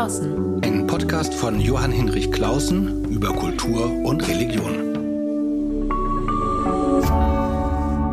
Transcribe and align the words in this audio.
Klausen. 0.00 0.64
Ein 0.64 0.86
Podcast 0.86 1.34
von 1.34 1.60
Johann 1.60 1.92
Hinrich 1.92 2.32
Klausen 2.32 3.04
über 3.10 3.34
Kultur 3.34 3.84
und 3.84 4.26
Religion. 4.26 4.96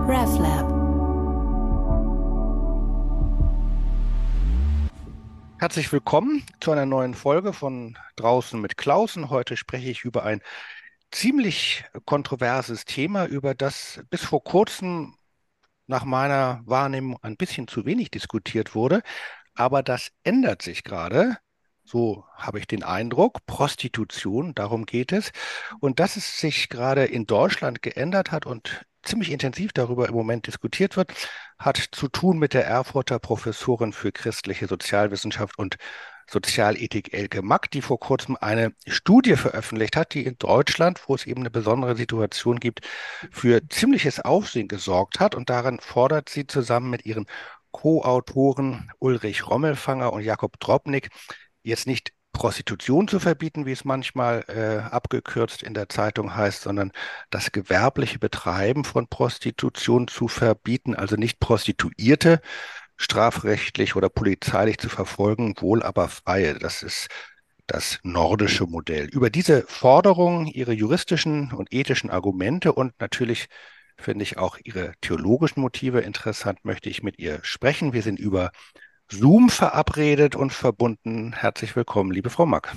RevLab. 0.05 0.67
Herzlich 5.59 5.89
willkommen 5.93 6.43
zu 6.59 6.73
einer 6.73 6.85
neuen 6.85 7.13
Folge 7.13 7.53
von 7.53 7.97
Draußen 8.17 8.59
mit 8.59 8.75
Klausen. 8.75 9.29
Heute 9.29 9.55
spreche 9.55 9.89
ich 9.89 10.03
über 10.03 10.25
ein 10.25 10.41
ziemlich 11.11 11.85
kontroverses 12.03 12.83
Thema, 12.83 13.27
über 13.27 13.55
das 13.55 14.01
bis 14.09 14.25
vor 14.25 14.43
kurzem 14.43 15.15
nach 15.85 16.03
meiner 16.03 16.63
Wahrnehmung 16.65 17.17
ein 17.21 17.37
bisschen 17.37 17.69
zu 17.69 17.85
wenig 17.85 18.11
diskutiert 18.11 18.75
wurde. 18.75 19.03
Aber 19.55 19.83
das 19.83 20.09
ändert 20.25 20.61
sich 20.61 20.83
gerade. 20.83 21.37
So 21.89 22.25
habe 22.35 22.59
ich 22.59 22.67
den 22.67 22.83
Eindruck. 22.83 23.45
Prostitution, 23.45 24.53
darum 24.53 24.85
geht 24.85 25.13
es. 25.13 25.31
Und 25.79 26.01
dass 26.01 26.17
es 26.17 26.37
sich 26.37 26.67
gerade 26.67 27.05
in 27.05 27.25
Deutschland 27.25 27.81
geändert 27.81 28.33
hat 28.33 28.45
und 28.45 28.85
ziemlich 29.03 29.31
intensiv 29.31 29.71
darüber 29.71 30.09
im 30.09 30.13
Moment 30.13 30.47
diskutiert 30.47 30.97
wird, 30.97 31.13
hat 31.57 31.77
zu 31.77 32.09
tun 32.09 32.39
mit 32.39 32.53
der 32.53 32.65
Erfurter 32.65 33.19
Professorin 33.19 33.93
für 33.93 34.11
christliche 34.11 34.67
Sozialwissenschaft 34.67 35.57
und 35.57 35.77
Sozialethik 36.29 37.13
Elke 37.13 37.41
Mack, 37.41 37.71
die 37.71 37.81
vor 37.81 38.01
kurzem 38.01 38.35
eine 38.35 38.73
Studie 38.85 39.37
veröffentlicht 39.37 39.95
hat, 39.95 40.13
die 40.13 40.25
in 40.25 40.37
Deutschland, 40.37 40.99
wo 41.07 41.15
es 41.15 41.25
eben 41.25 41.39
eine 41.39 41.51
besondere 41.51 41.95
Situation 41.95 42.59
gibt, 42.59 42.81
für 43.31 43.65
ziemliches 43.69 44.19
Aufsehen 44.19 44.67
gesorgt 44.67 45.21
hat. 45.21 45.35
Und 45.35 45.49
darin 45.49 45.79
fordert 45.79 46.27
sie 46.27 46.47
zusammen 46.47 46.89
mit 46.89 47.05
ihren 47.05 47.27
Co-Autoren 47.71 48.91
Ulrich 48.99 49.47
Rommelfanger 49.47 50.11
und 50.11 50.23
Jakob 50.23 50.59
Drobnik 50.59 51.11
jetzt 51.67 51.87
nicht 51.87 52.13
Prostitution 52.33 53.07
zu 53.07 53.19
verbieten, 53.19 53.65
wie 53.65 53.71
es 53.71 53.83
manchmal 53.83 54.43
äh, 54.47 54.93
abgekürzt 54.93 55.63
in 55.63 55.73
der 55.73 55.89
Zeitung 55.89 56.35
heißt, 56.35 56.61
sondern 56.61 56.91
das 57.31 57.51
gewerbliche 57.51 58.19
Betreiben 58.19 58.83
von 58.83 59.07
Prostitution 59.07 60.07
zu 60.07 60.27
verbieten, 60.27 60.93
also 60.95 61.15
nicht 61.15 61.39
Prostituierte 61.39 62.41
strafrechtlich 62.95 63.95
oder 63.95 64.09
polizeilich 64.09 64.77
zu 64.77 64.89
verfolgen, 64.89 65.55
wohl 65.59 65.83
aber 65.83 66.07
Freie. 66.09 66.55
Das 66.59 66.83
ist 66.83 67.07
das 67.67 67.99
nordische 68.03 68.65
Modell. 68.65 69.07
Über 69.07 69.29
diese 69.29 69.63
Forderungen, 69.63 70.47
ihre 70.47 70.73
juristischen 70.73 71.51
und 71.51 71.73
ethischen 71.73 72.09
Argumente 72.09 72.71
und 72.73 72.93
natürlich 72.99 73.47
finde 73.97 74.23
ich 74.23 74.37
auch 74.37 74.57
ihre 74.63 74.93
theologischen 75.01 75.61
Motive 75.61 76.01
interessant, 76.01 76.63
möchte 76.63 76.89
ich 76.89 77.03
mit 77.03 77.19
ihr 77.19 77.39
sprechen. 77.41 77.93
Wir 77.93 78.03
sind 78.03 78.19
über 78.19 78.51
Zoom 79.09 79.49
verabredet 79.49 80.35
und 80.35 80.51
verbunden. 80.51 81.33
Herzlich 81.33 81.75
willkommen, 81.75 82.11
liebe 82.11 82.29
Frau 82.29 82.45
Mack. 82.45 82.75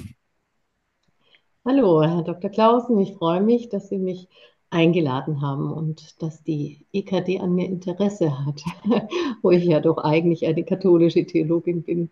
Hallo, 1.65 2.03
Herr 2.03 2.23
Dr. 2.23 2.51
Clausen. 2.51 2.99
Ich 3.01 3.15
freue 3.15 3.41
mich, 3.41 3.69
dass 3.69 3.89
Sie 3.89 3.99
mich 3.99 4.29
eingeladen 4.71 5.43
haben 5.43 5.73
und 5.73 6.23
dass 6.23 6.45
die 6.45 6.87
EKD 6.93 7.41
an 7.41 7.55
mir 7.55 7.67
Interesse 7.67 8.47
hat, 8.47 8.63
wo 9.43 9.51
ich 9.51 9.65
ja 9.65 9.81
doch 9.81 9.99
eigentlich 9.99 10.47
eine 10.47 10.65
katholische 10.65 11.27
Theologin 11.27 11.83
bin. 11.83 12.11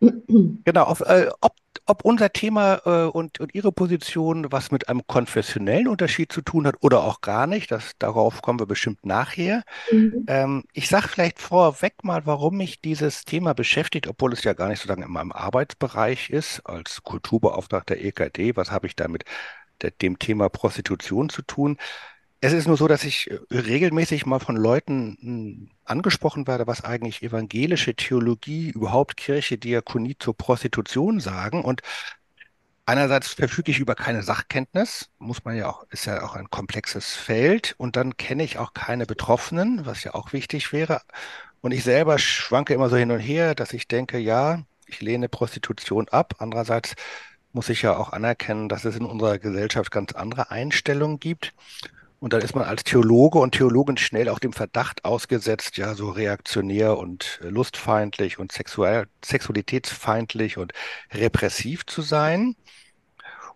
Genau, 0.00 0.82
auf, 0.84 1.00
äh, 1.00 1.28
ob, 1.40 1.52
ob 1.86 2.04
unser 2.04 2.30
Thema 2.32 2.80
äh, 2.84 3.04
und, 3.06 3.40
und 3.40 3.54
Ihre 3.54 3.72
Position 3.72 4.50
was 4.50 4.70
mit 4.70 4.88
einem 4.88 5.06
konfessionellen 5.06 5.88
Unterschied 5.88 6.30
zu 6.32 6.42
tun 6.42 6.66
hat 6.66 6.76
oder 6.80 7.02
auch 7.02 7.22
gar 7.22 7.46
nicht, 7.46 7.70
das, 7.70 7.92
darauf 7.98 8.42
kommen 8.42 8.60
wir 8.60 8.66
bestimmt 8.66 9.06
nachher. 9.06 9.62
Mhm. 9.90 10.24
Ähm, 10.26 10.64
ich 10.72 10.88
sage 10.88 11.08
vielleicht 11.08 11.40
vorweg 11.40 12.04
mal, 12.04 12.26
warum 12.26 12.58
mich 12.58 12.80
dieses 12.80 13.24
Thema 13.24 13.54
beschäftigt, 13.54 14.06
obwohl 14.06 14.32
es 14.32 14.44
ja 14.44 14.52
gar 14.52 14.68
nicht 14.68 14.80
so 14.80 14.88
lange 14.88 15.06
in 15.06 15.12
meinem 15.12 15.32
Arbeitsbereich 15.32 16.30
ist, 16.30 16.60
als 16.66 17.02
Kulturbeauftragter 17.02 17.96
EKD. 17.96 18.56
Was 18.56 18.70
habe 18.70 18.86
ich 18.86 18.96
damit 18.96 19.24
dem 20.00 20.18
Thema 20.18 20.48
Prostitution 20.48 21.28
zu 21.28 21.42
tun. 21.42 21.76
Es 22.40 22.52
ist 22.52 22.66
nur 22.66 22.76
so, 22.76 22.86
dass 22.86 23.04
ich 23.04 23.30
äh, 23.30 23.38
regelmäßig 23.50 24.26
mal 24.26 24.38
von 24.40 24.56
Leuten 24.56 25.16
hm, 25.20 25.70
angesprochen 25.84 26.46
werde, 26.46 26.66
was 26.66 26.84
eigentlich 26.84 27.22
evangelische 27.22 27.94
Theologie, 27.94 28.70
überhaupt 28.70 29.16
Kirche, 29.16 29.58
Diakonie 29.58 30.16
zur 30.18 30.36
Prostitution 30.36 31.18
sagen. 31.20 31.64
Und 31.64 31.82
einerseits 32.84 33.28
verfüge 33.28 33.70
ich 33.70 33.78
über 33.78 33.94
keine 33.94 34.22
Sachkenntnis, 34.22 35.08
muss 35.18 35.44
man 35.44 35.56
ja 35.56 35.68
auch, 35.68 35.84
ist 35.90 36.06
ja 36.06 36.22
auch 36.22 36.34
ein 36.36 36.50
komplexes 36.50 37.14
Feld. 37.14 37.74
Und 37.78 37.96
dann 37.96 38.16
kenne 38.16 38.44
ich 38.44 38.58
auch 38.58 38.74
keine 38.74 39.06
Betroffenen, 39.06 39.86
was 39.86 40.04
ja 40.04 40.14
auch 40.14 40.32
wichtig 40.32 40.72
wäre. 40.72 41.02
Und 41.62 41.72
ich 41.72 41.84
selber 41.84 42.18
schwanke 42.18 42.74
immer 42.74 42.88
so 42.90 42.96
hin 42.96 43.10
und 43.10 43.20
her, 43.20 43.54
dass 43.54 43.72
ich 43.72 43.88
denke, 43.88 44.18
ja, 44.18 44.62
ich 44.86 45.00
lehne 45.00 45.28
Prostitution 45.28 46.08
ab. 46.08 46.34
Andererseits 46.38 46.94
muss 47.52 47.68
ich 47.70 47.82
ja 47.82 47.96
auch 47.96 48.12
anerkennen, 48.12 48.68
dass 48.68 48.84
es 48.84 48.96
in 48.96 49.06
unserer 49.06 49.38
Gesellschaft 49.38 49.90
ganz 49.90 50.12
andere 50.12 50.50
Einstellungen 50.50 51.18
gibt. 51.18 51.54
Und 52.18 52.32
dann 52.32 52.40
ist 52.40 52.54
man 52.54 52.64
als 52.64 52.82
Theologe 52.84 53.38
und 53.38 53.52
Theologin 53.52 53.98
schnell 53.98 54.28
auch 54.30 54.38
dem 54.38 54.52
Verdacht 54.52 55.04
ausgesetzt, 55.04 55.76
ja, 55.76 55.94
so 55.94 56.08
reaktionär 56.10 56.96
und 56.96 57.40
lustfeindlich 57.42 58.38
und 58.38 58.52
sexuell, 58.52 59.06
sexualitätsfeindlich 59.24 60.56
und 60.56 60.72
repressiv 61.12 61.84
zu 61.84 62.00
sein. 62.00 62.56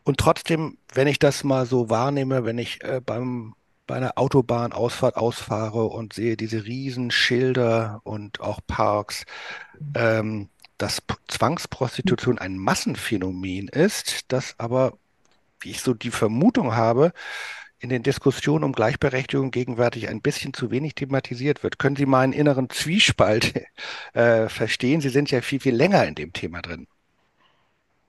Und 0.04 0.19
trotzdem, 0.19 0.76
wenn 0.93 1.06
ich 1.06 1.19
das 1.19 1.43
mal 1.44 1.66
so 1.66 1.88
wahrnehme, 1.91 2.44
wenn 2.44 2.59
ich 2.59 2.82
äh, 2.84 3.00
beim, 3.04 3.54
bei 3.87 3.97
einer 3.97 4.19
Autobahnausfahrt 4.19 5.16
ausfahre 5.16 5.87
und 5.87 6.12
sehe 6.12 6.37
diese 6.37 6.65
Riesenschilder 6.65 8.00
und 8.04 8.41
auch 8.41 8.60
Parks, 8.66 9.25
ähm, 9.94 10.49
dass 10.78 11.03
Zwangsprostitution 11.28 12.38
ein 12.38 12.56
Massenphänomen 12.56 13.69
ist, 13.69 14.32
das 14.32 14.54
aber, 14.59 14.94
wie 15.60 15.70
ich 15.70 15.82
so 15.82 15.94
die 15.94 16.10
Vermutung 16.10 16.75
habe, 16.75 17.12
in 17.80 17.88
den 17.88 18.02
Diskussionen 18.02 18.64
um 18.64 18.72
Gleichberechtigung 18.72 19.50
gegenwärtig 19.50 20.08
ein 20.08 20.20
bisschen 20.20 20.52
zu 20.52 20.70
wenig 20.70 20.94
thematisiert 20.94 21.62
wird. 21.62 21.78
Können 21.78 21.96
Sie 21.96 22.06
meinen 22.06 22.32
inneren 22.32 22.68
Zwiespalt 22.68 23.54
äh, 24.12 24.48
verstehen? 24.48 25.00
Sie 25.00 25.08
sind 25.08 25.30
ja 25.30 25.41
viel, 25.41 25.60
viel 25.60 25.74
länger 25.74 26.06
in 26.06 26.14
dem 26.14 26.32
Thema 26.32 26.60
drin. 26.60 26.86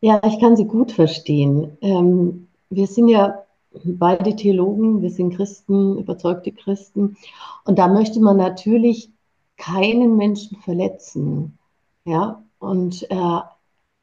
Ja, 0.01 0.21
ich 0.25 0.39
kann 0.39 0.57
Sie 0.57 0.65
gut 0.65 0.91
verstehen. 0.91 1.77
Ähm, 1.81 2.47
wir 2.69 2.87
sind 2.87 3.07
ja 3.07 3.43
beide 3.83 4.35
Theologen, 4.35 5.01
wir 5.01 5.09
sind 5.09 5.35
Christen, 5.35 5.97
überzeugte 5.97 6.51
Christen. 6.51 7.15
Und 7.63 7.79
da 7.79 7.87
möchte 7.87 8.19
man 8.19 8.37
natürlich 8.37 9.09
keinen 9.55 10.17
Menschen 10.17 10.57
verletzen. 10.57 11.57
Ja, 12.03 12.43
und 12.59 13.09
äh, 13.09 13.39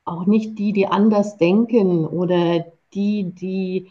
auch 0.05 0.27
nicht 0.27 0.59
die, 0.59 0.73
die 0.73 0.87
anders 0.87 1.37
denken 1.37 2.07
oder 2.07 2.65
die, 2.95 3.25
die 3.33 3.89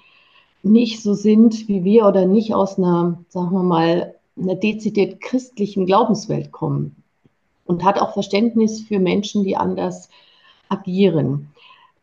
nicht 0.63 1.01
so 1.01 1.13
sind 1.13 1.67
wie 1.67 1.83
wir 1.83 2.05
oder 2.05 2.25
nicht 2.25 2.53
aus 2.53 2.77
einer, 2.77 3.23
sagen 3.29 3.51
wir 3.51 3.63
mal, 3.63 4.15
einer 4.37 4.55
dezidiert 4.55 5.21
christlichen 5.21 5.85
Glaubenswelt 5.85 6.51
kommen. 6.51 6.95
Und 7.65 7.83
hat 7.83 7.99
auch 7.99 8.13
Verständnis 8.13 8.81
für 8.81 8.99
Menschen, 8.99 9.43
die 9.43 9.57
anders 9.57 10.09
agieren. 10.69 11.49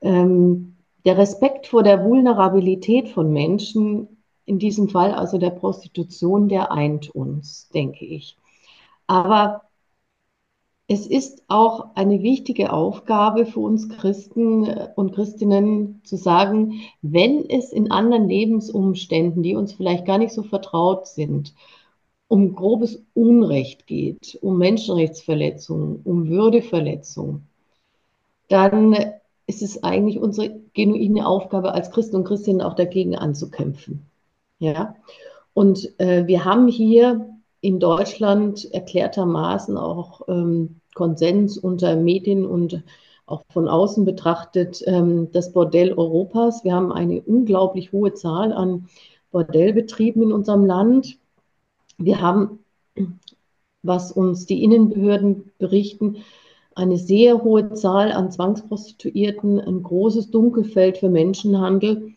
Ähm, 0.02 0.74
der 1.04 1.16
Respekt 1.16 1.66
vor 1.66 1.82
der 1.82 2.04
Vulnerabilität 2.04 3.08
von 3.08 3.32
Menschen, 3.32 4.08
in 4.46 4.58
diesem 4.58 4.88
Fall 4.88 5.12
also 5.12 5.38
der 5.38 5.50
Prostitution, 5.50 6.48
der 6.48 6.70
eint 6.70 7.14
uns, 7.14 7.68
denke 7.70 8.04
ich. 8.04 8.36
Aber 9.06 9.62
es 10.86 11.06
ist 11.06 11.42
auch 11.48 11.94
eine 11.94 12.22
wichtige 12.22 12.72
Aufgabe 12.72 13.46
für 13.46 13.60
uns 13.60 13.88
Christen 13.88 14.66
äh, 14.66 14.88
und 14.96 15.14
Christinnen 15.14 16.00
zu 16.04 16.16
sagen, 16.16 16.80
wenn 17.00 17.48
es 17.48 17.72
in 17.72 17.90
anderen 17.90 18.28
Lebensumständen, 18.28 19.42
die 19.42 19.56
uns 19.56 19.72
vielleicht 19.72 20.04
gar 20.04 20.18
nicht 20.18 20.32
so 20.32 20.42
vertraut 20.42 21.06
sind, 21.06 21.54
um 22.28 22.54
grobes 22.54 23.02
Unrecht 23.14 23.86
geht, 23.86 24.38
um 24.42 24.58
Menschenrechtsverletzungen, 24.58 26.00
um 26.04 26.28
Würdeverletzungen, 26.28 27.46
dann 28.48 28.96
ist 29.46 29.62
es 29.62 29.82
eigentlich 29.84 30.18
unsere 30.18 30.60
genuine 30.74 31.26
Aufgabe 31.26 31.72
als 31.72 31.90
Christen 31.90 32.16
und 32.16 32.24
Christinnen 32.24 32.62
auch 32.62 32.74
dagegen 32.74 33.14
anzukämpfen. 33.14 34.06
Ja? 34.58 34.96
Und 35.54 35.98
äh, 36.00 36.26
wir 36.26 36.44
haben 36.44 36.68
hier 36.68 37.33
in 37.64 37.80
Deutschland 37.80 38.70
erklärtermaßen 38.74 39.78
auch 39.78 40.20
ähm, 40.28 40.82
Konsens 40.94 41.56
unter 41.56 41.96
Medien 41.96 42.44
und 42.44 42.82
auch 43.24 43.42
von 43.48 43.68
außen 43.68 44.04
betrachtet 44.04 44.82
ähm, 44.86 45.32
das 45.32 45.54
Bordell 45.54 45.94
Europas. 45.94 46.62
Wir 46.62 46.74
haben 46.74 46.92
eine 46.92 47.22
unglaublich 47.22 47.90
hohe 47.90 48.12
Zahl 48.12 48.52
an 48.52 48.88
Bordellbetrieben 49.30 50.24
in 50.24 50.32
unserem 50.32 50.66
Land. 50.66 51.16
Wir 51.96 52.20
haben, 52.20 52.58
was 53.82 54.12
uns 54.12 54.44
die 54.44 54.62
Innenbehörden 54.62 55.50
berichten, 55.56 56.18
eine 56.74 56.98
sehr 56.98 57.44
hohe 57.44 57.72
Zahl 57.72 58.12
an 58.12 58.30
Zwangsprostituierten, 58.30 59.58
ein 59.58 59.82
großes 59.82 60.30
Dunkelfeld 60.30 60.98
für 60.98 61.08
Menschenhandel. 61.08 62.12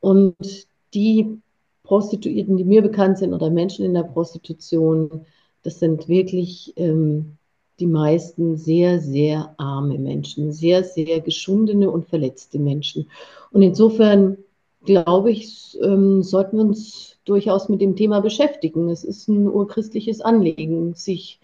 Und 0.00 0.66
die 0.94 1.38
Prostituierten, 1.86 2.56
die 2.56 2.64
mir 2.64 2.82
bekannt 2.82 3.18
sind 3.18 3.32
oder 3.32 3.48
Menschen 3.48 3.84
in 3.84 3.94
der 3.94 4.02
Prostitution, 4.02 5.24
das 5.62 5.78
sind 5.78 6.08
wirklich 6.08 6.72
ähm, 6.76 7.36
die 7.78 7.86
meisten 7.86 8.56
sehr, 8.56 9.00
sehr 9.00 9.54
arme 9.58 9.98
Menschen, 9.98 10.52
sehr, 10.52 10.82
sehr 10.82 11.20
geschundene 11.20 11.90
und 11.90 12.08
verletzte 12.08 12.58
Menschen. 12.58 13.08
Und 13.52 13.62
insofern 13.62 14.38
glaube 14.84 15.30
ich, 15.30 15.78
ähm, 15.82 16.22
sollten 16.22 16.56
wir 16.56 16.64
uns 16.64 17.16
durchaus 17.24 17.68
mit 17.68 17.80
dem 17.80 17.96
Thema 17.96 18.20
beschäftigen. 18.20 18.88
Es 18.88 19.04
ist 19.04 19.28
ein 19.28 19.48
urchristliches 19.48 20.20
Anliegen, 20.20 20.94
sich 20.94 21.40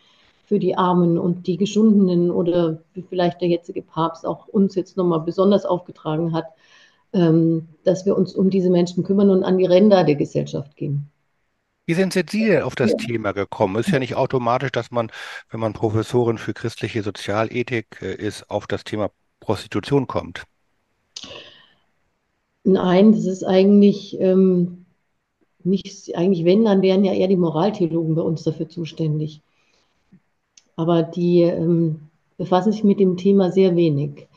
für 0.47 0.59
die 0.59 0.77
Armen 0.77 1.19
und 1.19 1.47
die 1.47 1.57
Geschundenen 1.57 2.31
oder 2.31 2.83
wie 2.95 3.03
vielleicht 3.03 3.41
der 3.41 3.49
jetzige 3.49 3.83
Papst 3.83 4.27
auch 4.27 4.49
uns 4.49 4.75
jetzt 4.75 4.97
nochmal 4.97 5.21
besonders 5.21 5.65
aufgetragen 5.65 6.33
hat, 6.33 6.47
dass 7.13 8.07
wir 8.07 8.17
uns 8.17 8.35
um 8.35 8.49
diese 8.49 8.71
Menschen 8.71 9.05
kümmern 9.05 9.29
und 9.29 9.45
an 9.45 9.59
die 9.59 9.67
Ränder 9.67 10.03
der 10.05 10.15
Gesellschaft 10.15 10.77
gehen. 10.77 11.11
Wie 11.85 11.95
sind 11.95 12.13
Sie 12.13 12.23
denn 12.23 12.63
auf 12.63 12.75
das 12.75 12.93
ja. 12.93 12.97
Thema 12.97 13.33
gekommen? 13.33 13.77
Ist 13.77 13.91
ja 13.91 13.99
nicht 13.99 14.15
automatisch, 14.15 14.71
dass 14.71 14.91
man, 14.91 15.11
wenn 15.51 15.61
man 15.61 15.73
Professorin 15.73 16.39
für 16.39 16.55
christliche 16.55 17.03
Sozialethik 17.03 18.01
äh, 18.01 18.15
ist, 18.15 18.49
auf 18.51 18.67
das 18.67 18.85
Thema 18.85 19.11
Prostitution 19.41 20.07
kommt. 20.07 20.45
Nein, 22.65 23.13
das 23.13 23.25
ist 23.25 23.43
eigentlich 23.43 24.19
ähm, 24.21 24.87
nicht, 25.65 26.15
eigentlich 26.17 26.45
wenn, 26.45 26.65
dann 26.65 26.83
wären 26.83 27.05
ja 27.05 27.13
eher 27.13 27.29
die 27.29 27.37
Moraltheologen 27.37 28.15
bei 28.15 28.23
uns 28.23 28.45
dafür 28.45 28.69
zuständig. 28.69 29.43
Aber 30.77 31.03
die 31.03 31.43
ähm, 31.43 32.09
befassen 32.37 32.73
sich 32.73 32.85
mit 32.85 33.01
dem 33.01 33.17
Thema 33.17 33.51
sehr 33.51 33.75
wenig. 33.75 34.29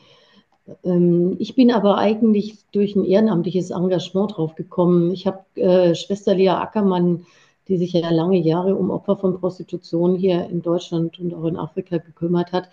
Ähm, 0.84 1.36
ich 1.38 1.54
bin 1.54 1.70
aber 1.70 1.98
eigentlich 1.98 2.56
durch 2.72 2.96
ein 2.96 3.04
ehrenamtliches 3.04 3.70
Engagement 3.70 4.36
drauf 4.36 4.54
gekommen. 4.54 5.12
Ich 5.12 5.26
habe 5.26 5.44
äh, 5.54 5.94
Schwester 5.94 6.34
Lea 6.34 6.50
Ackermann, 6.50 7.26
die 7.68 7.76
sich 7.76 7.92
ja 7.92 8.10
lange 8.10 8.38
Jahre 8.38 8.76
um 8.76 8.90
Opfer 8.90 9.16
von 9.16 9.40
Prostitution 9.40 10.16
hier 10.16 10.46
in 10.48 10.62
Deutschland 10.62 11.18
und 11.18 11.34
auch 11.34 11.44
in 11.44 11.56
Afrika 11.56 11.98
gekümmert 11.98 12.52
hat, 12.52 12.68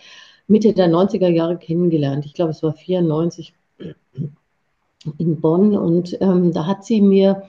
Mitte 0.48 0.74
der 0.74 0.90
90er 0.90 1.30
Jahre 1.30 1.58
kennengelernt. 1.58 2.26
Ich 2.26 2.34
glaube, 2.34 2.52
es 2.52 2.62
war 2.64 2.74
94 2.74 3.54
in 5.18 5.42
Bonn 5.42 5.76
und 5.76 6.18
ähm, 6.22 6.54
da 6.54 6.66
hat 6.66 6.86
sie 6.86 7.02
mir 7.02 7.44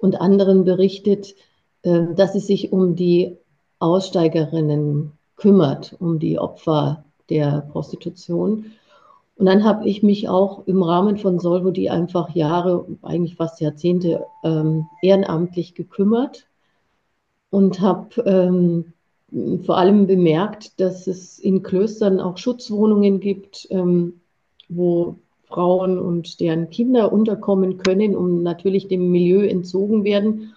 und 0.00 0.20
anderen 0.20 0.64
berichtet, 0.64 1.34
äh, 1.82 2.14
dass 2.14 2.32
sie 2.32 2.40
sich 2.40 2.72
um 2.72 2.96
die 2.96 3.36
Aussteigerinnen 3.78 5.12
kümmert, 5.36 5.96
um 6.00 6.18
die 6.18 6.38
Opfer 6.38 7.04
der 7.30 7.66
Prostitution. 7.72 8.72
Und 9.38 9.46
dann 9.46 9.62
habe 9.62 9.88
ich 9.88 10.02
mich 10.02 10.28
auch 10.28 10.66
im 10.66 10.82
Rahmen 10.82 11.16
von 11.16 11.38
Solvo, 11.38 11.70
die 11.70 11.90
einfach 11.90 12.34
Jahre, 12.34 12.86
eigentlich 13.02 13.36
fast 13.36 13.60
Jahrzehnte 13.60 14.26
ähm, 14.42 14.86
ehrenamtlich 15.00 15.76
gekümmert 15.76 16.48
und 17.50 17.80
habe 17.80 18.20
ähm, 18.26 18.92
vor 19.64 19.78
allem 19.78 20.08
bemerkt, 20.08 20.80
dass 20.80 21.06
es 21.06 21.38
in 21.38 21.62
Klöstern 21.62 22.18
auch 22.18 22.36
Schutzwohnungen 22.36 23.20
gibt, 23.20 23.68
ähm, 23.70 24.20
wo 24.68 25.14
Frauen 25.44 26.00
und 26.00 26.40
deren 26.40 26.68
Kinder 26.68 27.12
unterkommen 27.12 27.78
können 27.78 28.16
und 28.16 28.42
natürlich 28.42 28.88
dem 28.88 29.12
Milieu 29.12 29.46
entzogen 29.46 30.02
werden. 30.02 30.52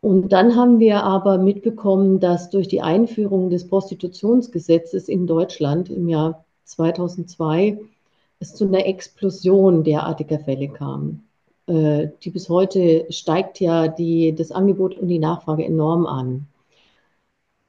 Und 0.00 0.32
dann 0.32 0.56
haben 0.56 0.80
wir 0.80 1.04
aber 1.04 1.38
mitbekommen, 1.38 2.18
dass 2.18 2.50
durch 2.50 2.66
die 2.66 2.82
Einführung 2.82 3.50
des 3.50 3.68
Prostitutionsgesetzes 3.68 5.08
in 5.08 5.28
Deutschland 5.28 5.90
im 5.90 6.08
Jahr 6.08 6.44
2002 6.68 7.78
es 8.40 8.54
zu 8.54 8.66
einer 8.66 8.86
Explosion 8.86 9.84
derartiger 9.84 10.38
Fälle 10.38 10.68
kam. 10.68 11.24
Äh, 11.66 12.08
die 12.22 12.30
bis 12.30 12.48
heute 12.48 13.06
steigt 13.10 13.60
ja 13.60 13.88
die, 13.88 14.34
das 14.34 14.52
Angebot 14.52 14.96
und 14.96 15.08
die 15.08 15.18
Nachfrage 15.18 15.64
enorm 15.64 16.06
an. 16.06 16.46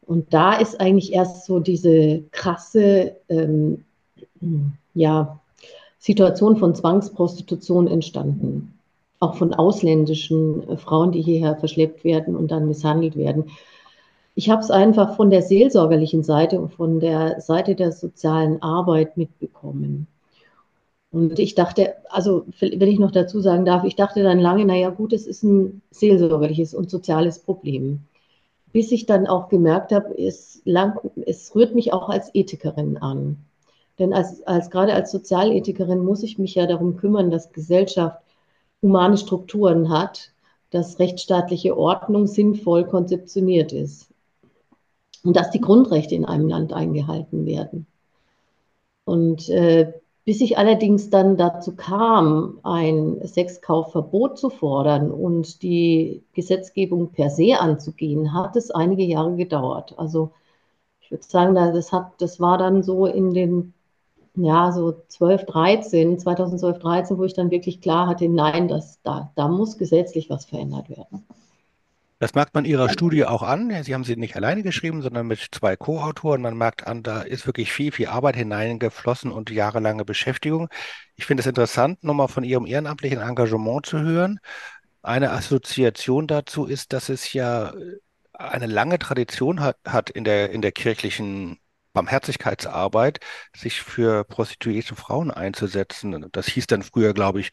Und 0.06 0.34
da 0.34 0.54
ist 0.54 0.80
eigentlich 0.80 1.13
erst 1.13 1.46
so 1.46 1.60
diese 1.60 2.24
krasse 2.31 3.16
ähm, 3.30 3.84
ja, 4.94 5.40
Situation 6.00 6.57
von 6.57 6.74
Zwangsprostitution 6.74 7.88
entstanden. 7.88 8.74
Auch 9.19 9.36
von 9.36 9.54
ausländischen 9.54 10.68
äh, 10.68 10.78
Frauen, 10.78 11.12
die 11.12 11.22
hierher 11.22 11.57
verschleppt 11.57 12.04
werden 12.04 12.36
und 12.36 12.50
dann 12.52 12.68
misshandelt 12.68 13.18
werden. 13.18 13.52
Ich 14.39 14.50
habe 14.50 14.62
es 14.62 14.71
einfach 14.71 15.18
von 15.18 15.30
der 15.30 15.41
seelsorgerlichen 15.41 16.24
Seite 16.24 16.62
und 16.62 16.74
von 16.74 17.01
der 17.01 17.41
Seite 17.41 17.75
der 17.75 17.91
sozialen 17.91 18.62
Arbeit 18.62 19.18
mitbekommen. 19.18 20.07
Und 21.12 21.39
ich 21.39 21.56
dachte, 21.56 21.95
also 22.07 22.45
wenn 22.62 22.88
ich 22.89 23.00
noch 23.00 23.12
dazu 23.12 23.41
sagen 23.41 23.65
darf, 23.65 23.83
ich 23.83 23.97
dachte 23.97 24.24
dann 24.24 24.39
lange, 24.39 24.63
naja 24.63 24.91
gut, 24.91 25.12
es 25.12 25.27
ist 25.27 25.44
ein 25.44 25.81
seelsorgerliches 25.91 26.74
und 26.74 26.89
soziales 26.89 27.39
Problem. 27.39 28.06
Bis 28.71 28.94
ich 28.94 29.06
dann 29.06 29.27
auch 29.27 29.50
gemerkt 29.50 29.91
habe, 29.91 30.18
es, 30.18 30.62
lang, 30.63 30.97
es 31.25 31.53
rührt 31.53 31.75
mich 31.75 31.92
auch 31.92 32.07
als 32.07 32.33
Ethikerin 32.33 32.95
an. 32.95 33.39
Denn 34.00 34.13
als, 34.13 34.42
als, 34.47 34.69
gerade 34.69 34.94
als 34.94 35.12
Sozialethikerin 35.12 36.00
muss 36.00 36.24
ich 36.24 36.39
mich 36.39 36.56
ja 36.56 36.65
darum 36.65 36.95
kümmern, 36.95 37.30
dass 37.30 37.51
Gesellschaft 37.51 38.21
humane 38.81 39.18
Strukturen 39.18 39.89
hat, 39.89 40.31
dass 40.69 40.97
rechtsstaatliche 40.97 41.75
Ordnung 41.75 42.25
sinnvoll 42.25 42.85
konzeptioniert 42.85 43.74
ist 43.74 44.08
und 45.24 45.36
dass 45.36 45.51
die 45.51 45.62
Grundrechte 45.62 46.16
in 46.16 46.25
einem 46.25 46.48
Land 46.48 46.74
eingehalten 46.74 47.45
werden. 47.45 47.88
Und 49.06 49.50
äh, 49.50 49.94
bis 50.25 50.42
ich 50.42 50.60
allerdings 50.60 51.10
dann 51.10 51.38
dazu 51.38 51.75
kam, 51.75 52.60
ein 52.62 53.19
Sexkaufverbot 53.25 54.38
zu 54.38 54.51
fordern 54.51 55.10
und 55.10 55.63
die 55.63 56.24
Gesetzgebung 56.33 57.12
per 57.12 57.31
se 57.31 57.60
anzugehen, 57.60 58.33
hat 58.33 58.56
es 58.56 58.69
einige 58.69 59.04
Jahre 59.04 59.36
gedauert. 59.36 59.95
Also 59.98 60.31
ich 61.01 61.10
würde 61.10 61.24
sagen, 61.24 61.56
das, 61.56 61.92
hat, 61.92 62.12
das 62.19 62.39
war 62.39 62.60
dann 62.60 62.83
so 62.83 63.07
in 63.07 63.33
den, 63.33 63.74
ja, 64.36 64.71
so 64.71 64.94
12, 65.07 65.45
13, 65.45 66.19
2012, 66.19 66.77
13, 66.77 67.18
wo 67.18 67.24
ich 67.24 67.33
dann 67.33 67.50
wirklich 67.50 67.81
klar 67.81 68.06
hatte, 68.06 68.30
nein, 68.30 68.68
das, 68.68 69.01
da, 69.01 69.31
da 69.36 69.48
muss 69.48 69.80
gesetzlich 69.80 70.30
was 70.30 70.45
verändert 70.45 70.89
werden. 70.92 71.25
Das 72.19 72.33
merkt 72.36 72.54
man 72.54 72.66
Ihrer 72.66 72.89
Studie 72.89 73.24
auch 73.24 73.44
an. 73.44 73.83
Sie 73.83 73.94
haben 73.94 74.04
sie 74.04 74.18
nicht 74.18 74.36
alleine 74.36 74.62
geschrieben, 74.62 75.01
sondern 75.01 75.25
mit 75.25 75.39
zwei 75.54 75.77
Co-Autoren. 75.77 76.42
Man 76.42 76.57
merkt 76.57 76.86
an, 76.86 77.01
da 77.01 77.21
ist 77.21 77.48
wirklich 77.48 77.71
viel, 77.71 77.94
viel 77.94 78.07
Arbeit 78.07 78.36
hineingeflossen 78.36 79.31
und 79.31 79.50
jahrelange 79.50 80.04
Beschäftigung. 80.04 80.68
Ich 81.16 81.25
finde 81.25 81.42
es 81.42 81.48
interessant, 81.48 82.04
nochmal 82.04 82.27
von 82.27 82.44
Ihrem 82.44 82.66
ehrenamtlichen 82.66 83.21
Engagement 83.21 83.86
zu 83.86 84.01
hören. 84.01 84.39
Eine 85.01 85.31
Assoziation 85.31 86.27
dazu 86.27 86.66
ist, 86.66 86.92
dass 86.92 87.07
es 87.07 87.31
ja 87.31 87.74
eine 88.33 88.68
lange 88.68 89.00
Tradition 89.00 89.62
hat, 89.62 89.77
hat 89.86 90.10
in 90.10 90.25
der, 90.25 90.50
in 90.51 90.62
der 90.62 90.74
kirchlichen 90.74 91.57
Barmherzigkeitsarbeit, 92.00 93.19
sich 93.56 93.81
für 93.81 94.23
prostituierte 94.23 94.95
Frauen 94.95 95.31
einzusetzen. 95.31 96.28
Das 96.31 96.47
hieß 96.47 96.68
dann 96.68 96.83
früher, 96.83 97.14
glaube 97.14 97.42
ich, 97.42 97.52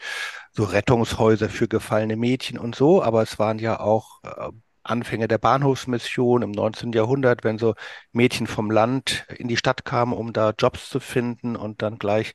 so 0.53 0.65
Rettungshäuser 0.65 1.49
für 1.49 1.69
gefallene 1.69 2.17
Mädchen 2.17 2.59
und 2.59 2.75
so, 2.77 3.03
aber 3.03 3.23
es 3.23 3.39
waren 3.39 3.59
ja 3.59 3.81
auch 3.81 4.23
äh, 4.25 4.51
Anfänge 4.85 5.27
der 5.27 5.39
Bahnhofsmission 5.39 6.43
im 6.43 6.53
19. 6.53 6.93
Jahrhundert, 6.93 7.43
wenn 7.45 7.59
so 7.59 7.75
Mädchen 8.13 8.47
vom 8.47 8.71
Land 8.71 9.27
in 9.37 9.49
die 9.49 9.57
Stadt 9.57 9.85
kamen, 9.85 10.13
um 10.13 10.33
da 10.33 10.55
Jobs 10.57 10.89
zu 10.89 11.01
finden 11.01 11.57
und 11.57 11.83
dann 11.83 11.99
gleich 11.99 12.35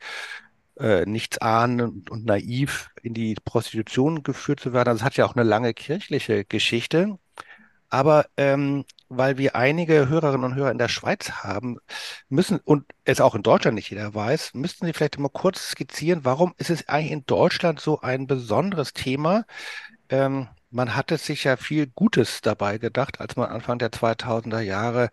äh, 0.80 1.06
nichts 1.06 1.38
ahnen 1.38 2.06
und 2.10 2.26
naiv 2.26 2.90
in 3.02 3.14
die 3.14 3.36
Prostitution 3.36 4.24
geführt 4.24 4.60
zu 4.60 4.74
werden. 4.74 4.90
Also 4.90 5.02
es 5.02 5.06
hat 5.06 5.18
ja 5.18 5.26
auch 5.26 5.36
eine 5.36 5.48
lange 5.48 5.74
kirchliche 5.74 6.44
Geschichte. 6.46 7.18
Aber 7.90 8.26
ähm, 8.38 8.86
weil 9.14 9.38
wir 9.38 9.56
einige 9.56 10.08
Hörerinnen 10.08 10.46
und 10.46 10.56
Hörer 10.56 10.72
in 10.72 10.78
der 10.78 10.88
Schweiz 10.88 11.32
haben, 11.44 11.78
müssen, 12.30 12.60
und 12.64 12.86
es 13.04 13.20
auch 13.20 13.36
in 13.36 13.44
Deutschland 13.44 13.76
nicht 13.76 13.90
jeder 13.90 14.14
weiß, 14.16 14.54
müssten 14.54 14.86
Sie 14.86 14.94
vielleicht 14.94 15.20
mal 15.20 15.30
kurz 15.30 15.72
skizzieren, 15.72 16.24
warum 16.24 16.54
ist 16.58 16.70
es 16.70 16.88
eigentlich 16.88 17.12
in 17.12 17.26
Deutschland 17.26 17.82
so 17.82 18.00
ein 18.02 18.26
besonderes 18.26 18.94
Thema? 18.94 19.44
Ähm, 20.10 20.48
man 20.70 20.96
hatte 20.96 21.18
sich 21.18 21.44
ja 21.44 21.58
viel 21.58 21.88
Gutes 21.88 22.40
dabei 22.42 22.78
gedacht, 22.78 23.20
als 23.20 23.36
man 23.36 23.50
Anfang 23.50 23.80
der 23.80 23.92
2000er 23.92 24.62
Jahre 24.62 25.10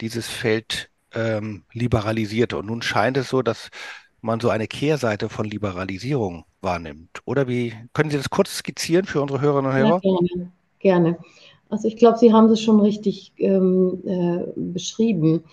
dieses 0.00 0.28
Feld 0.28 0.88
ähm, 1.12 1.64
liberalisierte. 1.72 2.56
Und 2.56 2.66
nun 2.66 2.82
scheint 2.82 3.16
es 3.16 3.28
so, 3.30 3.42
dass 3.42 3.70
man 4.20 4.38
so 4.38 4.50
eine 4.50 4.68
Kehrseite 4.68 5.28
von 5.28 5.44
Liberalisierung 5.46 6.44
wahrnimmt. 6.60 7.20
Oder 7.24 7.48
wie 7.48 7.74
können 7.94 8.10
Sie 8.10 8.16
das 8.16 8.30
kurz 8.30 8.58
skizzieren 8.58 9.06
für 9.06 9.20
unsere 9.20 9.40
Hörerinnen 9.40 9.72
und 9.72 9.76
Hörer? 9.76 10.00
Ja, 10.04 10.18
gerne. 10.18 10.52
gerne. 10.78 11.18
Also 11.70 11.88
ich 11.88 11.96
glaube, 11.96 12.18
Sie 12.18 12.32
haben 12.32 12.46
es 12.50 12.60
schon 12.60 12.80
richtig 12.80 13.32
ähm, 13.38 14.02
äh, 14.04 14.44
beschrieben. 14.56 15.44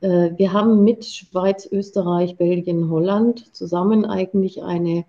Äh, 0.00 0.30
wir 0.36 0.52
haben 0.52 0.84
mit 0.84 1.04
Schweiz, 1.04 1.68
Österreich, 1.70 2.36
Belgien, 2.36 2.88
Holland 2.90 3.54
zusammen 3.54 4.04
eigentlich 4.04 4.62
eine 4.62 5.04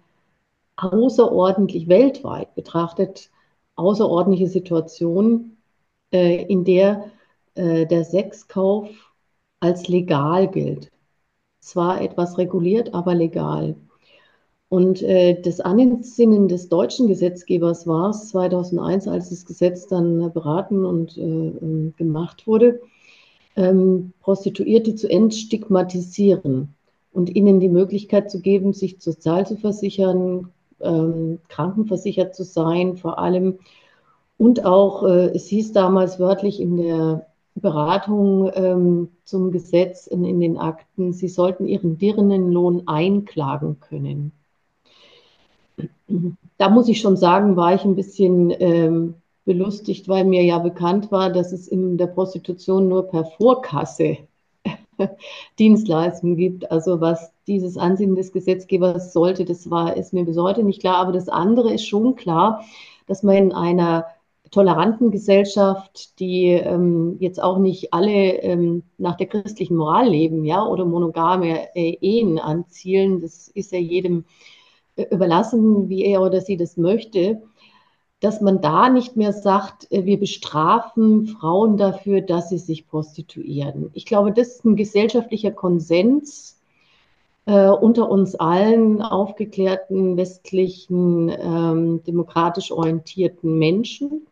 außerordentlich 0.77 1.87
weltweit 1.89 2.55
betrachtet 2.55 3.31
außerordentliche 3.75 4.47
Situation, 4.49 5.57
äh, 6.13 6.43
in 6.45 6.65
der 6.65 7.11
äh, 7.55 7.85
der 7.87 8.03
Sexkauf 8.05 8.89
als 9.59 9.87
legal 9.87 10.49
gilt. 10.49 10.91
Zwar 11.61 12.01
etwas 12.01 12.37
reguliert, 12.39 12.93
aber 12.95 13.15
legal. 13.15 13.75
Und 14.69 15.01
äh, 15.01 15.39
das 15.41 15.61
Ansinnen 15.61 16.49
des 16.49 16.67
deutschen 16.67 17.07
Gesetzgebers 17.07 17.87
war 17.87 18.09
es 18.09 18.29
2001, 18.29 19.07
als 19.07 19.29
das 19.29 19.45
Gesetz 19.45 19.87
dann 19.87 20.33
beraten 20.33 20.85
und 20.85 21.17
äh, 21.17 21.21
ähm, 21.21 21.93
gemacht 21.95 22.47
wurde, 22.47 22.81
ähm, 23.55 24.11
Prostituierte 24.19 24.95
zu 24.95 25.09
entstigmatisieren 25.09 26.73
und 27.13 27.33
ihnen 27.33 27.61
die 27.61 27.69
Möglichkeit 27.69 28.29
zu 28.29 28.41
geben, 28.41 28.73
sich 28.73 28.97
sozial 28.99 29.47
zu 29.47 29.55
versichern, 29.55 30.49
ähm, 30.81 31.39
krankenversichert 31.47 32.35
zu 32.35 32.43
sein, 32.43 32.97
vor 32.97 33.19
allem. 33.19 33.59
Und 34.37 34.65
auch, 34.65 35.03
äh, 35.03 35.29
es 35.29 35.47
hieß 35.47 35.71
damals 35.71 36.19
wörtlich 36.19 36.59
in 36.59 36.75
der 36.75 37.25
Beratung 37.55 38.51
ähm, 38.53 39.09
zum 39.23 39.51
Gesetz 39.51 40.07
in, 40.07 40.25
in, 40.25 40.39
den 40.39 40.57
Akten, 40.57 41.13
sie 41.13 41.29
sollten 41.29 41.65
ihren 41.65 41.97
Dirnenlohn 41.97 42.83
einklagen 42.85 43.79
können. 43.79 44.33
Da 46.57 46.69
muss 46.69 46.87
ich 46.87 46.99
schon 46.99 47.17
sagen, 47.17 47.55
war 47.55 47.75
ich 47.75 47.83
ein 47.83 47.95
bisschen 47.95 48.53
ähm, 48.59 49.15
belustigt, 49.45 50.07
weil 50.07 50.25
mir 50.25 50.43
ja 50.43 50.59
bekannt 50.59 51.11
war, 51.11 51.31
dass 51.31 51.51
es 51.51 51.67
in 51.67 51.97
der 51.97 52.07
Prostitution 52.07 52.87
nur 52.87 53.07
per 53.07 53.25
Vorkasse 53.25 54.17
Dienstleistungen 55.59 56.35
gibt. 56.35 56.71
Also 56.71 56.99
was 56.99 57.31
dieses 57.45 57.77
Ansinnen 57.77 58.15
des 58.15 58.31
Gesetzgebers 58.31 59.13
sollte, 59.13 59.45
das 59.45 59.69
war, 59.69 59.95
ist 59.95 60.13
mir 60.13 60.25
bis 60.25 60.37
heute 60.37 60.63
nicht 60.63 60.81
klar. 60.81 60.97
Aber 60.97 61.11
das 61.11 61.29
andere 61.29 61.73
ist 61.73 61.85
schon 61.85 62.15
klar, 62.15 62.63
dass 63.05 63.23
man 63.23 63.35
in 63.35 63.51
einer 63.53 64.05
toleranten 64.51 65.11
Gesellschaft, 65.11 66.19
die 66.19 66.47
ähm, 66.47 67.17
jetzt 67.19 67.41
auch 67.41 67.59
nicht 67.59 67.93
alle 67.93 68.41
ähm, 68.41 68.83
nach 68.97 69.17
der 69.17 69.27
christlichen 69.27 69.75
Moral 69.75 70.09
leben, 70.09 70.45
ja, 70.45 70.65
oder 70.65 70.85
monogame 70.85 71.75
äh, 71.75 71.97
Ehen 72.01 72.39
anzielen, 72.39 73.21
das 73.21 73.49
ist 73.49 73.71
ja 73.73 73.79
jedem 73.79 74.19
äh, 74.19 74.56
überlassen, 74.97 75.89
wie 75.89 76.05
er 76.05 76.21
oder 76.21 76.41
sie 76.41 76.57
das 76.57 76.77
möchte 76.77 77.41
dass 78.19 78.41
man 78.41 78.61
da 78.61 78.89
nicht 78.89 79.15
mehr 79.15 79.33
sagt, 79.33 79.91
äh, 79.91 80.05
wir 80.05 80.19
bestrafen 80.19 81.27
Frauen 81.27 81.77
dafür, 81.77 82.21
dass 82.21 82.49
sie 82.49 82.57
sich 82.57 82.87
prostituieren. 82.87 83.91
Ich 83.93 84.05
glaube, 84.05 84.31
das 84.31 84.47
ist 84.47 84.65
ein 84.65 84.75
gesellschaftlicher 84.75 85.51
Konsens 85.51 86.59
äh, 87.45 87.69
unter 87.69 88.09
uns 88.09 88.35
allen 88.35 89.01
aufgeklärten, 89.01 90.17
westlichen, 90.17 91.29
ähm, 91.29 92.03
demokratisch 92.03 92.71
orientierten 92.71 93.57
Menschen. 93.57 94.27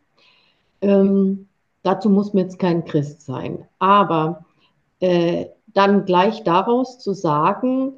Ähm, 0.80 1.46
dazu 1.82 2.10
muss 2.10 2.34
man 2.34 2.44
jetzt 2.44 2.58
kein 2.58 2.84
Christ 2.84 3.22
sein. 3.22 3.66
Aber 3.78 4.44
äh, 4.98 5.46
dann 5.68 6.06
gleich 6.06 6.42
daraus 6.42 6.98
zu 6.98 7.12
sagen, 7.12 7.92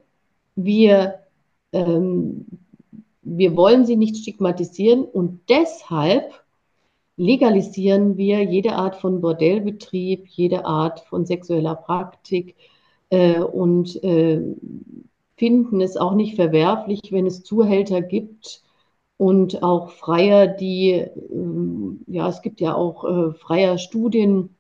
wir 0.54 1.20
ähm, 1.72 2.46
wir 3.22 3.56
wollen 3.56 3.84
sie 3.84 3.96
nicht 3.96 4.16
stigmatisieren 4.16 5.04
und 5.04 5.40
deshalb 5.48 6.44
legalisieren 7.16 8.16
wir 8.16 8.42
jede 8.44 8.75
Art 8.75 8.96
von 8.96 9.20
Bordellbetrieb, 9.20 10.26
jede 10.28 10.64
Art 10.64 11.00
von 11.00 11.26
sexueller 11.26 11.75
Praktik 11.75 12.54
äh, 13.10 13.40
und 13.40 14.02
äh, 14.04 14.40
finden 15.37 15.80
es 15.80 15.96
auch 15.96 16.14
nicht 16.14 16.37
verwerflich, 16.37 17.00
wenn 17.10 17.26
es 17.26 17.42
Zuhälter 17.42 18.02
gibt 18.02 18.62
und 19.18 19.64
auch 19.64 19.90
Freier, 19.90 20.46
die, 20.46 20.90
äh, 20.92 21.10
ja, 22.06 22.28
es 22.28 22.40
gibt 22.40 22.60
ja 22.60 22.75
auch 22.75 23.04
äh, 23.04 23.32
Freier 23.34 23.78
Studien, 23.78 24.54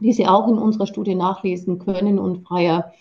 die 0.00 0.12
Sie 0.12 0.26
auch 0.26 0.48
in 0.48 0.58
unserer 0.58 0.88
Studie 0.88 1.14
nachlesen 1.14 1.78
können 1.78 2.18
und 2.18 2.46
Freier 2.46 2.92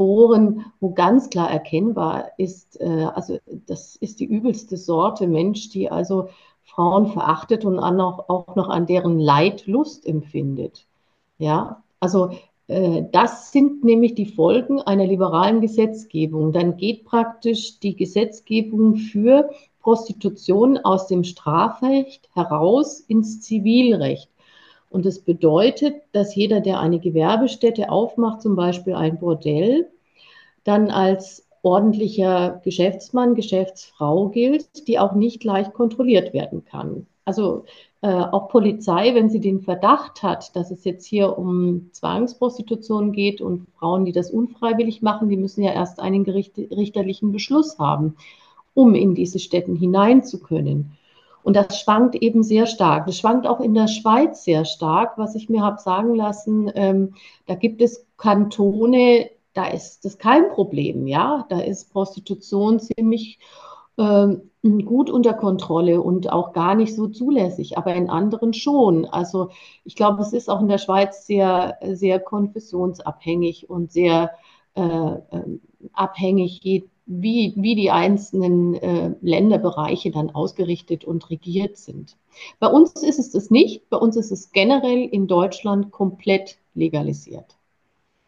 Foren, 0.00 0.64
wo 0.80 0.94
ganz 0.94 1.28
klar 1.28 1.50
erkennbar 1.50 2.30
ist, 2.38 2.80
äh, 2.80 3.04
also 3.14 3.36
das 3.66 3.96
ist 3.96 4.18
die 4.18 4.24
übelste 4.24 4.78
Sorte 4.78 5.26
Mensch, 5.26 5.68
die 5.68 5.90
also 5.90 6.30
Frauen 6.62 7.08
verachtet 7.08 7.66
und 7.66 7.78
auch, 7.78 8.30
auch 8.30 8.56
noch 8.56 8.70
an 8.70 8.86
deren 8.86 9.20
Leid 9.20 9.66
Lust 9.66 10.06
empfindet. 10.06 10.86
Ja, 11.36 11.82
also 12.00 12.30
äh, 12.68 13.02
das 13.12 13.52
sind 13.52 13.84
nämlich 13.84 14.14
die 14.14 14.24
Folgen 14.24 14.80
einer 14.80 15.06
liberalen 15.06 15.60
Gesetzgebung. 15.60 16.52
Dann 16.52 16.78
geht 16.78 17.04
praktisch 17.04 17.78
die 17.80 17.94
Gesetzgebung 17.94 18.96
für 18.96 19.50
Prostitution 19.82 20.78
aus 20.78 21.08
dem 21.08 21.24
Strafrecht 21.24 22.30
heraus 22.32 23.00
ins 23.00 23.42
Zivilrecht. 23.42 24.30
Und 24.90 25.06
das 25.06 25.20
bedeutet, 25.20 26.02
dass 26.12 26.34
jeder, 26.34 26.60
der 26.60 26.80
eine 26.80 26.98
Gewerbestätte 26.98 27.90
aufmacht, 27.90 28.42
zum 28.42 28.56
Beispiel 28.56 28.94
ein 28.94 29.18
Bordell, 29.18 29.88
dann 30.64 30.90
als 30.90 31.46
ordentlicher 31.62 32.60
Geschäftsmann, 32.64 33.34
Geschäftsfrau 33.34 34.28
gilt, 34.28 34.88
die 34.88 34.98
auch 34.98 35.14
nicht 35.14 35.44
leicht 35.44 35.72
kontrolliert 35.72 36.32
werden 36.34 36.64
kann. 36.64 37.06
Also 37.24 37.64
äh, 38.02 38.08
auch 38.08 38.48
Polizei, 38.48 39.14
wenn 39.14 39.30
sie 39.30 39.40
den 39.40 39.60
Verdacht 39.60 40.22
hat, 40.22 40.56
dass 40.56 40.70
es 40.70 40.84
jetzt 40.84 41.04
hier 41.04 41.38
um 41.38 41.90
Zwangsprostitution 41.92 43.12
geht 43.12 43.40
und 43.40 43.68
Frauen, 43.78 44.04
die 44.04 44.12
das 44.12 44.30
unfreiwillig 44.30 45.02
machen, 45.02 45.28
die 45.28 45.36
müssen 45.36 45.62
ja 45.62 45.72
erst 45.72 46.00
einen 46.00 46.24
richterlichen 46.24 47.30
Beschluss 47.30 47.78
haben, 47.78 48.16
um 48.74 48.94
in 48.94 49.14
diese 49.14 49.38
Städten 49.38 49.76
hinein 49.76 50.24
zu 50.24 50.40
können. 50.40 50.96
Und 51.42 51.56
das 51.56 51.80
schwankt 51.80 52.14
eben 52.16 52.42
sehr 52.42 52.66
stark. 52.66 53.06
Das 53.06 53.18
schwankt 53.18 53.46
auch 53.46 53.60
in 53.60 53.74
der 53.74 53.88
Schweiz 53.88 54.44
sehr 54.44 54.64
stark, 54.64 55.16
was 55.16 55.34
ich 55.34 55.48
mir 55.48 55.62
habe 55.62 55.80
sagen 55.80 56.14
lassen. 56.14 56.70
Ähm, 56.74 57.14
da 57.46 57.54
gibt 57.54 57.80
es 57.82 58.06
Kantone, 58.16 59.30
da 59.54 59.66
ist 59.66 60.04
das 60.04 60.18
kein 60.18 60.50
Problem, 60.50 61.06
ja. 61.06 61.46
Da 61.48 61.60
ist 61.60 61.92
Prostitution 61.92 62.78
ziemlich 62.78 63.38
ähm, 63.98 64.50
gut 64.84 65.10
unter 65.10 65.34
Kontrolle 65.34 66.02
und 66.02 66.30
auch 66.30 66.52
gar 66.52 66.74
nicht 66.74 66.94
so 66.94 67.08
zulässig, 67.08 67.78
aber 67.78 67.94
in 67.94 68.10
anderen 68.10 68.52
schon. 68.52 69.06
Also 69.06 69.50
ich 69.84 69.96
glaube, 69.96 70.22
es 70.22 70.32
ist 70.32 70.50
auch 70.50 70.60
in 70.60 70.68
der 70.68 70.78
Schweiz 70.78 71.26
sehr, 71.26 71.78
sehr 71.92 72.20
konfessionsabhängig 72.20 73.70
und 73.70 73.92
sehr 73.92 74.30
äh, 74.74 74.82
ähm, 74.82 75.60
abhängig, 75.92 76.60
wie, 77.10 77.52
wie 77.56 77.74
die 77.74 77.90
einzelnen 77.90 78.74
äh, 78.74 79.10
Länderbereiche 79.20 80.12
dann 80.12 80.30
ausgerichtet 80.30 81.04
und 81.04 81.28
regiert 81.28 81.76
sind. 81.76 82.16
Bei 82.60 82.68
uns 82.68 83.02
ist 83.02 83.18
es 83.18 83.32
das 83.32 83.50
nicht. 83.50 83.90
Bei 83.90 83.96
uns 83.96 84.16
ist 84.16 84.30
es 84.30 84.52
generell 84.52 85.06
in 85.06 85.26
Deutschland 85.26 85.90
komplett 85.90 86.58
legalisiert. 86.74 87.56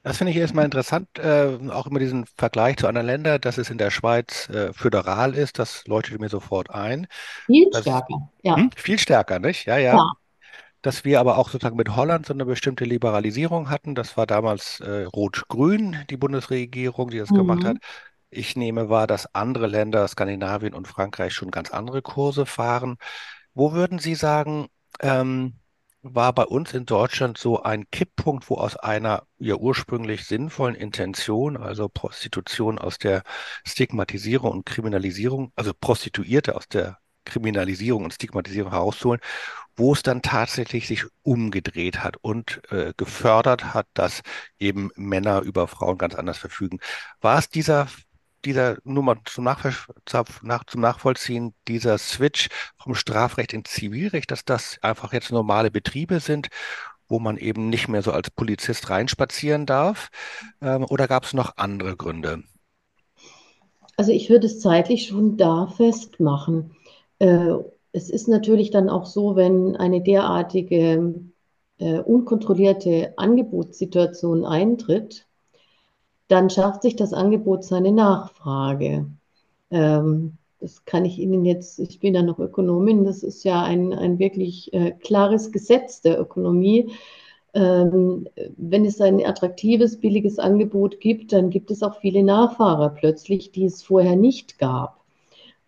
Das 0.03 0.19
finde 0.19 0.33
ich 0.33 0.37
erstmal 0.37 0.65
interessant, 0.65 1.07
äh, 1.21 1.59
auch 1.71 1.87
immer 1.87 2.01
diesen 2.01 2.27
Vergleich 2.27 2.79
zu 2.79 2.89
anderen 2.89 3.07
Ländern, 3.07 3.41
dass 3.41 3.57
es 3.57 3.71
in 3.71 3.79
der 3.79 3.93
Schweiz 3.93 4.49
äh, 4.49 4.73
föderal 4.73 5.35
ist, 5.35 5.61
das 5.61 5.87
leuchtet 5.87 6.21
mir 6.21 6.29
sofort 6.29 6.71
ein. 6.71 7.07
Viel 7.47 7.69
das, 7.71 7.83
stärker, 7.83 8.31
ja. 8.43 8.57
Hm, 8.57 8.71
viel 8.75 8.99
stärker, 8.99 9.39
nicht? 9.39 9.67
Ja, 9.67 9.79
ja. 9.79 9.95
ja. 9.95 10.13
Dass 10.81 11.05
wir 11.05 11.21
aber 11.21 11.39
auch 11.39 11.51
sozusagen 11.51 11.77
mit 11.77 11.95
Holland 11.95 12.27
so 12.27 12.35
eine 12.35 12.45
bestimmte 12.45 12.85
Liberalisierung 12.85 13.71
hatten. 13.71 13.95
Das 13.95 14.17
war 14.17 14.27
damals 14.27 14.81
äh, 14.81 15.05
Rot-Grün, 15.05 15.99
die 16.11 16.17
Bundesregierung, 16.17 17.11
die 17.11 17.19
das 17.19 17.31
mhm. 17.31 17.37
gemacht 17.37 17.65
hat. 17.65 17.77
Ich 18.35 18.57
nehme 18.57 18.89
wahr, 18.89 19.07
dass 19.07 19.35
andere 19.35 19.67
Länder, 19.67 20.09
Skandinavien 20.09 20.73
und 20.73 20.89
Frankreich, 20.89 21.35
schon 21.35 21.51
ganz 21.51 21.71
andere 21.71 22.01
Kurse 22.01 22.47
fahren. 22.47 22.97
Wo 23.53 23.73
würden 23.73 23.99
Sie 23.99 24.15
sagen, 24.15 24.69
ähm, 25.01 25.59
war 26.03 26.33
bei 26.33 26.45
uns 26.45 26.73
in 26.73 26.87
Deutschland 26.87 27.37
so 27.37 27.63
ein 27.63 27.91
Kipppunkt, 27.91 28.49
wo 28.49 28.57
aus 28.57 28.77
einer 28.77 29.27
ja 29.39 29.57
ursprünglich 29.57 30.25
sinnvollen 30.25 30.75
Intention, 30.75 31.59
also 31.59 31.91
Prostitution 31.91 32.79
aus 32.79 32.99
der 32.99 33.23
Stigmatisierung 33.67 34.51
und 34.51 34.67
Kriminalisierung, 34.67 35.53
also 35.55 35.73
Prostituierte 35.79 36.57
aus 36.57 36.69
der 36.69 36.99
Kriminalisierung 37.27 38.05
und 38.05 38.15
Stigmatisierung 38.15 38.73
herauszuholen, 38.73 39.21
wo 39.77 39.93
es 39.93 40.03
dann 40.03 40.23
tatsächlich 40.23 40.89
sich 40.89 41.05
umgedreht 41.23 42.03
hat 42.03 42.17
und 42.17 42.63
äh, 42.73 42.95
gefördert 42.97 43.75
hat, 43.75 43.89
dass 43.93 44.23
eben 44.59 44.91
Männer 44.97 45.43
über 45.43 45.69
Frauen 45.69 45.99
ganz 45.99 46.15
anders 46.15 46.39
verfügen. 46.39 46.81
War 47.21 47.39
es 47.39 47.51
dieser 47.51 47.89
dieser 48.45 48.79
Nummer 48.85 49.17
zum, 49.25 49.45
nach, 49.45 50.65
zum 50.67 50.81
Nachvollziehen, 50.81 51.55
dieser 51.69 51.99
Switch 51.99 52.49
vom 52.77 52.95
Strafrecht 52.95 53.53
ins 53.53 53.71
Zivilrecht, 53.71 54.31
dass 54.31 54.45
das 54.45 54.79
einfach 54.83 55.13
jetzt 55.13 55.33
normale 55.33 55.71
Betriebe 55.71 56.21
sind, 56.21 56.49
wo 57.09 57.19
man 57.19 57.37
eben 57.37 57.69
nicht 57.69 57.89
mehr 57.89 58.03
so 58.03 58.13
als 58.13 58.31
Polizist 58.31 58.91
reinspazieren 58.91 59.67
darf? 59.67 60.11
Ähm, 60.61 60.87
oder 60.89 61.09
gab 61.09 61.25
es 61.25 61.35
noch 61.35 61.57
andere 61.57 61.97
Gründe? 61.97 62.43
Also 63.97 64.13
ich 64.13 64.31
würde 64.31 64.47
es 64.47 64.61
zeitlich 64.61 65.07
schon 65.07 65.37
da 65.37 65.67
festmachen. 65.67 66.75
Äh, 67.19 67.55
es 67.93 68.09
ist 68.09 68.29
natürlich 68.29 68.71
dann 68.71 68.89
auch 68.89 69.05
so, 69.05 69.37
wenn 69.37 69.77
eine 69.77 70.03
derartige 70.03 71.15
äh, 71.79 71.99
unkontrollierte 71.99 73.13
Angebotssituation 73.17 74.45
eintritt, 74.45 75.27
dann 76.29 76.51
schafft 76.51 76.83
sich 76.83 76.97
das 76.97 77.13
Angebot 77.13 77.65
seine 77.65 77.93
Nachfrage. 77.93 79.07
Ähm, 79.71 80.39
das 80.61 80.85
kann 80.85 81.05
ich 81.05 81.19
Ihnen 81.19 81.45
jetzt, 81.45 81.81
ich 81.81 81.99
bin 82.01 82.15
ja 82.15 82.23
noch 82.23 82.39
Ökonomin, 82.39 83.05
das 83.05 83.23
ist 83.23 83.45
ja 83.45 83.63
ein, 83.63 83.93
ein 83.93 84.19
wirklich 84.19 84.73
äh, 84.73 84.93
klares 84.93 85.51
Gesetz 85.51 86.01
der 86.03 86.21
Ökonomie. 86.21 86.93
Ähm, 87.55 88.29
wenn 88.57 88.85
es 88.85 89.01
ein 89.01 89.25
attraktives, 89.25 90.01
billiges 90.01 90.39
Angebot 90.39 91.01
gibt, 91.01 91.33
dann 91.33 91.51
gibt 91.51 91.71
es 91.71 91.83
auch 91.83 91.97
viele 92.01 92.23
Nachfahrer 92.23 92.91
plötzlich, 92.91 93.53
die 93.53 93.65
es 93.65 93.83
vorher 93.83 94.17
nicht 94.17 94.59
gab. 94.59 95.02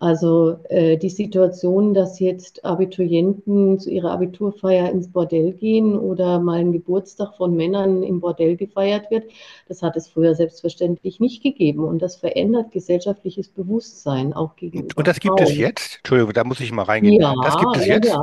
Also 0.04 0.58
äh, 0.68 0.99
die 0.99 1.08
Situation, 1.08 1.94
dass 1.94 2.20
jetzt 2.20 2.62
Abiturienten 2.62 3.80
zu 3.80 3.88
ihrer 3.88 4.11
Abiturfeier 4.11 4.90
ins 4.90 5.11
Bordell 5.11 5.54
gehen 5.54 5.99
oder 5.99 6.40
mal 6.40 6.58
ein 6.58 6.73
Geburtstag 6.73 7.34
von 7.38 7.56
Männern 7.56 8.02
im 8.02 8.20
Bordell 8.20 8.54
gefeiert 8.56 9.11
wird, 9.11 9.30
das 9.66 9.80
hat 9.80 9.96
es 9.96 10.06
früher 10.06 10.34
selbstverständlich 10.34 11.20
nicht 11.20 11.42
gegeben. 11.42 11.84
Und 11.84 12.02
das 12.02 12.16
verändert 12.16 12.70
gesellschaftliches 12.70 13.49
Bewusstsein 13.49 14.34
auch 14.34 14.56
gegenüber. 14.56 14.94
Und 14.94 15.08
das 15.08 15.20
gibt 15.20 15.38
Frauen. 15.38 15.50
es 15.50 15.56
jetzt? 15.56 15.96
Entschuldigung, 15.96 16.34
da 16.34 16.44
muss 16.44 16.61
ich 16.61 16.70
mal 16.70 16.82
reingehen. 16.82 17.23
Ja, 17.23 17.34
das 17.42 17.56
gibt 17.56 17.76
es 17.78 17.87
ja, 17.87 17.94
jetzt? 17.94 18.08
ja. 18.08 18.23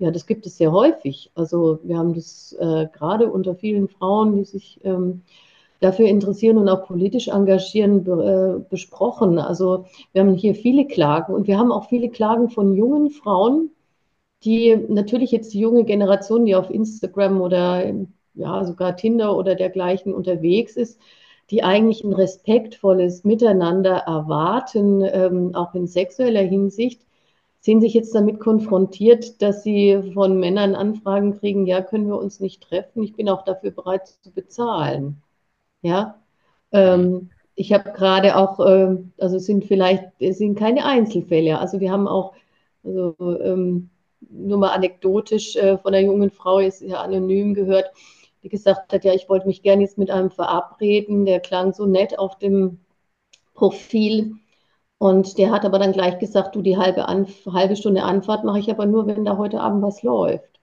Ja, 0.00 0.12
das 0.12 0.24
gibt 0.24 0.46
es 0.46 0.56
sehr 0.56 0.70
häufig. 0.70 1.32
Also 1.34 1.80
wir 1.82 1.98
haben 1.98 2.14
das 2.14 2.56
äh, 2.60 2.86
gerade 2.92 3.26
unter 3.26 3.56
vielen 3.56 3.88
Frauen, 3.88 4.36
die 4.36 4.44
sich 4.44 4.78
ähm, 4.84 5.22
dafür 5.80 6.06
interessieren 6.06 6.58
und 6.58 6.68
auch 6.68 6.86
politisch 6.86 7.28
engagieren, 7.28 8.04
be, 8.04 8.60
äh, 8.60 8.68
besprochen. 8.70 9.38
Also 9.38 9.86
wir 10.12 10.22
haben 10.22 10.34
hier 10.34 10.54
viele 10.54 10.86
Klagen 10.86 11.34
und 11.34 11.46
wir 11.46 11.58
haben 11.58 11.72
auch 11.72 11.88
viele 11.88 12.08
Klagen 12.10 12.50
von 12.50 12.74
jungen 12.74 13.10
Frauen, 13.10 13.70
die 14.44 14.76
natürlich 14.88 15.32
jetzt 15.32 15.52
die 15.54 15.60
junge 15.60 15.84
Generation, 15.84 16.44
die 16.44 16.54
auf 16.54 16.70
Instagram 16.70 17.40
oder 17.40 17.92
ja 18.34 18.64
sogar 18.64 18.96
Tinder 18.96 19.36
oder 19.36 19.54
dergleichen 19.54 20.14
unterwegs 20.14 20.76
ist, 20.76 21.00
die 21.50 21.62
eigentlich 21.64 22.04
ein 22.04 22.12
respektvolles 22.12 23.24
Miteinander 23.24 23.96
erwarten, 23.98 25.02
ähm, 25.02 25.54
auch 25.54 25.74
in 25.74 25.86
sexueller 25.86 26.42
Hinsicht 26.42 27.04
sehen 27.60 27.80
sich 27.80 27.94
jetzt 27.94 28.14
damit 28.14 28.38
konfrontiert, 28.38 29.42
dass 29.42 29.62
sie 29.64 30.12
von 30.14 30.38
Männern 30.38 30.74
Anfragen 30.74 31.38
kriegen, 31.38 31.66
ja, 31.66 31.82
können 31.82 32.06
wir 32.06 32.16
uns 32.16 32.40
nicht 32.40 32.62
treffen, 32.62 33.02
ich 33.02 33.14
bin 33.14 33.28
auch 33.28 33.42
dafür 33.42 33.70
bereit 33.72 34.06
zu 34.08 34.30
bezahlen. 34.30 35.22
Ja, 35.82 36.20
ähm, 36.72 37.30
ich 37.54 37.72
habe 37.72 37.92
gerade 37.92 38.36
auch, 38.36 38.60
äh, 38.60 38.96
also 39.18 39.36
es 39.36 39.46
sind 39.46 39.64
vielleicht, 39.64 40.04
es 40.20 40.38
sind 40.38 40.56
keine 40.58 40.84
Einzelfälle, 40.84 41.58
also 41.58 41.80
wir 41.80 41.90
haben 41.92 42.08
auch, 42.08 42.34
also 42.84 43.14
ähm, 43.42 43.90
nur 44.20 44.58
mal 44.58 44.70
anekdotisch 44.70 45.56
äh, 45.56 45.78
von 45.78 45.94
einer 45.94 46.06
jungen 46.06 46.30
Frau, 46.30 46.58
ist 46.58 46.82
ja 46.82 47.00
anonym 47.02 47.54
gehört, 47.54 47.90
die 48.42 48.48
gesagt 48.48 48.92
hat, 48.92 49.04
ja, 49.04 49.14
ich 49.14 49.28
wollte 49.28 49.46
mich 49.46 49.62
gerne 49.62 49.82
jetzt 49.82 49.98
mit 49.98 50.10
einem 50.10 50.30
verabreden, 50.30 51.24
der 51.24 51.40
klang 51.40 51.72
so 51.72 51.86
nett 51.86 52.18
auf 52.18 52.38
dem 52.38 52.80
Profil, 53.54 54.36
und 54.98 55.38
der 55.38 55.50
hat 55.52 55.64
aber 55.66 55.78
dann 55.80 55.92
gleich 55.92 56.18
gesagt, 56.20 56.56
du, 56.56 56.62
die 56.62 56.76
halbe, 56.78 57.08
Anf 57.08 57.46
halbe 57.46 57.76
Stunde 57.76 58.04
Anfahrt 58.04 58.44
mache 58.44 58.60
ich 58.60 58.70
aber 58.70 58.86
nur, 58.86 59.06
wenn 59.06 59.24
da 59.26 59.38
heute 59.38 59.60
Abend 59.60 59.82
was 59.82 60.02
läuft. 60.04 60.60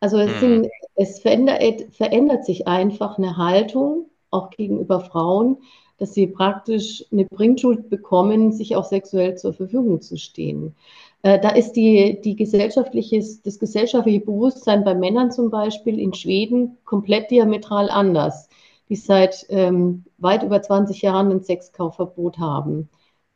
Also 0.00 0.18
es, 0.18 0.38
sind, 0.40 0.66
Mhm. 0.66 0.70
es 0.96 1.20
verändert, 1.20 1.62
verändert 1.94 2.44
sich 2.44 2.66
einfach 2.68 3.18
eine 3.18 3.36
Haltung, 3.36 4.10
auch 4.30 4.50
gegenüber 4.50 5.00
Frauen, 5.00 5.58
dass 5.98 6.14
sie 6.14 6.26
praktisch 6.28 7.04
eine 7.10 7.24
Bringschuld 7.24 7.90
bekommen, 7.90 8.52
sich 8.52 8.76
auch 8.76 8.84
sexuell 8.84 9.36
zur 9.36 9.52
Verfügung 9.52 10.00
zu 10.00 10.16
stehen. 10.16 10.74
Äh, 11.22 11.40
da 11.40 11.50
ist 11.50 11.72
die, 11.72 12.20
die 12.22 12.36
gesellschaftliches, 12.36 13.42
das 13.42 13.58
gesellschaftliche 13.58 14.20
Bewusstsein 14.20 14.84
bei 14.84 14.94
Männern 14.94 15.32
zum 15.32 15.50
Beispiel 15.50 15.98
in 15.98 16.14
Schweden 16.14 16.78
komplett 16.84 17.30
diametral 17.30 17.90
anders, 17.90 18.48
die 18.88 18.96
seit 18.96 19.46
ähm, 19.50 20.04
weit 20.18 20.42
über 20.44 20.62
20 20.62 21.02
Jahren 21.02 21.30
ein 21.32 21.42
Sexkaufverbot 21.42 22.38
haben. 22.38 22.88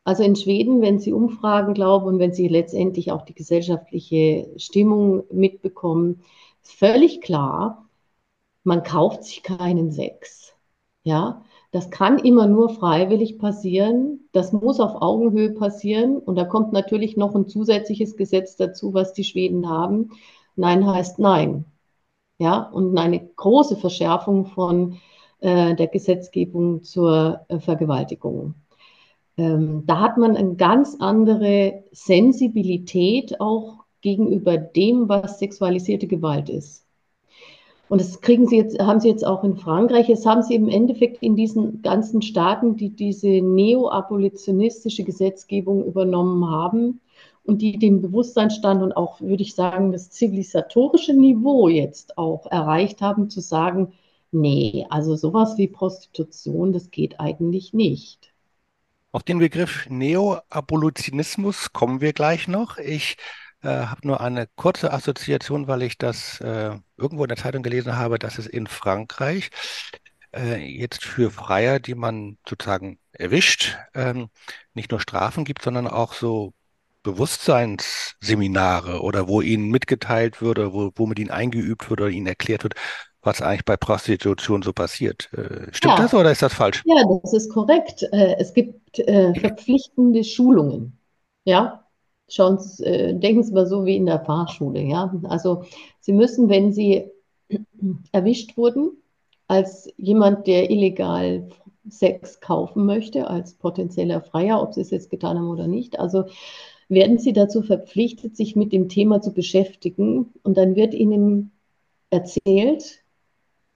Also 0.05 0.23
in 0.25 0.37
Schweden, 0.37 0.81
wenn 0.81 0.99
Sie 0.99 1.13
Umfragen 1.13 1.75
glauben 1.75 2.07
und 2.07 2.19
wenn 2.19 2.33
Sie 2.33 2.49
letztendlich 2.49 3.13
auch 3.13 3.23
die 3.23 3.35
gesellschaftliche 3.35 4.49
Stimmung 4.57 5.25
mitbekommen, 5.31 6.23
ist 6.63 6.73
völlig 6.73 7.21
klar, 7.21 7.89
man 8.65 8.83
kauft 8.83 9.25
sich 9.25 9.43
keinen 9.43 9.93
Sex. 9.93 10.52
Ja, 11.05 11.45
das 11.73 11.91
kann 11.91 12.19
immer 12.19 12.47
nur 12.47 12.69
freiwillig 12.71 13.39
passieren. 13.39 14.29
Das 14.33 14.53
muss 14.53 14.79
auf 14.81 15.03
Augenhöhe 15.03 15.51
passieren. 15.53 16.19
Und 16.19 16.37
da 16.37 16.45
kommt 16.45 16.73
natürlich 16.73 17.17
noch 17.17 17.35
ein 17.35 17.49
zusätzliches 17.49 18.17
Gesetz 18.17 18.57
dazu, 18.57 18.95
was 18.95 19.13
die 19.13 19.25
Schweden 19.25 19.69
haben. 19.69 20.11
Nein 20.57 20.87
heißt 20.87 21.19
Nein. 21.19 21.65
Ja, 22.39 22.63
und 22.71 22.97
eine 22.99 23.21
große 23.37 23.77
Verschärfung 23.77 24.47
von 24.47 24.99
äh, 25.41 25.75
der 25.77 25.89
Gesetzgebung 25.89 26.83
zur 26.83 27.41
äh, 27.49 27.59
Vergewaltigung. 27.61 28.55
Ähm, 29.37 29.85
da 29.87 30.01
hat 30.01 30.19
man 30.19 30.37
eine 30.37 30.57
ganz 30.57 30.97
andere 31.01 31.85
Sensibilität 31.93 33.41
auch 33.41 33.85
gegenüber 34.03 34.59
dem, 34.59 35.09
was 35.09 35.39
sexualisierte 35.39 36.07
Gewalt 36.07 36.49
ist. 36.51 36.87
Und 37.89 38.01
das 38.01 38.21
kriegen 38.21 38.47
Sie 38.47 38.57
jetzt, 38.57 38.79
haben 38.79 39.01
Sie 39.01 39.09
jetzt 39.09 39.27
auch 39.27 39.45
in 39.45 39.57
Frankreich. 39.57 40.07
Das 40.07 40.25
haben 40.25 40.43
Sie 40.43 40.55
im 40.55 40.69
Endeffekt 40.69 41.23
in 41.23 41.37
diesen 41.37 41.83
ganzen 41.83 42.23
Staaten, 42.23 42.77
die 42.77 42.91
diese 42.91 43.29
neo-abolitionistische 43.29 45.05
Gesetzgebung 45.05 45.85
übernommen 45.85 46.51
haben 46.51 47.01
und 47.45 47.61
die 47.61 47.79
den 47.79 48.01
Bewusstseinsstand 48.01 48.83
und 48.83 48.97
auch, 48.97 49.21
würde 49.21 49.43
ich 49.43 49.55
sagen, 49.55 49.93
das 49.93 50.11
zivilisatorische 50.11 51.13
Niveau 51.13 51.69
jetzt 51.69 52.17
auch 52.17 52.47
erreicht 52.47 53.03
haben, 53.03 53.29
zu 53.29 53.41
sagen, 53.41 53.93
nee, 54.31 54.87
also 54.89 55.17
sowas 55.17 55.59
wie 55.59 55.69
Prostitution, 55.69 56.73
das 56.73 56.91
geht 56.91 57.21
eigentlich 57.21 57.75
nicht. 57.75 58.33
Auf 59.11 59.25
den 59.25 59.39
Begriff 59.39 59.87
Neo-Abolitionismus 59.91 61.75
kommen 61.75 62.01
wir 62.01 62.15
gleich 62.15 62.49
noch. 62.49 62.79
Ich 62.79 63.19
äh, 63.63 63.69
habe 63.69 64.07
nur 64.07 64.21
eine 64.21 64.49
kurze 64.57 64.93
Assoziation, 64.93 65.67
weil 65.69 65.83
ich 65.83 65.99
das 65.99 66.41
äh, 66.41 66.77
irgendwo 66.97 67.25
in 67.25 67.29
der 67.29 67.37
Zeitung 67.39 67.63
gelesen 67.63 67.97
habe, 67.97 68.19
dass 68.19 68.39
es 68.39 68.47
in 68.47 68.67
Frankreich 68.67 69.51
äh, 70.35 70.57
jetzt 70.57 71.05
für 71.05 71.31
Freier, 71.31 71.81
die 71.81 71.95
man 71.95 72.39
sozusagen 72.49 72.99
erwischt, 73.13 73.77
ähm, 73.95 74.29
nicht 74.75 74.91
nur 74.91 75.01
Strafen 75.01 75.45
gibt, 75.45 75.63
sondern 75.63 75.87
auch 75.87 76.13
so 76.15 76.53
Bewusstseinsseminare 77.03 79.03
oder 79.03 79.27
wo 79.29 79.41
ihnen 79.41 79.71
mitgeteilt 79.71 80.41
würde, 80.41 80.73
wo, 80.73 80.93
wo 80.95 81.07
mit 81.07 81.19
ihnen 81.19 81.31
eingeübt 81.31 81.91
wird 81.91 82.01
oder 82.01 82.11
ihnen 82.11 82.27
erklärt 82.29 82.63
wird, 82.65 82.75
was 83.23 83.43
eigentlich 83.43 83.65
bei 83.65 83.77
Prostitution 83.77 84.63
so 84.63 84.73
passiert. 84.73 85.33
Äh, 85.33 85.73
stimmt 85.75 85.91
Ja, 85.91 85.99
das 85.99 86.15
oder 86.15 86.31
ist 86.33 86.43
das 86.43 86.55
falsch? 86.55 86.85
ja, 86.85 86.95
das 87.23 87.33
ist 87.35 87.51
korrekt. 87.53 88.03
Äh, 88.13 88.37
Es 88.39 88.55
gibt 88.55 88.99
äh, 88.99 89.35
verpflichtende 89.37 90.25
Schulungen. 90.25 90.99
Ja, 91.45 91.82
schauen 92.29 92.59
Sie, 92.59 92.85
äh, 92.85 93.15
denken 93.15 93.43
Sie 93.43 93.53
mal 93.53 93.67
so 93.67 93.85
wie 93.85 93.97
in 93.97 94.07
der 94.07 94.21
Fahrschule. 94.21 94.83
Ja, 94.83 95.15
also 95.25 95.65
Sie 96.01 96.13
müssen, 96.13 96.49
wenn 96.49 96.73
Sie 96.73 97.11
erwischt 98.13 98.57
wurden 98.57 98.93
als 99.49 99.93
jemand, 99.97 100.47
der 100.47 100.71
illegal 100.71 101.49
Sex 101.89 102.41
kaufen 102.41 102.87
möchte, 102.87 103.29
als 103.29 103.55
potenzieller 103.55 104.21
Freier, 104.23 104.63
ob 104.63 104.73
Sie 104.75 104.81
es 104.81 104.91
jetzt 104.91 105.11
getan 105.11 105.37
haben 105.37 105.51
oder 105.51 105.67
nicht, 105.67 105.99
also 105.99 106.25
werden 106.89 107.19
Sie 107.19 107.33
dazu 107.33 107.63
verpflichtet, 107.63 108.37
sich 108.37 108.55
mit 108.57 108.73
dem 108.73 108.89
Thema 108.89 109.21
zu 109.21 109.33
beschäftigen. 109.33 110.33
Und 110.43 110.57
dann 110.57 110.77
wird 110.77 110.95
Ihnen 110.95 111.53
erzählt, 112.11 113.03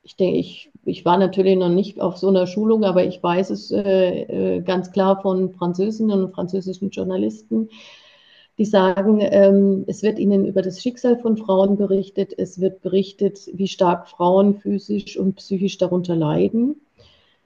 ich 0.02 0.16
denke, 0.16 0.38
ich, 0.38 0.70
ich 0.84 1.04
war 1.04 1.18
natürlich 1.18 1.56
noch 1.56 1.68
nicht 1.68 2.00
auf 2.00 2.16
so 2.16 2.28
einer 2.28 2.46
Schulung, 2.46 2.84
aber 2.84 3.04
ich 3.04 3.20
weiß 3.20 3.50
es 3.50 3.72
äh, 3.72 4.22
äh, 4.22 4.60
ganz 4.60 4.92
klar 4.92 5.20
von 5.20 5.52
Französinnen 5.52 6.24
und 6.24 6.32
französischen 6.32 6.90
Journalisten, 6.90 7.70
die 8.58 8.64
sagen, 8.64 9.18
ähm, 9.20 9.84
es 9.86 10.02
wird 10.02 10.18
ihnen 10.18 10.46
über 10.46 10.62
das 10.62 10.80
Schicksal 10.80 11.18
von 11.18 11.36
Frauen 11.36 11.76
berichtet, 11.76 12.32
es 12.36 12.60
wird 12.60 12.80
berichtet, 12.82 13.50
wie 13.52 13.68
stark 13.68 14.08
Frauen 14.08 14.58
physisch 14.58 15.18
und 15.18 15.36
psychisch 15.36 15.76
darunter 15.78 16.16
leiden. 16.16 16.76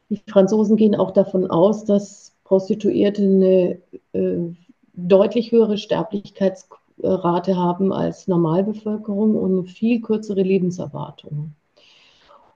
Die 0.08 0.20
Franzosen 0.26 0.76
gehen 0.76 0.94
auch 0.94 1.10
davon 1.10 1.50
aus, 1.50 1.84
dass 1.84 2.32
Prostituierte 2.44 3.22
eine 3.22 3.78
äh, 4.12 4.54
deutlich 4.94 5.52
höhere 5.52 5.78
Sterblichkeitsrate 5.78 7.56
haben 7.56 7.92
als 7.92 8.28
Normalbevölkerung 8.28 9.36
und 9.36 9.52
eine 9.52 9.64
viel 9.64 10.00
kürzere 10.00 10.42
Lebenserwartung. 10.42 11.52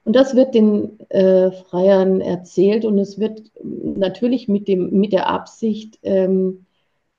Und 0.05 0.15
das 0.15 0.35
wird 0.35 0.53
den 0.53 0.99
äh, 1.09 1.51
Freiern 1.51 2.21
erzählt 2.21 2.85
und 2.85 2.99
es 2.99 3.19
wird 3.19 3.41
natürlich 3.63 4.47
mit, 4.47 4.67
dem, 4.67 4.91
mit 4.91 5.13
der 5.13 5.27
Absicht, 5.29 5.97
ähm, 6.03 6.64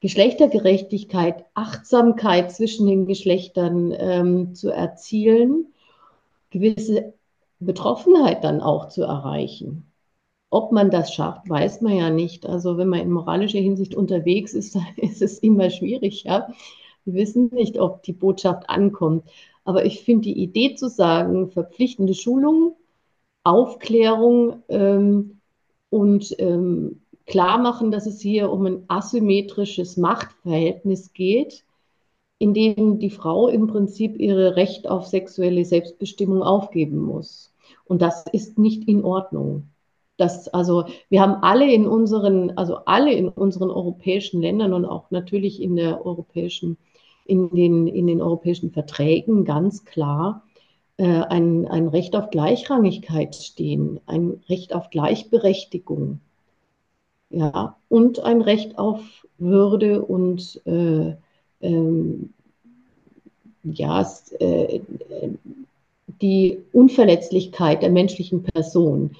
Geschlechtergerechtigkeit, 0.01 1.45
Achtsamkeit 1.55 2.53
zwischen 2.53 2.87
den 2.87 3.07
Geschlechtern 3.07 3.95
ähm, 3.97 4.55
zu 4.55 4.71
erzielen, 4.71 5.73
gewisse 6.51 7.15
Betroffenheit 7.61 8.45
dann 8.45 8.61
auch 8.61 8.89
zu 8.89 9.03
erreichen. 9.03 9.91
Ob 10.51 10.71
man 10.73 10.91
das 10.91 11.13
schafft, 11.13 11.49
weiß 11.49 11.81
man 11.81 11.97
ja 11.97 12.11
nicht. 12.11 12.47
Also 12.47 12.77
wenn 12.77 12.89
man 12.89 13.01
in 13.01 13.11
moralischer 13.11 13.59
Hinsicht 13.59 13.95
unterwegs 13.95 14.55
ist, 14.55 14.75
dann 14.77 14.87
ist 14.97 15.23
es 15.23 15.39
immer 15.39 15.71
schwierig. 15.71 16.25
Ja? 16.25 16.49
Wir 17.05 17.15
wissen 17.15 17.51
nicht, 17.53 17.79
ob 17.79 18.03
die 18.03 18.13
Botschaft 18.13 18.69
ankommt. 18.69 19.25
Aber 19.65 19.85
ich 19.85 20.03
finde 20.03 20.23
die 20.23 20.41
Idee 20.41 20.75
zu 20.75 20.89
sagen, 20.89 21.51
verpflichtende 21.51 22.15
Schulung, 22.15 22.77
Aufklärung 23.43 24.63
ähm, 24.69 25.41
und 25.91 26.35
ähm, 26.39 27.03
klar 27.27 27.59
machen, 27.59 27.91
dass 27.91 28.07
es 28.07 28.21
hier 28.21 28.51
um 28.51 28.67
ein 28.67 28.85
asymmetrisches 28.89 29.97
Machtverhältnis 29.97 31.13
geht, 31.13 31.65
in 32.39 32.55
dem 32.55 32.99
die 32.99 33.11
Frau 33.11 33.49
im 33.49 33.67
Prinzip 33.67 34.19
ihre 34.19 34.57
Recht 34.57 34.89
auf 34.89 35.07
sexuelle 35.07 35.65
Selbstbestimmung 35.65 36.43
aufgeben 36.43 36.99
muss. 36.99 37.53
Und 37.85 38.03
das 38.03 38.27
ist 38.33 38.59
nicht 38.59 38.89
in 38.89 39.05
Ordnung. 39.05 39.69
Das, 40.17 40.49
also 40.49 40.85
wir 41.11 41.21
haben 41.21 41.43
alle 41.43 41.71
in 41.73 41.87
unseren, 41.87 42.57
also 42.57 42.77
alle 42.87 43.13
in 43.13 43.29
unseren 43.29 43.71
europäischen 43.71 44.41
Ländern 44.41 44.73
und 44.73 44.85
auch 44.85 45.11
natürlich 45.11 45.61
in 45.61 45.77
der 45.77 46.05
europäischen, 46.07 46.79
in 47.27 47.51
den, 47.51 47.87
in 47.87 48.07
den 48.07 48.23
europäischen 48.23 48.71
Verträgen 48.71 49.45
ganz 49.45 49.85
klar 49.85 50.43
äh, 50.97 51.05
ein, 51.05 51.67
ein 51.67 51.89
Recht 51.89 52.17
auf 52.17 52.31
Gleichrangigkeit 52.31 53.35
stehen, 53.35 54.01
ein 54.07 54.43
Recht 54.49 54.75
auf 54.75 54.89
Gleichberechtigung, 54.89 56.21
ja, 57.31 57.77
und 57.89 58.21
ein 58.21 58.41
Recht 58.41 58.79
auf 58.79 59.27
Würde 59.39 60.03
und 60.03 60.61
äh, 60.65 61.17
ähm, 61.61 62.33
ja, 63.65 64.09
äh, 64.39 64.81
die 66.21 66.59
Unverletzlichkeit 66.73 67.83
der 67.83 67.91
menschlichen 67.91 68.43
Person, 68.43 69.17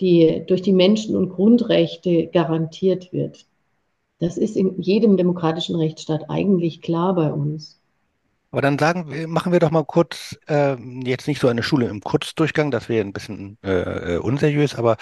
die 0.00 0.44
durch 0.46 0.62
die 0.62 0.72
Menschen- 0.72 1.16
und 1.16 1.30
Grundrechte 1.30 2.28
garantiert 2.28 3.12
wird. 3.12 3.46
Das 4.20 4.36
ist 4.38 4.56
in 4.56 4.80
jedem 4.80 5.16
demokratischen 5.16 5.76
Rechtsstaat 5.76 6.30
eigentlich 6.30 6.80
klar 6.80 7.14
bei 7.14 7.32
uns. 7.32 7.77
Aber 8.50 8.62
dann 8.62 8.78
sagen 8.78 9.10
wir, 9.10 9.28
machen 9.28 9.52
wir 9.52 9.60
doch 9.60 9.70
mal 9.70 9.84
kurz, 9.84 10.38
äh, 10.48 10.74
jetzt 11.04 11.28
nicht 11.28 11.38
so 11.40 11.48
eine 11.48 11.62
Schule 11.62 11.86
im 11.88 12.00
Kurzdurchgang, 12.00 12.70
das 12.70 12.88
wäre 12.88 13.04
ein 13.04 13.12
bisschen 13.12 13.58
äh, 13.62 14.14
äh, 14.14 14.18
unseriös, 14.18 14.74
aber 14.74 14.96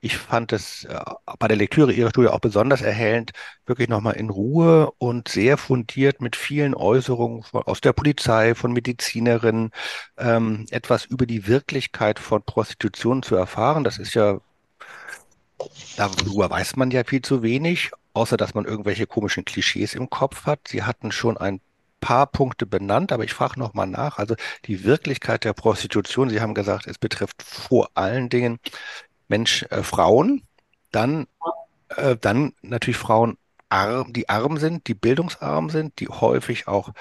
ich 0.00 0.16
fand 0.16 0.52
es 0.52 0.84
äh, 0.84 1.00
bei 1.40 1.48
der 1.48 1.56
Lektüre 1.56 1.92
Ihrer 1.92 2.10
Studie 2.10 2.28
auch 2.28 2.38
besonders 2.38 2.80
erhellend, 2.80 3.32
wirklich 3.66 3.88
nochmal 3.88 4.14
in 4.14 4.30
Ruhe 4.30 4.92
und 4.98 5.26
sehr 5.26 5.56
fundiert 5.58 6.20
mit 6.20 6.36
vielen 6.36 6.76
Äußerungen 6.76 7.42
von, 7.42 7.62
aus 7.64 7.80
der 7.80 7.92
Polizei, 7.92 8.54
von 8.54 8.72
Medizinerinnen, 8.72 9.72
ähm, 10.16 10.66
etwas 10.70 11.04
über 11.04 11.26
die 11.26 11.48
Wirklichkeit 11.48 12.20
von 12.20 12.44
Prostitution 12.44 13.24
zu 13.24 13.34
erfahren. 13.34 13.82
Das 13.82 13.98
ist 13.98 14.14
ja, 14.14 14.38
darüber 15.96 16.50
weiß 16.50 16.76
man 16.76 16.90
ja 16.92 17.02
viel 17.04 17.22
zu 17.22 17.42
wenig, 17.42 17.90
außer 18.14 18.36
dass 18.36 18.54
man 18.54 18.64
irgendwelche 18.64 19.06
komischen 19.08 19.44
Klischees 19.44 19.94
im 19.94 20.08
Kopf 20.10 20.46
hat. 20.46 20.68
Sie 20.68 20.84
hatten 20.84 21.10
schon 21.10 21.36
ein 21.36 21.60
paar 22.02 22.26
Punkte 22.26 22.66
benannt, 22.66 23.12
aber 23.12 23.24
ich 23.24 23.32
frage 23.32 23.58
nochmal 23.58 23.86
nach. 23.86 24.18
Also 24.18 24.34
die 24.66 24.84
Wirklichkeit 24.84 25.44
der 25.44 25.54
Prostitution, 25.54 26.28
Sie 26.28 26.42
haben 26.42 26.54
gesagt, 26.54 26.86
es 26.86 26.98
betrifft 26.98 27.42
vor 27.42 27.90
allen 27.94 28.28
Dingen 28.28 28.58
Mensch, 29.28 29.64
äh, 29.70 29.82
Frauen, 29.82 30.42
dann, 30.90 31.26
äh, 31.96 32.16
dann 32.16 32.54
natürlich 32.62 32.98
Frauen, 32.98 33.38
arm, 33.70 34.12
die 34.12 34.28
arm 34.28 34.58
sind, 34.58 34.88
die 34.88 34.94
bildungsarm 34.94 35.70
sind, 35.70 36.00
die 36.00 36.08
häufig 36.08 36.68
auch 36.68 36.92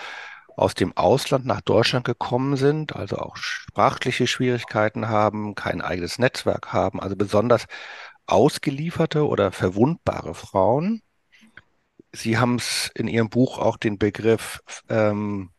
aus 0.55 0.75
dem 0.75 0.95
Ausland 0.97 1.45
nach 1.45 1.61
Deutschland 1.61 2.05
gekommen 2.05 2.55
sind, 2.57 2.95
also 2.95 3.17
auch 3.17 3.37
sprachliche 3.37 4.27
Schwierigkeiten 4.27 5.09
haben, 5.09 5.55
kein 5.55 5.81
eigenes 5.81 6.19
Netzwerk 6.19 6.73
haben, 6.73 7.01
also 7.01 7.15
besonders 7.15 7.65
ausgelieferte 8.27 9.27
oder 9.27 9.51
verwundbare 9.51 10.35
Frauen. 10.35 11.01
Sie 12.13 12.37
haben 12.37 12.55
es 12.55 12.91
in 12.95 13.07
Ihrem 13.07 13.29
Buch 13.29 13.57
auch 13.57 13.77
den 13.77 13.97
Begriff 13.97 14.61
ähm, 14.89 15.51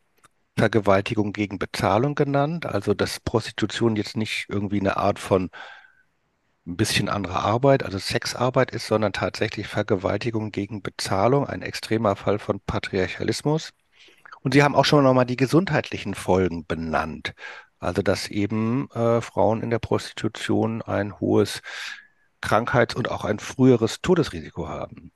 Vergewaltigung 0.57 1.33
gegen 1.33 1.59
Bezahlung 1.59 2.15
genannt, 2.15 2.67
also 2.67 2.95
dass 2.95 3.21
Prostitution 3.21 3.97
jetzt 3.97 4.17
nicht 4.17 4.47
irgendwie 4.49 4.81
eine 4.81 4.97
Art 4.99 5.19
von 5.19 5.51
ein 6.67 6.77
bisschen 6.77 7.09
andere 7.09 7.41
Arbeit, 7.41 7.83
also 7.83 7.99
Sexarbeit 7.99 8.71
ist, 8.71 8.87
sondern 8.87 9.13
tatsächlich 9.13 9.67
Vergewaltigung 9.67 10.53
gegen 10.53 10.83
Bezahlung, 10.83 11.47
ein 11.47 11.63
extremer 11.63 12.17
Fall 12.17 12.39
von 12.39 12.61
Patriarchalismus. 12.61 13.71
Und 14.43 14.55
Sie 14.55 14.63
haben 14.63 14.75
auch 14.75 14.85
schon 14.85 15.05
nochmal 15.05 15.27
die 15.27 15.37
gesundheitlichen 15.37 16.15
Folgen 16.15 16.67
benannt. 16.67 17.35
Also 17.79 18.03
dass 18.03 18.29
eben 18.29 18.89
äh, 18.93 19.21
Frauen 19.21 19.63
in 19.63 19.71
der 19.71 19.81
Prostitution 19.81 20.83
ein 20.83 21.19
hohes 21.19 21.63
Krankheits- 22.41 22.95
und 22.95 23.11
auch 23.11 23.25
ein 23.25 23.41
früheres 23.41 24.01
Todesrisiko 24.03 24.69
haben. 24.69 25.13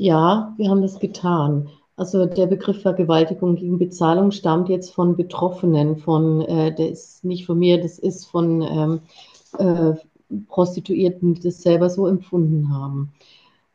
Ja, 0.00 0.54
wir 0.56 0.70
haben 0.70 0.80
das 0.80 0.98
getan. 0.98 1.68
Also 1.94 2.24
der 2.24 2.46
Begriff 2.46 2.80
Vergewaltigung 2.80 3.56
gegen 3.56 3.78
Bezahlung 3.78 4.30
stammt 4.30 4.70
jetzt 4.70 4.94
von 4.94 5.14
Betroffenen, 5.14 5.98
von, 5.98 6.40
äh, 6.40 6.74
der 6.74 6.88
ist 6.88 7.22
nicht 7.22 7.44
von 7.44 7.58
mir, 7.58 7.78
das 7.82 7.98
ist 7.98 8.24
von 8.24 8.62
ähm, 8.62 9.00
äh, 9.58 9.92
Prostituierten, 10.48 11.34
die 11.34 11.42
das 11.42 11.60
selber 11.60 11.90
so 11.90 12.06
empfunden 12.06 12.72
haben. 12.72 13.12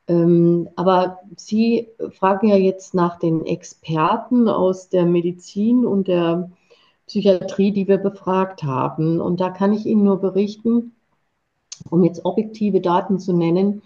Ähm, 0.08 0.68
aber 0.76 1.20
Sie 1.38 1.90
fragen 2.14 2.48
ja 2.48 2.56
jetzt 2.56 2.96
nach 2.96 3.20
den 3.20 3.46
Experten 3.46 4.50
aus 4.50 4.90
der 4.90 5.06
Medizin 5.06 5.86
und 5.86 6.08
der 6.08 6.50
Psychiatrie, 7.06 7.72
die 7.72 7.88
wir 7.88 8.00
befragt 8.00 8.64
haben. 8.64 9.22
Und 9.22 9.42
da 9.42 9.52
kann 9.52 9.74
ich 9.74 9.86
Ihnen 9.86 10.06
nur 10.06 10.20
berichten, 10.22 10.96
um 11.92 12.04
jetzt 12.04 12.26
objektive 12.26 12.82
Daten 12.82 13.20
zu 13.20 13.32
nennen, 13.32 13.84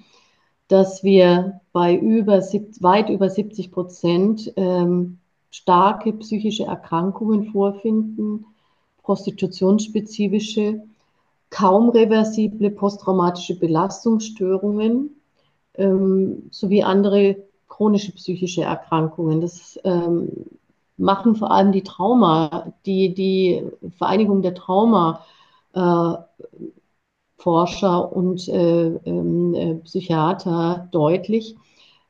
dass 0.69 1.03
wir 1.03 1.59
bei 1.73 1.95
über, 1.97 2.37
weit 2.37 3.09
über 3.09 3.29
70 3.29 3.71
Prozent 3.71 4.53
ähm, 4.55 5.17
starke 5.51 6.13
psychische 6.13 6.63
Erkrankungen 6.63 7.51
vorfinden, 7.51 8.45
prostitutionsspezifische, 9.03 10.83
kaum 11.49 11.89
reversible 11.89 12.69
posttraumatische 12.69 13.59
Belastungsstörungen 13.59 15.15
ähm, 15.73 16.43
sowie 16.51 16.83
andere 16.83 17.37
chronische 17.67 18.11
psychische 18.11 18.61
Erkrankungen. 18.61 19.41
Das 19.41 19.79
ähm, 19.83 20.29
machen 20.97 21.35
vor 21.35 21.49
allem 21.49 21.71
die 21.71 21.83
Trauma, 21.83 22.73
die, 22.85 23.15
die 23.15 23.63
Vereinigung 23.97 24.43
der 24.43 24.53
Trauma 24.53 25.25
äh, 25.73 26.13
Forscher 27.39 28.11
und 28.15 28.47
äh, 28.49 28.87
ähm, 28.87 29.53
äh, 29.55 29.75
Psychiater 29.75 30.89
deutlich, 30.91 31.55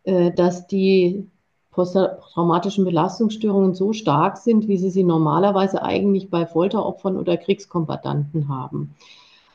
äh, 0.04 0.32
dass 0.32 0.66
die 0.66 1.28
posttraumatischen 1.72 2.84
Belastungsstörungen 2.84 3.76
so 3.76 3.94
stark 3.94 4.38
sind, 4.38 4.68
wie 4.68 4.78
sie 4.78 4.90
sie 4.90 5.04
normalerweise 5.04 5.84
eigentlich 5.84 6.32
bei 6.32 6.48
Folteropfern 6.48 7.16
oder 7.16 7.38
Kriegskombattanten 7.38 8.50
haben. 8.50 8.96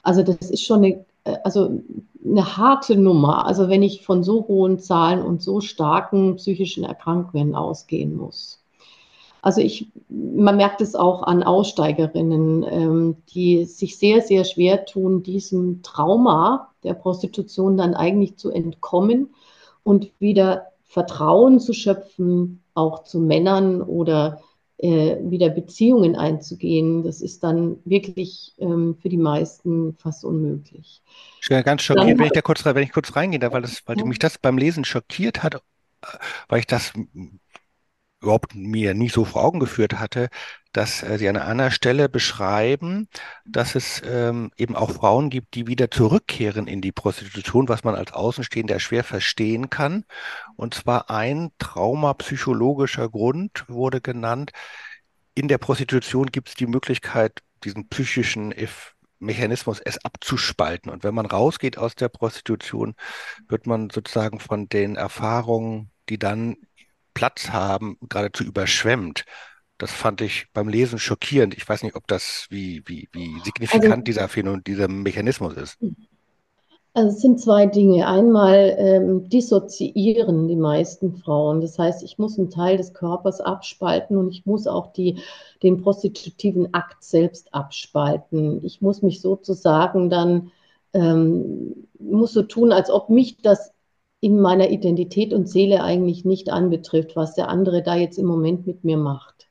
Also 0.04 0.22
das 0.22 0.48
ist 0.50 0.64
schon 0.64 0.84
eine, 0.84 1.04
äh, 1.24 1.38
also 1.42 1.82
eine 2.24 2.56
harte 2.56 2.96
Nummer, 2.96 3.44
also 3.44 3.68
wenn 3.68 3.82
ich 3.82 4.06
von 4.06 4.22
so 4.22 4.46
hohen 4.46 4.78
Zahlen 4.78 5.22
und 5.22 5.42
so 5.42 5.60
starken 5.60 6.36
psychischen 6.36 6.84
Erkrankungen 6.84 7.56
ausgehen 7.56 8.16
muss. 8.16 8.63
Also 9.44 9.60
ich, 9.60 9.88
man 10.08 10.56
merkt 10.56 10.80
es 10.80 10.94
auch 10.94 11.22
an 11.22 11.42
Aussteigerinnen, 11.42 12.64
ähm, 12.66 13.16
die 13.34 13.66
sich 13.66 13.98
sehr, 13.98 14.22
sehr 14.22 14.42
schwer 14.44 14.86
tun, 14.86 15.22
diesem 15.22 15.82
Trauma 15.82 16.72
der 16.82 16.94
Prostitution 16.94 17.76
dann 17.76 17.92
eigentlich 17.92 18.38
zu 18.38 18.50
entkommen 18.50 19.34
und 19.82 20.10
wieder 20.18 20.68
Vertrauen 20.84 21.60
zu 21.60 21.74
schöpfen, 21.74 22.62
auch 22.72 23.04
zu 23.04 23.20
Männern 23.20 23.82
oder 23.82 24.40
äh, 24.78 25.16
wieder 25.20 25.50
Beziehungen 25.50 26.16
einzugehen. 26.16 27.02
Das 27.02 27.20
ist 27.20 27.44
dann 27.44 27.76
wirklich 27.84 28.54
ähm, 28.56 28.96
für 28.98 29.10
die 29.10 29.18
meisten 29.18 29.94
fast 29.98 30.24
unmöglich. 30.24 31.02
Ich 31.42 31.50
bin 31.50 31.62
ganz 31.64 31.82
schockiert, 31.82 32.08
dann, 32.08 32.18
wenn 32.18 32.26
ich 32.26 32.32
da 32.32 32.40
kurz, 32.40 32.64
wenn 32.64 32.82
ich 32.82 32.92
kurz 32.92 33.14
reingehe, 33.14 33.52
weil, 33.52 33.60
das, 33.60 33.82
weil 33.84 33.96
mich 34.06 34.18
das 34.18 34.38
beim 34.38 34.56
Lesen 34.56 34.86
schockiert 34.86 35.42
hat, 35.42 35.56
äh, 35.56 35.58
weil 36.48 36.60
ich 36.60 36.66
das 36.66 36.94
überhaupt 38.24 38.54
mir 38.54 38.94
nie 38.94 39.08
so 39.08 39.24
vor 39.24 39.44
Augen 39.44 39.60
geführt 39.60 39.94
hatte, 39.94 40.28
dass 40.72 41.02
äh, 41.02 41.18
Sie 41.18 41.28
an 41.28 41.36
einer 41.36 41.70
Stelle 41.70 42.08
beschreiben, 42.08 43.08
dass 43.46 43.74
es 43.74 44.02
ähm, 44.04 44.50
eben 44.56 44.74
auch 44.76 44.90
Frauen 44.90 45.30
gibt, 45.30 45.54
die 45.54 45.66
wieder 45.66 45.90
zurückkehren 45.90 46.66
in 46.66 46.80
die 46.80 46.92
Prostitution, 46.92 47.68
was 47.68 47.84
man 47.84 47.94
als 47.94 48.12
Außenstehender 48.12 48.80
schwer 48.80 49.04
verstehen 49.04 49.70
kann. 49.70 50.04
Und 50.56 50.74
zwar 50.74 51.10
ein 51.10 51.50
traumapsychologischer 51.58 53.08
Grund 53.08 53.64
wurde 53.68 54.00
genannt. 54.00 54.50
In 55.34 55.48
der 55.48 55.58
Prostitution 55.58 56.26
gibt 56.26 56.48
es 56.48 56.54
die 56.54 56.66
Möglichkeit, 56.66 57.40
diesen 57.62 57.88
psychischen 57.88 58.52
Mechanismus, 59.18 59.80
es 59.80 60.04
abzuspalten. 60.04 60.90
Und 60.90 61.04
wenn 61.04 61.14
man 61.14 61.26
rausgeht 61.26 61.78
aus 61.78 61.94
der 61.94 62.08
Prostitution, 62.08 62.94
wird 63.48 63.66
man 63.66 63.90
sozusagen 63.90 64.40
von 64.40 64.68
den 64.68 64.96
Erfahrungen, 64.96 65.90
die 66.08 66.18
dann 66.18 66.56
Platz 67.14 67.50
haben, 67.50 67.96
geradezu 68.08 68.44
überschwemmt. 68.44 69.24
Das 69.78 69.90
fand 69.90 70.20
ich 70.20 70.46
beim 70.52 70.68
Lesen 70.68 70.98
schockierend. 70.98 71.56
Ich 71.56 71.68
weiß 71.68 71.82
nicht, 71.82 71.96
ob 71.96 72.06
das, 72.06 72.46
wie, 72.50 72.82
wie, 72.86 73.08
wie 73.12 73.40
signifikant 73.44 73.92
also, 73.92 74.02
dieser 74.02 74.28
Phänomen, 74.28 74.62
dieser 74.64 74.88
Mechanismus 74.88 75.56
ist. 75.56 75.78
Also 76.96 77.08
es 77.08 77.20
sind 77.20 77.40
zwei 77.40 77.66
Dinge. 77.66 78.06
Einmal 78.06 78.76
ähm, 78.78 79.28
dissoziieren 79.28 80.46
die 80.46 80.54
meisten 80.54 81.16
Frauen. 81.16 81.60
Das 81.60 81.76
heißt, 81.76 82.04
ich 82.04 82.18
muss 82.18 82.38
einen 82.38 82.50
Teil 82.50 82.76
des 82.76 82.94
Körpers 82.94 83.40
abspalten 83.40 84.16
und 84.16 84.30
ich 84.30 84.46
muss 84.46 84.68
auch 84.68 84.92
die, 84.92 85.18
den 85.64 85.82
prostitutiven 85.82 86.72
Akt 86.72 87.02
selbst 87.02 87.52
abspalten. 87.52 88.64
Ich 88.64 88.80
muss 88.80 89.02
mich 89.02 89.20
sozusagen 89.20 90.08
dann, 90.08 90.52
ähm, 90.92 91.88
muss 91.98 92.32
so 92.32 92.42
tun, 92.44 92.70
als 92.70 92.90
ob 92.90 93.10
mich 93.10 93.38
das 93.42 93.73
in 94.24 94.40
meiner 94.40 94.70
Identität 94.70 95.32
und 95.34 95.50
Seele 95.50 95.82
eigentlich 95.82 96.24
nicht 96.24 96.50
anbetrifft, 96.50 97.14
was 97.14 97.34
der 97.34 97.50
andere 97.50 97.82
da 97.82 97.94
jetzt 97.94 98.18
im 98.18 98.24
Moment 98.24 98.66
mit 98.66 98.82
mir 98.82 98.96
macht. 98.96 99.48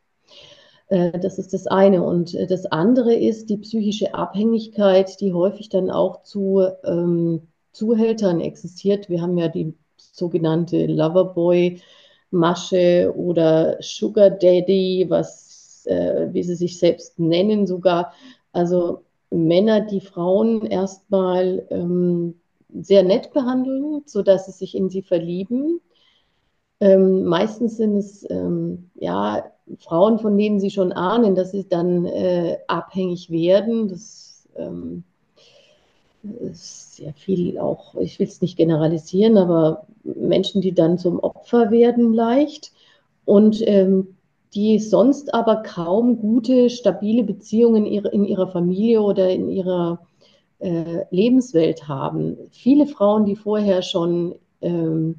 Äh, 0.87 1.19
das 1.19 1.37
ist 1.37 1.53
das 1.53 1.67
eine. 1.67 2.01
Und 2.01 2.33
äh, 2.33 2.47
das 2.47 2.65
andere 2.65 3.13
ist 3.13 3.51
die 3.51 3.57
psychische 3.57 4.15
Abhängigkeit, 4.15 5.21
die 5.21 5.31
häufig 5.31 5.69
dann 5.69 5.91
auch 5.91 6.23
zu 6.23 6.67
ähm, 6.83 7.43
Zuhältern 7.71 8.41
existiert. 8.41 9.09
Wir 9.09 9.21
haben 9.21 9.37
ja 9.37 9.47
die 9.47 9.75
sogenannte 9.97 10.87
Loverboy-Masche 10.87 13.13
oder 13.15 13.77
Sugar 13.79 14.31
Daddy, 14.31 15.05
was, 15.07 15.85
äh, 15.85 16.29
wie 16.31 16.41
sie 16.41 16.55
sich 16.55 16.79
selbst 16.79 17.19
nennen 17.19 17.67
sogar. 17.67 18.11
Also 18.51 19.03
Männer, 19.29 19.81
die 19.81 20.01
Frauen 20.01 20.65
erstmal 20.65 21.63
ähm, 21.69 22.39
sehr 22.81 23.03
nett 23.03 23.33
behandeln, 23.33 24.03
sodass 24.05 24.45
sie 24.45 24.51
sich 24.51 24.75
in 24.75 24.89
sie 24.89 25.01
verlieben. 25.01 25.81
Ähm, 26.79 27.23
meistens 27.25 27.77
sind 27.77 27.97
es 27.97 28.29
ähm, 28.29 28.89
ja 28.95 29.45
Frauen, 29.79 30.19
von 30.19 30.37
denen 30.37 30.59
sie 30.59 30.71
schon 30.71 30.91
ahnen, 30.91 31.35
dass 31.35 31.51
sie 31.51 31.67
dann 31.67 32.05
äh, 32.05 32.57
abhängig 32.67 33.29
werden. 33.29 33.87
Das 33.87 34.47
ähm, 34.57 35.03
ist 36.41 36.95
sehr 36.95 37.13
viel 37.13 37.57
auch, 37.57 37.95
ich 37.95 38.19
will 38.19 38.27
es 38.27 38.41
nicht 38.41 38.57
generalisieren, 38.57 39.37
aber 39.37 39.85
Menschen, 40.03 40.61
die 40.61 40.73
dann 40.73 40.97
zum 40.97 41.19
Opfer 41.19 41.71
werden 41.71 42.13
leicht 42.13 42.71
und 43.25 43.61
ähm, 43.67 44.15
die 44.53 44.79
sonst 44.79 45.33
aber 45.33 45.63
kaum 45.63 46.19
gute, 46.19 46.69
stabile 46.69 47.23
Beziehungen 47.23 47.85
in 47.85 47.91
ihrer, 47.91 48.13
in 48.13 48.25
ihrer 48.25 48.47
Familie 48.47 49.01
oder 49.01 49.29
in 49.29 49.49
ihrer 49.49 49.99
äh, 50.63 51.05
Lebenswelt 51.11 51.87
haben. 51.87 52.37
Viele 52.51 52.87
Frauen, 52.87 53.25
die 53.25 53.35
vorher 53.35 53.81
schon 53.81 54.35
ähm, 54.61 55.15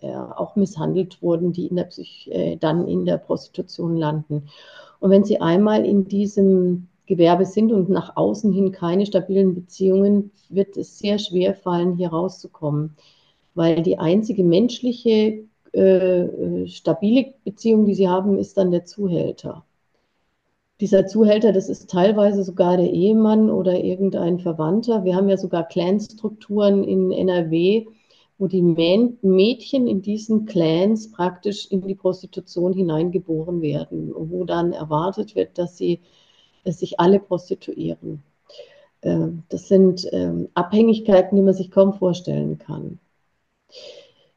äh, 0.00 0.14
auch 0.14 0.54
misshandelt 0.54 1.20
wurden, 1.20 1.52
die 1.52 1.66
in 1.66 1.76
der 1.76 1.84
Psych 1.84 2.28
äh, 2.30 2.56
dann 2.56 2.86
in 2.86 3.04
der 3.04 3.18
Prostitution 3.18 3.96
landen. 3.96 4.48
Und 5.00 5.10
wenn 5.10 5.24
sie 5.24 5.40
einmal 5.40 5.84
in 5.84 6.06
diesem 6.06 6.86
Gewerbe 7.06 7.44
sind 7.44 7.72
und 7.72 7.88
nach 7.88 8.16
außen 8.16 8.52
hin 8.52 8.70
keine 8.70 9.04
stabilen 9.04 9.54
Beziehungen, 9.54 10.30
wird 10.48 10.76
es 10.76 10.98
sehr 10.98 11.18
schwer 11.18 11.54
fallen, 11.54 11.96
hier 11.96 12.10
rauszukommen, 12.10 12.96
weil 13.54 13.82
die 13.82 13.98
einzige 13.98 14.44
menschliche 14.44 15.44
äh, 15.72 16.66
stabile 16.66 17.34
Beziehung, 17.44 17.84
die 17.84 17.94
sie 17.94 18.08
haben, 18.08 18.38
ist 18.38 18.56
dann 18.56 18.70
der 18.70 18.84
Zuhälter. 18.84 19.64
Dieser 20.80 21.06
Zuhälter, 21.06 21.52
das 21.52 21.68
ist 21.68 21.90
teilweise 21.90 22.44
sogar 22.44 22.76
der 22.76 22.90
Ehemann 22.90 23.50
oder 23.50 23.82
irgendein 23.82 24.38
Verwandter. 24.38 25.04
Wir 25.04 25.16
haben 25.16 25.28
ja 25.28 25.36
sogar 25.36 25.66
Clanstrukturen 25.66 26.84
in 26.84 27.10
NRW, 27.10 27.86
wo 28.38 28.46
die 28.46 28.62
Mädchen 28.62 29.88
in 29.88 30.02
diesen 30.02 30.46
Clans 30.46 31.10
praktisch 31.10 31.66
in 31.70 31.82
die 31.82 31.96
Prostitution 31.96 32.72
hineingeboren 32.72 33.60
werden, 33.60 34.12
wo 34.14 34.44
dann 34.44 34.72
erwartet 34.72 35.34
wird, 35.34 35.58
dass 35.58 35.76
sie 35.76 36.00
dass 36.64 36.80
sich 36.80 37.00
alle 37.00 37.18
prostituieren. 37.18 38.22
Ähm, 39.02 39.44
das 39.48 39.68
sind 39.68 40.06
ähm, 40.12 40.48
Abhängigkeiten, 40.54 41.36
die 41.36 41.42
man 41.42 41.54
sich 41.54 41.70
kaum 41.70 41.94
vorstellen 41.94 42.58
kann. 42.58 42.98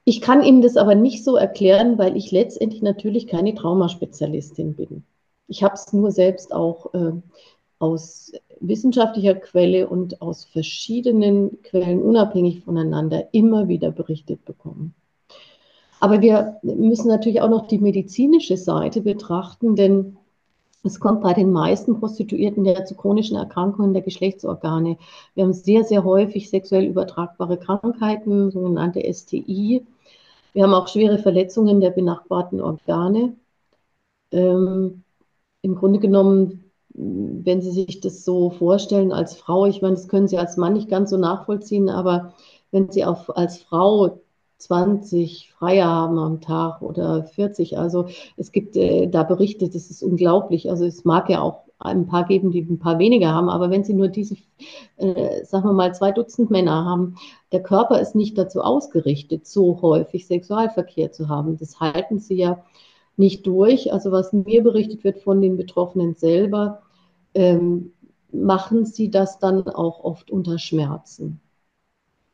Ich 0.04 0.22
kann 0.22 0.44
ihm 0.44 0.62
das 0.62 0.78
aber 0.78 0.96
nicht 0.96 1.24
so 1.24 1.36
erklären, 1.36 1.98
weil 1.98 2.18
ich 2.18 2.32
letztendlich 2.32 2.82
natürlich 2.82 3.28
keine 3.28 3.54
Traumaspezialistin 3.54 4.76
bin. 4.76 5.04
Ich 5.52 5.64
habe 5.64 5.74
es 5.74 5.92
nur 5.92 6.12
selbst 6.12 6.54
auch 6.54 6.94
äh, 6.94 7.12
aus 7.78 8.32
wissenschaftlicher 8.62 9.36
Quelle 9.36 9.90
und 9.90 10.22
aus 10.22 10.46
verschiedenen 10.46 11.62
Quellen 11.62 12.02
unabhängig 12.02 12.62
voneinander 12.64 13.28
immer 13.34 13.68
wieder 13.68 13.92
berichtet 13.92 14.46
bekommen. 14.46 14.96
Aber 16.00 16.22
wir 16.22 16.58
müssen 16.64 17.10
natürlich 17.10 17.42
auch 17.42 17.50
noch 17.50 17.68
die 17.68 17.80
medizinische 17.80 18.56
Seite 18.56 19.02
betrachten, 19.02 19.76
denn 19.76 20.16
es 20.86 21.02
kommt 21.02 21.22
bei 21.22 21.34
den 21.34 21.52
meisten 21.52 22.00
Prostituierten 22.00 22.64
ja 22.64 22.86
zu 22.86 22.96
chronischen 22.96 23.36
Erkrankungen 23.36 23.92
der 23.92 24.04
Geschlechtsorgane. 24.04 24.98
Wir 25.36 25.44
haben 25.44 25.54
sehr, 25.54 25.84
sehr 25.84 26.06
häufig 26.06 26.50
sexuell 26.50 26.86
übertragbare 26.86 27.58
Krankheiten, 27.58 28.52
sogenannte 28.52 29.02
STI. 29.14 29.86
Wir 30.54 30.64
haben 30.64 30.74
auch 30.74 30.88
schwere 30.88 31.18
Verletzungen 31.18 31.82
der 31.82 31.90
benachbarten 31.90 32.62
Organe. 32.62 33.36
Ähm, 34.32 35.04
Im 35.62 35.76
Grunde 35.76 36.00
genommen, 36.00 36.72
wenn 36.94 37.62
Sie 37.62 37.72
sich 37.72 38.02
das 38.02 38.26
so 38.26 38.50
vorstellen 38.50 39.12
als 39.12 39.36
Frau, 39.36 39.66
ich 39.66 39.82
meine, 39.82 39.96
das 39.96 40.08
können 40.08 40.28
Sie 40.28 40.38
als 40.38 40.58
Mann 40.58 40.74
nicht 40.74 40.90
ganz 40.90 41.10
so 41.10 41.18
nachvollziehen, 41.18 41.90
aber 41.90 42.34
wenn 42.72 42.92
Sie 42.92 43.06
auf, 43.06 43.36
als 43.36 43.60
Frau 43.62 44.22
20 44.62 45.52
Freie 45.58 45.86
haben 45.86 46.18
am 46.20 46.42
Tag 46.42 46.82
oder 46.82 47.24
40. 47.24 47.78
Also 47.78 48.08
es 48.38 48.52
gibt 48.52 48.76
äh, 48.76 49.08
da 49.08 49.24
Berichte, 49.24 49.70
das 49.70 49.90
ist 49.90 50.04
unglaublich. 50.04 50.70
Also 50.70 50.86
es 50.86 51.04
mag 51.04 51.30
ja 51.30 51.42
auch 51.42 51.64
ein 51.80 52.06
paar 52.06 52.26
geben, 52.26 52.52
die 52.52 52.62
ein 52.62 52.78
paar 52.78 53.00
weniger 53.00 53.34
haben, 53.34 53.50
aber 53.50 53.72
wenn 53.72 53.84
sie 53.84 53.96
nur 53.96 54.08
diese, 54.08 54.36
äh, 54.98 55.44
sagen 55.44 55.66
wir 55.66 55.74
mal, 55.74 55.96
zwei 55.96 56.12
Dutzend 56.12 56.52
Männer 56.52 56.86
haben, 56.86 57.16
der 57.52 57.64
Körper 57.64 58.00
ist 58.00 58.14
nicht 58.14 58.38
dazu 58.38 58.62
ausgerichtet, 58.62 59.48
so 59.48 59.82
häufig 59.82 60.28
Sexualverkehr 60.28 61.12
zu 61.12 61.28
haben. 61.28 61.58
Das 61.58 61.80
halten 61.80 62.20
sie 62.20 62.36
ja 62.36 62.64
nicht 63.18 63.46
durch. 63.48 63.94
Also 63.94 64.12
was 64.12 64.34
mir 64.34 64.64
berichtet 64.64 65.04
wird 65.04 65.20
von 65.20 65.42
den 65.42 65.58
Betroffenen 65.58 66.16
selber, 66.16 66.82
ähm, 67.34 67.94
machen 68.32 68.86
sie 68.86 69.12
das 69.12 69.40
dann 69.40 69.68
auch 69.68 70.04
oft 70.04 70.32
unter 70.32 70.58
Schmerzen 70.60 71.42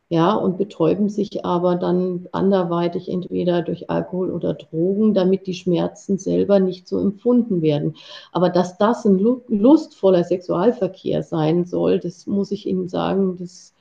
ja, 0.10 0.34
und 0.36 0.58
betäuben 0.58 1.10
sich 1.10 1.44
aber 1.46 1.76
dann 1.76 2.28
anderweitig 2.32 3.10
entweder 3.10 3.62
durch 3.62 3.90
Alkohol 3.90 4.32
oder 4.32 4.54
Drogen, 4.54 5.14
damit 5.14 5.48
die 5.48 5.54
Schmerzen 5.54 6.18
selber 6.18 6.60
nicht 6.60 6.88
so 6.88 6.98
empfunden 7.00 7.62
werden. 7.62 7.96
Aber 8.32 8.50
dass 8.50 8.78
das 8.78 9.06
ein 9.06 9.20
lustvoller 9.50 10.24
Sexualverkehr 10.24 11.24
sein 11.24 11.66
soll, 11.66 12.00
das 12.00 12.26
muss 12.26 12.52
ich 12.52 12.66
Ihnen 12.68 12.88
sagen, 12.88 13.38
das 13.38 13.74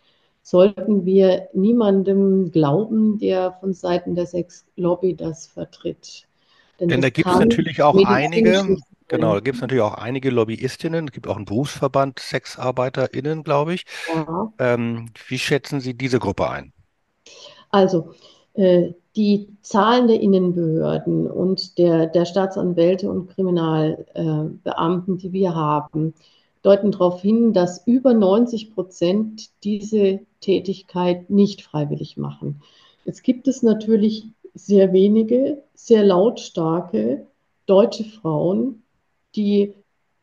sollten 0.43 1.05
wir 1.05 1.49
niemandem 1.55 2.51
glauben, 2.51 3.19
der 3.19 3.53
von 3.53 3.73
Seiten 3.73 4.15
der 4.17 4.27
Sexlobby 4.27 5.15
das 5.15 5.47
vertritt. 5.47 6.27
Denn, 6.81 6.89
Denn 6.89 7.01
da 7.01 7.11
gibt 7.11 7.29
es 7.29 7.39
natürlich 7.39 7.83
auch 7.83 7.97
einige, 8.05 8.77
Genau, 9.09 9.35
da 9.35 9.41
gibt 9.41 9.57
es 9.57 9.61
natürlich 9.61 9.83
auch 9.83 9.95
einige 9.95 10.31
Lobbyistinnen, 10.31 11.07
es 11.07 11.13
gibt 11.13 11.29
auch 11.29 11.37
einen 11.37 11.45
Berufsverband 11.45 12.19
SexarbeiterInnen, 12.19 13.45
glaube 13.45 13.75
ich. 13.75 13.85
Ja. 14.13 14.53
Ähm, 14.59 15.11
wie 15.29 15.39
schätzen 15.39 15.81
Sie 15.81 15.95
diese 15.95 16.19
Gruppe 16.19 16.51
ein? 16.51 16.73
Also, 17.71 18.11
äh, 18.55 18.93
die 19.15 19.49
Zahlen 19.63 20.09
der 20.09 20.21
Innenbehörden 20.21 21.31
und 21.31 21.79
der, 21.79 22.07
der 22.07 22.25
Staatsanwälte 22.27 23.09
und 23.11 23.29
Kriminalbeamten, 23.29 25.15
äh, 25.15 25.19
die 25.19 25.33
wir 25.33 25.55
haben, 25.55 26.13
deuten 26.63 26.91
darauf 26.91 27.23
hin, 27.23 27.53
dass 27.53 27.87
über 27.87 28.13
90 28.13 28.75
Prozent 28.75 29.51
diese 29.63 30.21
Tätigkeit 30.41 31.31
nicht 31.31 31.63
freiwillig 31.63 32.17
machen. 32.17 32.61
Jetzt 33.05 33.23
gibt 33.23 33.47
es 33.47 33.63
natürlich 33.63 34.27
sehr 34.57 34.93
wenige, 34.93 35.63
sehr 35.75 36.03
lautstarke 36.03 37.27
deutsche 37.67 38.05
Frauen, 38.05 38.83
die 39.35 39.75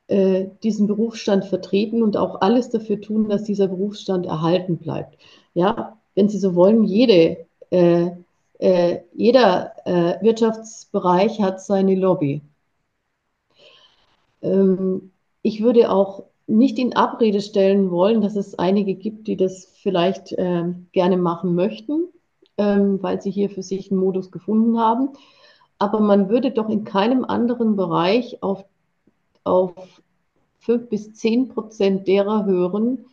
äh, 0.08 0.48
diesen 0.64 0.88
Berufsstand 0.88 1.46
vertreten 1.46 2.04
und 2.04 2.18
auch 2.18 2.42
alles 2.42 2.70
dafür 2.70 3.00
tun, 3.00 3.30
dass 3.30 3.44
dieser 3.44 3.68
Berufsstand 3.68 4.26
erhalten 4.26 4.78
bleibt. 4.78 5.18
Ja, 5.54 6.00
wenn 6.16 6.30
Sie 6.30 6.40
so 6.40 6.56
wollen, 6.56 6.84
jede, 6.84 7.46
äh, 7.70 8.12
äh, 8.60 9.00
jeder 9.14 9.74
äh, 9.86 10.22
Wirtschaftsbereich 10.24 11.42
hat 11.42 11.62
seine 11.62 11.96
Lobby. 11.96 12.42
Ähm, 14.42 15.12
ich 15.42 15.62
würde 15.62 15.92
auch 15.92 16.24
nicht 16.48 16.80
in 16.80 16.96
Abrede 16.96 17.42
stellen 17.42 17.92
wollen, 17.92 18.22
dass 18.22 18.36
es 18.36 18.58
einige 18.60 18.96
gibt, 18.96 19.28
die 19.28 19.38
das 19.38 19.66
vielleicht 19.66 20.34
ähm, 20.38 20.88
gerne 20.92 21.18
machen 21.18 21.56
möchten, 21.56 22.08
ähm, 22.58 23.02
weil 23.02 23.22
sie 23.22 23.32
hier 23.32 23.50
für 23.50 23.64
sich 23.64 23.92
einen 23.92 24.00
Modus 24.00 24.32
gefunden 24.32 24.80
haben. 24.80 25.10
Aber 25.80 26.00
man 26.00 26.30
würde 26.30 26.52
doch 26.52 26.70
in 26.70 26.84
keinem 26.84 27.26
anderen 27.26 27.76
Bereich 27.76 28.42
auf 28.42 28.66
auf 29.46 29.74
fünf 30.60 30.90
bis 30.90 31.14
zehn 31.14 31.50
Prozent 31.50 32.08
derer 32.08 32.46
hören, 32.46 33.06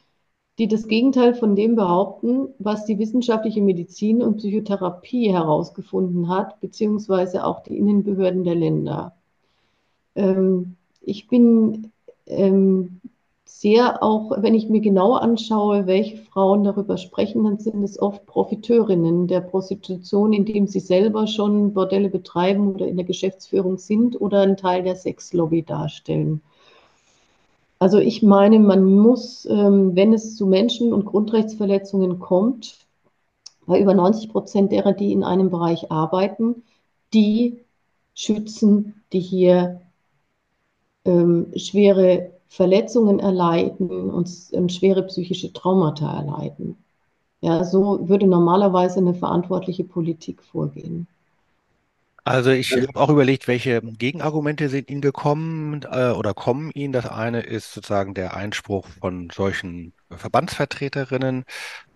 die 0.59 0.69
das 0.69 0.87
Gegenteil 0.87 1.35
von 1.35 1.57
dem 1.57 1.75
behaupten, 1.75 2.49
was 2.59 2.85
die 2.85 2.99
wissenschaftliche 2.99 3.63
Medizin 3.63 4.23
und 4.23 4.37
Psychotherapie 4.37 5.33
herausgefunden 5.33 6.29
hat, 6.29 6.61
beziehungsweise 6.61 7.45
auch 7.45 7.63
die 7.63 7.77
Innenbehörden 7.77 8.45
der 8.45 8.55
Länder. 8.55 9.17
Ähm, 10.15 10.77
ich 11.01 11.29
bin 11.29 11.93
ähm, 12.27 13.01
sehr 13.59 14.03
auch, 14.03 14.31
wenn 14.43 14.55
ich 14.55 14.69
mir 14.69 14.81
genau 14.81 15.15
anschaue, 15.15 15.87
welche 15.87 16.17
Frauen 16.17 16.65
darüber 16.65 16.97
sprechen, 16.97 17.45
dann 17.45 17.59
sind 17.59 17.83
es 17.83 18.01
oft 18.01 18.25
Profiteurinnen 18.27 19.27
der 19.27 19.41
Prostitution, 19.41 20.33
indem 20.33 20.67
sie 20.67 20.81
selber 20.81 21.27
schon 21.27 21.75
Bordelle 21.75 22.09
betreiben 22.09 22.75
oder 22.75 22.87
in 22.87 22.97
der 22.97 23.05
Geschäftsführung 23.05 23.79
sind 23.79 24.21
oder 24.21 24.43
einen 24.43 24.57
Teil 24.57 24.83
der 24.83 24.97
Sexlobby 24.97 25.63
darstellen. 25.63 26.41
Also 27.79 27.99
ich 27.99 28.23
meine, 28.23 28.59
man 28.59 28.85
muss, 28.85 29.47
ähm, 29.47 29.97
wenn 29.97 30.13
es 30.13 30.37
zu 30.37 30.47
Menschen- 30.47 30.93
und 30.93 31.05
Grundrechtsverletzungen 31.05 32.19
kommt, 32.19 32.79
bei 33.67 33.81
über 33.81 33.95
90 33.95 34.31
Prozent 34.31 34.73
derer, 34.73 34.93
die 34.93 35.13
in 35.13 35.25
einem 35.25 35.51
Bereich 35.51 35.91
arbeiten, 35.91 36.63
die 37.13 37.59
schützen, 38.15 39.03
die 39.13 39.21
hier 39.21 39.81
ähm, 41.05 41.53
schwere 41.57 42.33
Verletzungen 42.51 43.21
erleiden 43.21 44.11
und, 44.11 44.29
und 44.51 44.73
schwere 44.73 45.05
psychische 45.05 45.53
Traumata 45.53 46.19
erleiden. 46.19 46.77
Ja, 47.41 47.65
so 47.65 48.09
würde 48.09 48.27
normalerweise 48.27 48.99
eine 48.99 49.15
verantwortliche 49.15 49.85
Politik 49.85 50.43
vorgehen. 50.43 51.07
Also 52.25 52.51
ich 52.51 52.73
habe 52.73 53.01
auch 53.01 53.09
überlegt, 53.09 53.47
welche 53.47 53.81
Gegenargumente 53.81 54.69
sind 54.69 54.91
Ihnen 54.91 55.01
gekommen 55.01 55.83
äh, 55.91 56.11
oder 56.11 56.35
kommen 56.35 56.73
Ihnen. 56.75 56.93
Das 56.93 57.07
eine 57.07 57.41
ist 57.41 57.73
sozusagen 57.73 58.15
der 58.15 58.37
Einspruch 58.37 58.89
von 59.01 59.31
solchen 59.31 59.95
Verbandsvertreterinnen. 60.11 61.45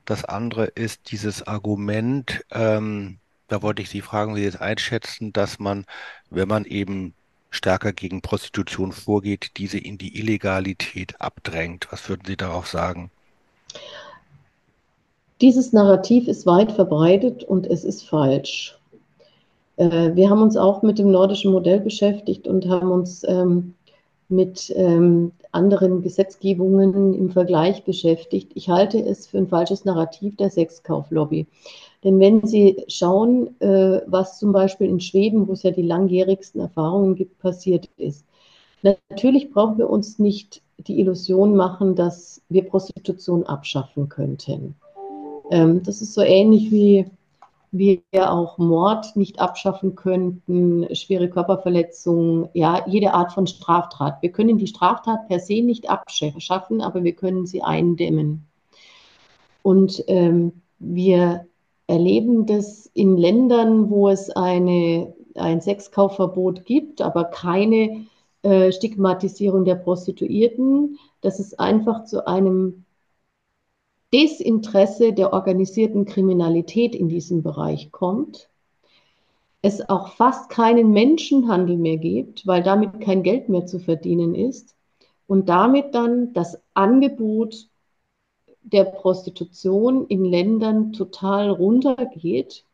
Das 0.05 0.25
andere 0.25 0.67
ist 0.67 1.11
dieses 1.11 1.47
Argument, 1.47 2.45
ähm, 2.53 3.19
da 3.49 3.61
wollte 3.61 3.83
ich 3.83 3.91
Sie 3.91 4.01
fragen, 4.03 4.37
wie 4.37 4.41
Sie 4.41 4.47
es 4.47 4.57
einschätzen, 4.57 5.33
dass 5.33 5.59
man, 5.59 5.85
wenn 6.31 6.49
man 6.49 6.65
eben 6.65 7.15
stärker 7.55 7.93
gegen 7.93 8.21
Prostitution 8.21 8.93
vorgeht, 8.93 9.53
diese 9.57 9.79
in 9.79 9.99
die 9.99 10.19
Illegalität 10.19 11.21
abdrängt. 11.21 11.87
Was 11.91 12.09
würden 12.09 12.23
Sie 12.27 12.37
darauf 12.37 12.67
sagen? 12.67 13.11
Dieses 15.41 15.73
Narrativ 15.73 16.29
ist 16.29 16.47
weit 16.47 16.73
verbreitet 16.73 17.45
und 17.45 17.67
es 17.67 17.85
ist 17.85 18.09
falsch. 18.09 18.79
Äh, 19.77 20.15
wir 20.15 20.31
haben 20.31 20.43
uns 20.43 20.57
auch 20.57 20.83
mit 20.83 20.99
dem 20.99 21.11
nordischen 21.11 21.53
Modell 21.53 21.81
beschäftigt 21.81 22.47
und 22.47 22.69
haben 22.69 22.91
uns 22.91 23.25
ähm, 23.25 23.75
mit 24.29 24.73
ähm, 24.77 25.33
anderen 25.53 26.03
Gesetzgebungen 26.03 27.15
im 27.15 27.31
Vergleich 27.31 27.85
beschäftigt. 27.85 28.53
Ich 28.55 28.69
halte 28.69 28.99
es 28.99 29.27
für 29.27 29.39
ein 29.39 29.49
falsches 29.49 29.85
Narrativ 29.85 30.37
der 30.37 30.51
Sexkauflobby. 30.51 31.47
Denn 32.05 32.21
wenn 32.21 32.47
Sie 32.47 32.85
schauen, 32.89 33.59
äh, 33.61 34.03
was 34.07 34.39
zum 34.39 34.53
Beispiel 34.53 34.89
in 34.89 35.01
Schweden, 35.01 35.49
wo 35.49 35.53
es 35.53 35.63
ja 35.63 35.71
die 35.71 35.83
langjährigsten 35.83 36.61
Erfahrungen 36.61 37.15
gibt, 37.15 37.39
passiert 37.39 37.89
ist. 37.97 38.27
Natürlich 38.83 39.51
brauchen 39.51 39.79
wir 39.79 39.89
uns 39.89 40.19
nicht 40.19 40.63
die 40.77 41.01
Illusion 41.01 41.57
machen, 41.57 41.95
dass 41.95 42.43
wir 42.51 42.65
Prostitution 42.65 43.45
abschaffen 43.45 44.11
könnten. 44.11 44.75
Ähm, 45.51 45.83
das 45.83 46.03
ist 46.03 46.13
so 46.13 46.21
ähnlich 46.21 46.71
wie 46.71 47.07
wir 47.75 48.31
auch 48.31 48.59
Mord 48.59 49.17
nicht 49.17 49.41
abschaffen 49.41 49.97
könnten, 49.97 50.95
schwere 50.95 51.29
Körperverletzungen, 51.29 52.49
ja, 52.53 52.85
jede 52.87 53.15
Art 53.15 53.33
von 53.33 53.49
Straftat. 53.49 54.23
Wir 54.23 54.31
können 54.31 54.59
die 54.59 54.69
Straftat 54.69 55.27
per 55.27 55.41
se 55.41 55.61
nicht 55.61 55.91
abschaffen, 55.91 56.81
aber 56.81 57.03
wir 57.03 57.15
können 57.15 57.47
sie 57.47 57.63
eindämmen. 57.63 58.47
Und 59.63 60.05
ähm, 60.07 60.53
wir 60.79 61.47
erleben 61.87 62.47
das 62.47 62.87
in 62.95 63.17
Ländern, 63.17 63.91
wo 63.91 64.09
es 64.09 64.31
eine, 64.31 65.15
ein 65.35 65.61
Sexkaufverbot 65.61 66.65
gibt, 66.65 67.03
aber 67.03 67.25
keine 67.25 68.07
äh, 68.43 68.73
Stigmatisierung 68.73 69.65
der 69.65 69.77
Prostituierten, 69.77 70.99
dass 71.21 71.39
es 71.39 71.59
einfach 71.59 72.05
zu 72.05 72.27
einem 72.27 72.85
Desinteresse 74.13 75.13
der 75.13 75.33
organisierten 75.33 76.05
Kriminalität 76.05 76.95
in 76.95 77.09
diesem 77.09 77.43
Bereich 77.43 77.91
kommt, 77.91 78.49
es 79.61 79.89
auch 79.89 80.09
fast 80.09 80.51
keinen 80.51 80.93
Menschenhandel 80.93 81.79
mehr 81.79 81.97
gibt, 81.97 82.47
weil 82.47 82.63
damit 82.63 83.01
kein 83.01 83.23
Geld 83.23 83.49
mehr 83.49 83.67
zu 83.67 83.79
verdienen 83.79 84.35
ist. 84.35 84.77
Und 85.27 85.49
damit 85.49 85.95
dann 85.95 86.35
das 86.35 86.61
Angebot 86.75 87.69
der 88.65 88.85
Prostitution 88.85 90.07
in 90.07 90.25
Ländern 90.25 90.93
total 90.93 91.51
runtergeht 91.51 92.65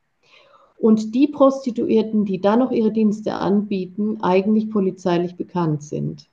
und 0.79 1.15
die 1.15 1.27
Prostituierten, 1.29 2.25
die 2.25 2.41
dann 2.41 2.61
noch 2.61 2.71
ihre 2.71 2.93
Dienste 2.93 3.35
anbieten, 3.35 4.19
eigentlich 4.23 4.71
polizeilich 4.71 5.37
bekannt 5.37 5.83
sind. 5.83 6.29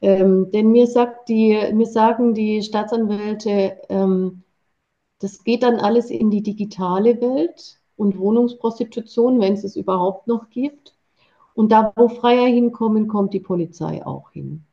Ähm, 0.00 0.50
denn 0.50 0.72
mir, 0.72 0.86
sagt 0.86 1.28
die, 1.28 1.56
mir 1.72 1.86
sagen 1.86 2.34
die 2.34 2.62
Staatsanwälte, 2.62 3.78
ähm, 3.88 4.42
das 5.20 5.44
geht 5.44 5.62
dann 5.62 5.76
alles 5.76 6.10
in 6.10 6.30
die 6.30 6.42
digitale 6.42 7.20
Welt 7.20 7.78
und 7.96 8.18
Wohnungsprostitution, 8.18 9.40
wenn 9.40 9.54
es 9.54 9.64
es 9.64 9.76
überhaupt 9.76 10.26
noch 10.26 10.50
gibt. 10.50 10.94
Und 11.54 11.70
da, 11.70 11.92
wo 11.96 12.08
Freier 12.08 12.48
hinkommen, 12.48 13.06
kommt 13.08 13.32
die 13.32 13.40
Polizei 13.40 14.04
auch 14.04 14.32
hin, 14.32 14.64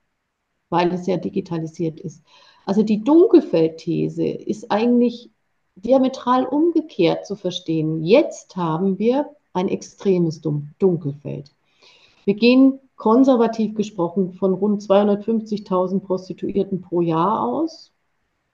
weil 0.69 0.91
es 0.91 1.05
ja 1.07 1.17
digitalisiert 1.17 1.99
ist. 1.99 2.23
Also 2.71 2.83
die 2.83 3.03
Dunkelfeldthese 3.03 4.25
ist 4.25 4.71
eigentlich 4.71 5.29
diametral 5.75 6.45
umgekehrt 6.45 7.25
zu 7.25 7.35
verstehen. 7.35 8.01
Jetzt 8.01 8.55
haben 8.55 8.97
wir 8.97 9.29
ein 9.51 9.67
extremes 9.67 10.39
Dunkelfeld. 10.39 11.51
Wir 12.23 12.35
gehen 12.35 12.79
konservativ 12.95 13.75
gesprochen 13.75 14.31
von 14.31 14.53
rund 14.53 14.81
250.000 14.83 15.99
Prostituierten 15.99 16.79
pro 16.79 17.01
Jahr 17.01 17.43
aus. 17.45 17.91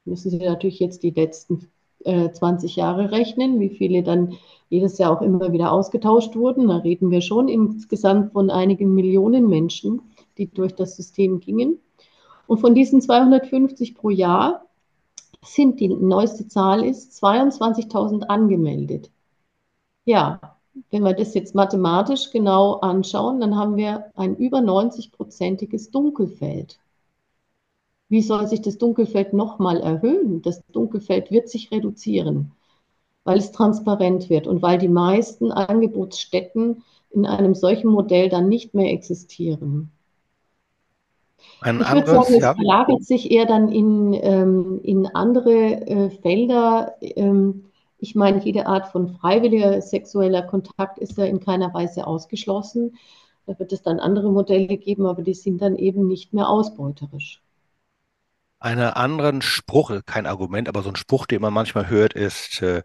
Müssen 0.03 0.31
Sie 0.31 0.37
natürlich 0.39 0.79
jetzt 0.79 1.03
die 1.03 1.11
letzten 1.11 1.67
äh, 2.03 2.31
20 2.31 2.75
Jahre 2.75 3.11
rechnen, 3.11 3.59
wie 3.59 3.69
viele 3.69 4.01
dann 4.01 4.33
jedes 4.69 4.97
Jahr 4.97 5.15
auch 5.15 5.21
immer 5.21 5.53
wieder 5.53 5.71
ausgetauscht 5.71 6.35
wurden. 6.35 6.69
Da 6.69 6.77
reden 6.77 7.11
wir 7.11 7.21
schon 7.21 7.49
insgesamt 7.49 8.33
von 8.33 8.49
einigen 8.49 8.95
Millionen 8.95 9.47
Menschen, 9.47 10.01
die 10.39 10.51
durch 10.51 10.73
das 10.73 10.95
System 10.95 11.39
gingen. 11.39 11.77
Und 12.47 12.59
von 12.59 12.73
diesen 12.73 13.01
250 13.01 13.95
pro 13.95 14.09
Jahr 14.09 14.65
sind 15.43 15.79
die 15.79 15.89
neueste 15.89 16.47
Zahl 16.47 16.83
ist 16.83 17.23
22.000 17.23 18.23
angemeldet. 18.23 19.11
Ja, 20.05 20.57
wenn 20.89 21.03
wir 21.03 21.13
das 21.13 21.33
jetzt 21.33 21.55
mathematisch 21.55 22.31
genau 22.31 22.75
anschauen, 22.75 23.39
dann 23.39 23.55
haben 23.55 23.75
wir 23.77 24.11
ein 24.15 24.35
über 24.35 24.59
90-prozentiges 24.59 25.91
Dunkelfeld. 25.91 26.79
Wie 28.09 28.21
soll 28.21 28.47
sich 28.47 28.61
das 28.61 28.77
Dunkelfeld 28.77 29.33
nochmal 29.33 29.81
erhöhen? 29.81 30.41
Das 30.41 30.61
Dunkelfeld 30.71 31.29
wird 31.29 31.49
sich 31.49 31.71
reduzieren, 31.71 32.53
weil 33.25 33.37
es 33.37 33.51
transparent 33.51 34.29
wird 34.29 34.47
und 34.47 34.61
weil 34.61 34.77
die 34.77 34.87
meisten 34.87 35.51
Angebotsstätten 35.51 36.83
in 37.09 37.25
einem 37.25 37.53
solchen 37.55 37.89
Modell 37.89 38.29
dann 38.29 38.47
nicht 38.47 38.73
mehr 38.73 38.93
existieren. 38.93 39.91
Ein 41.61 41.81
ich 41.81 41.91
würde 41.91 42.07
sagen, 42.07 42.33
es 42.33 42.41
ja. 42.41 42.53
verlagert 42.53 43.03
sich 43.03 43.31
eher 43.31 43.45
dann 43.45 43.71
in, 43.71 44.13
ähm, 44.13 44.79
in 44.83 45.07
andere 45.07 45.87
äh, 45.87 46.09
Felder. 46.09 46.95
Ähm, 47.01 47.65
ich 47.99 48.15
meine, 48.15 48.43
jede 48.43 48.67
Art 48.67 48.89
von 48.91 49.17
freiwilliger 49.17 49.81
sexueller 49.81 50.43
Kontakt 50.43 50.99
ist 50.99 51.17
ja 51.17 51.25
in 51.25 51.39
keiner 51.39 51.73
Weise 51.73 52.05
ausgeschlossen. 52.05 52.97
Da 53.47 53.57
wird 53.57 53.73
es 53.73 53.81
dann 53.81 53.99
andere 53.99 54.31
Modelle 54.31 54.77
geben, 54.77 55.05
aber 55.05 55.23
die 55.23 55.33
sind 55.33 55.61
dann 55.61 55.75
eben 55.75 56.07
nicht 56.07 56.33
mehr 56.33 56.49
ausbeuterisch. 56.49 57.41
Einen 58.59 58.81
anderen 58.81 59.41
Spruch, 59.41 59.91
kein 60.05 60.25
Argument, 60.25 60.67
aber 60.67 60.81
so 60.81 60.89
ein 60.89 60.95
Spruch, 60.95 61.27
den 61.27 61.41
man 61.41 61.53
manchmal 61.53 61.89
hört, 61.89 62.13
ist, 62.13 62.61
äh, 62.61 62.81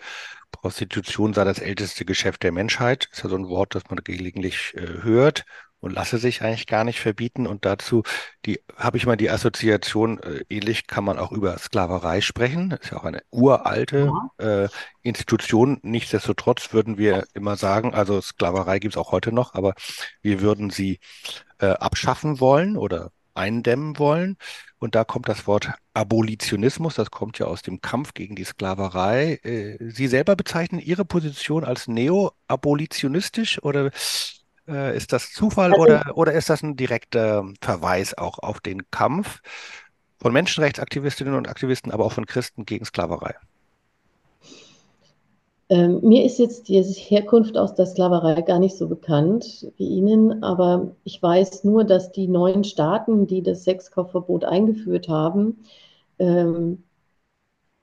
Prostitution 0.50 1.32
sei 1.32 1.44
das 1.44 1.58
älteste 1.58 2.04
Geschäft 2.04 2.42
der 2.42 2.52
Menschheit. 2.52 3.08
Das 3.10 3.18
ist 3.18 3.24
ja 3.24 3.30
so 3.30 3.36
ein 3.36 3.48
Wort, 3.48 3.74
das 3.74 3.84
man 3.88 3.98
gelegentlich 4.04 4.74
äh, 4.76 5.02
hört 5.02 5.44
und 5.82 5.92
lasse 5.92 6.16
sich 6.18 6.40
eigentlich 6.42 6.66
gar 6.66 6.84
nicht 6.84 7.00
verbieten. 7.00 7.46
Und 7.46 7.66
dazu 7.66 8.02
die 8.46 8.60
habe 8.76 8.96
ich 8.96 9.04
mal 9.04 9.16
die 9.16 9.30
Assoziation, 9.30 10.18
äh, 10.20 10.44
ähnlich 10.48 10.86
kann 10.86 11.04
man 11.04 11.18
auch 11.18 11.32
über 11.32 11.58
Sklaverei 11.58 12.20
sprechen. 12.20 12.70
Das 12.70 12.80
ist 12.80 12.90
ja 12.92 12.98
auch 12.98 13.04
eine 13.04 13.22
uralte 13.30 14.12
äh, 14.38 14.68
Institution. 15.02 15.78
Nichtsdestotrotz 15.82 16.72
würden 16.72 16.98
wir 16.98 17.24
immer 17.34 17.56
sagen, 17.56 17.94
also 17.94 18.20
Sklaverei 18.20 18.78
gibt 18.78 18.94
es 18.94 18.98
auch 18.98 19.12
heute 19.12 19.32
noch, 19.32 19.54
aber 19.54 19.74
wir 20.22 20.40
würden 20.40 20.70
sie 20.70 21.00
äh, 21.58 21.66
abschaffen 21.66 22.40
wollen 22.40 22.76
oder 22.76 23.10
eindämmen 23.34 23.98
wollen. 23.98 24.36
Und 24.78 24.94
da 24.94 25.04
kommt 25.04 25.28
das 25.28 25.46
Wort 25.46 25.70
Abolitionismus, 25.94 26.94
das 26.96 27.10
kommt 27.10 27.38
ja 27.38 27.46
aus 27.46 27.62
dem 27.62 27.80
Kampf 27.80 28.14
gegen 28.14 28.36
die 28.36 28.44
Sklaverei. 28.44 29.40
Äh, 29.42 29.78
sie 29.90 30.06
selber 30.06 30.36
bezeichnen 30.36 30.80
Ihre 30.80 31.04
Position 31.04 31.64
als 31.64 31.88
neo-abolitionistisch 31.88 33.62
oder 33.62 33.90
äh, 34.68 34.96
ist 34.96 35.12
das 35.12 35.32
Zufall 35.32 35.72
also, 35.72 35.82
oder, 35.82 36.12
oder 36.14 36.32
ist 36.32 36.50
das 36.50 36.62
ein 36.62 36.76
direkter 36.76 37.44
Verweis 37.60 38.16
auch 38.16 38.38
auf 38.38 38.60
den 38.60 38.90
Kampf 38.90 39.40
von 40.18 40.32
Menschenrechtsaktivistinnen 40.32 41.34
und 41.34 41.48
Aktivisten, 41.48 41.92
aber 41.92 42.04
auch 42.04 42.12
von 42.12 42.26
Christen 42.26 42.64
gegen 42.64 42.84
Sklaverei? 42.84 43.34
Ähm, 45.68 46.00
mir 46.02 46.24
ist 46.24 46.38
jetzt 46.38 46.68
die 46.68 46.82
Herkunft 46.82 47.56
aus 47.56 47.74
der 47.74 47.86
Sklaverei 47.86 48.42
gar 48.42 48.58
nicht 48.58 48.76
so 48.76 48.88
bekannt 48.88 49.72
wie 49.78 49.88
Ihnen, 49.88 50.42
aber 50.42 50.94
ich 51.04 51.22
weiß 51.22 51.64
nur, 51.64 51.84
dass 51.84 52.12
die 52.12 52.28
neuen 52.28 52.62
Staaten, 52.62 53.26
die 53.26 53.42
das 53.42 53.64
Sexkaufverbot 53.64 54.44
eingeführt 54.44 55.08
haben, 55.08 55.64
ähm, 56.18 56.82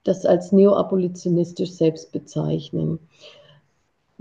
das 0.03 0.25
als 0.25 0.51
neoabolitionistisch 0.51 1.71
selbst 1.71 2.11
bezeichnen. 2.11 2.99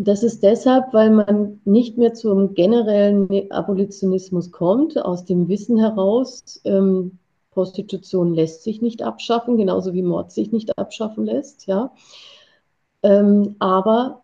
Das 0.00 0.22
ist 0.22 0.44
deshalb, 0.44 0.94
weil 0.94 1.10
man 1.10 1.60
nicht 1.64 1.98
mehr 1.98 2.14
zum 2.14 2.54
generellen 2.54 3.50
Abolitionismus 3.50 4.52
kommt, 4.52 4.96
aus 4.96 5.24
dem 5.24 5.48
Wissen 5.48 5.76
heraus, 5.76 6.60
ähm, 6.64 7.18
Prostitution 7.50 8.32
lässt 8.32 8.62
sich 8.62 8.80
nicht 8.80 9.02
abschaffen, 9.02 9.56
genauso 9.56 9.94
wie 9.94 10.02
Mord 10.02 10.30
sich 10.30 10.52
nicht 10.52 10.78
abschaffen 10.78 11.24
lässt, 11.24 11.66
ja. 11.66 11.92
Ähm, 13.02 13.56
aber 13.58 14.22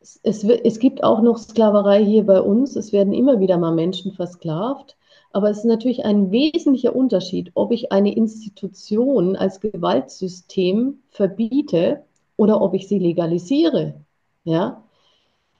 es, 0.00 0.18
es, 0.22 0.44
es 0.44 0.78
gibt 0.78 1.04
auch 1.04 1.20
noch 1.20 1.36
Sklaverei 1.36 2.02
hier 2.02 2.24
bei 2.24 2.40
uns. 2.40 2.74
Es 2.76 2.92
werden 2.92 3.12
immer 3.12 3.38
wieder 3.40 3.58
mal 3.58 3.74
Menschen 3.74 4.12
versklavt. 4.12 4.96
Aber 5.32 5.50
es 5.50 5.58
ist 5.58 5.64
natürlich 5.64 6.06
ein 6.06 6.30
wesentlicher 6.30 6.96
Unterschied, 6.96 7.50
ob 7.54 7.72
ich 7.72 7.92
eine 7.92 8.14
Institution 8.16 9.36
als 9.36 9.60
Gewaltsystem 9.60 11.02
verbiete 11.10 12.04
oder 12.36 12.62
ob 12.62 12.72
ich 12.72 12.88
sie 12.88 12.98
legalisiere. 12.98 14.00
Ja? 14.44 14.85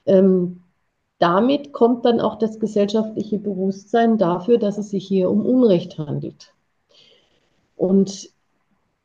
Ähm, 0.06 0.62
damit 1.18 1.72
kommt 1.72 2.04
dann 2.04 2.20
auch 2.20 2.36
das 2.36 2.60
gesellschaftliche 2.60 3.38
Bewusstsein 3.38 4.18
dafür, 4.18 4.58
dass 4.58 4.78
es 4.78 4.90
sich 4.90 5.06
hier 5.06 5.30
um 5.30 5.46
Unrecht 5.46 5.98
handelt. 5.98 6.52
Und 7.76 8.30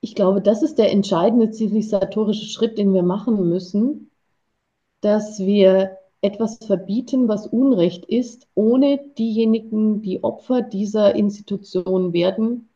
ich 0.02 0.16
glaube, 0.16 0.42
das 0.42 0.64
ist 0.64 0.78
der 0.78 0.92
entscheidende 0.92 1.52
zivilisatorische 1.52 2.48
Schritt, 2.48 2.78
den 2.78 2.94
wir 2.94 3.04
machen 3.04 3.48
müssen, 3.48 4.10
dass 5.02 5.40
wir 5.40 5.98
etwas 6.22 6.58
verbieten, 6.58 7.28
was 7.28 7.48
Unrecht 7.48 8.06
ist, 8.06 8.48
ohne 8.56 9.00
diejenigen, 9.18 10.02
die 10.02 10.24
Opfer 10.24 10.62
dieser 10.62 11.16
Institution 11.16 12.14
werden, 12.14 12.70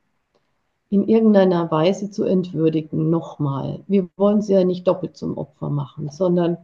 in 0.89 1.07
irgendeiner 1.07 1.69
Weise 1.71 2.09
zu 2.09 2.23
entwürdigen. 2.23 3.09
Nochmal, 3.09 3.83
wir 3.87 4.07
wollen 4.17 4.41
sie 4.41 4.53
ja 4.53 4.63
nicht 4.63 4.87
doppelt 4.87 5.17
zum 5.17 5.37
Opfer 5.37 5.69
machen, 5.69 6.09
sondern 6.09 6.57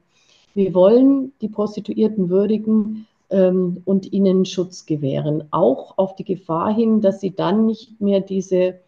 wir 0.53 0.73
wollen 0.73 1.33
die 1.41 1.49
Prostituierten 1.49 2.29
würdigen 2.29 3.07
ähm, 3.29 3.81
und 3.85 4.11
ihnen 4.11 4.45
Schutz 4.45 4.85
gewähren, 4.85 5.45
auch 5.51 5.97
auf 5.97 6.15
die 6.15 6.25
Gefahr 6.25 6.73
hin, 6.73 7.01
dass 7.01 7.21
sie 7.21 7.31
dann 7.31 7.65
nicht 7.65 7.99
mehr 8.01 8.21
diese 8.21 8.79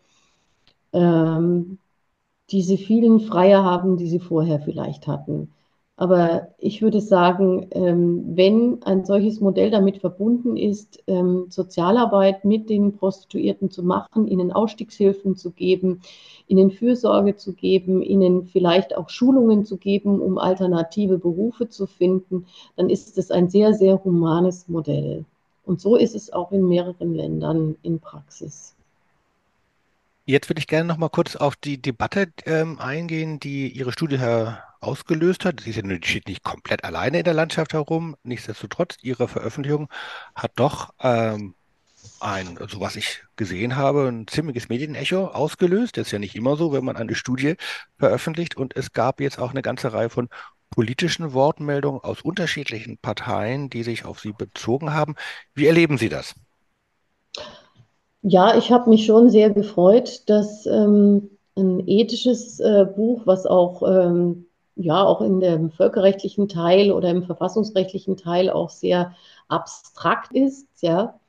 ähm, 0.91 1.79
diese 2.49 2.77
vielen 2.77 3.19
Freier 3.19 3.63
haben, 3.63 3.97
die 3.97 4.07
sie 4.07 4.19
vorher 4.19 4.59
vielleicht 4.59 5.07
hatten. 5.07 5.51
Aber 5.95 6.47
ich 6.57 6.81
würde 6.81 7.01
sagen, 7.01 7.67
ähm, 7.71 8.35
wenn 8.35 8.81
ein 8.83 9.05
solches 9.05 9.39
Modell 9.39 9.69
damit 9.69 9.99
verbunden 9.99 10.57
ist, 10.57 11.03
ähm, 11.05 11.45
Sozialarbeit 11.49 12.45
mit 12.45 12.69
den 12.69 12.97
Prostituierten 12.97 13.69
zu 13.69 13.83
machen, 13.83 14.27
ihnen 14.27 14.51
Ausstiegshilfen 14.51 15.35
zu 15.35 15.51
geben, 15.51 16.01
ihnen 16.47 16.71
Fürsorge 16.71 17.35
zu 17.35 17.53
geben, 17.53 18.01
ihnen 18.01 18.47
vielleicht 18.47 18.97
auch 18.97 19.09
Schulungen 19.09 19.65
zu 19.65 19.77
geben, 19.77 20.19
um 20.19 20.39
alternative 20.39 21.19
Berufe 21.19 21.69
zu 21.69 21.85
finden, 21.85 22.47
dann 22.75 22.89
ist 22.89 23.17
es 23.19 23.29
ein 23.29 23.49
sehr, 23.49 23.75
sehr 23.75 24.03
humanes 24.03 24.67
Modell. 24.67 25.25
Und 25.63 25.79
so 25.79 25.95
ist 25.95 26.15
es 26.15 26.33
auch 26.33 26.51
in 26.51 26.67
mehreren 26.67 27.13
Ländern 27.13 27.75
in 27.83 27.99
Praxis. 27.99 28.73
Jetzt 30.25 30.49
würde 30.49 30.59
ich 30.59 30.67
gerne 30.67 30.87
noch 30.87 30.97
mal 30.97 31.09
kurz 31.09 31.35
auf 31.35 31.55
die 31.55 31.81
Debatte 31.81 32.27
ähm, 32.45 32.79
eingehen, 32.79 33.39
die 33.39 33.67
Ihre 33.67 33.91
Studie 33.91 34.17
ausgelöst 34.83 35.45
hat. 35.45 35.61
Sie 35.61 35.71
ist 35.71 35.77
ja, 35.77 35.83
steht 36.03 36.27
nicht 36.27 36.43
komplett 36.43 36.83
alleine 36.83 37.19
in 37.19 37.23
der 37.23 37.33
Landschaft 37.33 37.73
herum. 37.73 38.15
Nichtsdestotrotz, 38.23 38.97
Ihre 39.01 39.27
Veröffentlichung 39.27 39.89
hat 40.35 40.51
doch 40.55 40.93
ähm, 40.99 41.55
ein, 42.19 42.57
so 42.69 42.79
was 42.79 42.95
ich 42.95 43.23
gesehen 43.35 43.75
habe, 43.75 44.07
ein 44.07 44.27
ziemliches 44.27 44.69
Medienecho 44.69 45.27
ausgelöst. 45.27 45.97
Das 45.97 46.07
ist 46.07 46.11
ja 46.11 46.19
nicht 46.19 46.35
immer 46.35 46.55
so, 46.55 46.71
wenn 46.71 46.85
man 46.85 46.97
eine 46.97 47.15
Studie 47.15 47.55
veröffentlicht. 47.97 48.57
Und 48.57 48.75
es 48.75 48.93
gab 48.93 49.19
jetzt 49.21 49.39
auch 49.39 49.51
eine 49.51 49.61
ganze 49.61 49.93
Reihe 49.93 50.09
von 50.09 50.29
politischen 50.69 51.33
Wortmeldungen 51.33 52.01
aus 52.01 52.21
unterschiedlichen 52.21 52.97
Parteien, 52.97 53.69
die 53.69 53.83
sich 53.83 54.05
auf 54.05 54.19
Sie 54.19 54.33
bezogen 54.33 54.93
haben. 54.93 55.15
Wie 55.53 55.67
erleben 55.67 55.97
Sie 55.97 56.09
das? 56.09 56.33
Ja, 58.21 58.57
ich 58.57 58.71
habe 58.71 58.89
mich 58.89 59.05
schon 59.05 59.29
sehr 59.29 59.49
gefreut, 59.49 60.23
dass 60.27 60.65
ähm, 60.65 61.29
ein 61.55 61.87
ethisches 61.87 62.59
äh, 62.59 62.85
Buch, 62.95 63.23
was 63.25 63.45
auch, 63.45 63.83
ähm, 63.83 64.45
ja, 64.75 65.03
auch 65.03 65.21
in 65.21 65.39
dem 65.39 65.71
völkerrechtlichen 65.71 66.47
Teil 66.47 66.91
oder 66.91 67.09
im 67.09 67.23
verfassungsrechtlichen 67.23 68.17
Teil 68.17 68.49
auch 68.49 68.69
sehr 68.69 69.15
abstrakt 69.47 70.33
ist, 70.33 70.67
ja, 70.81 71.19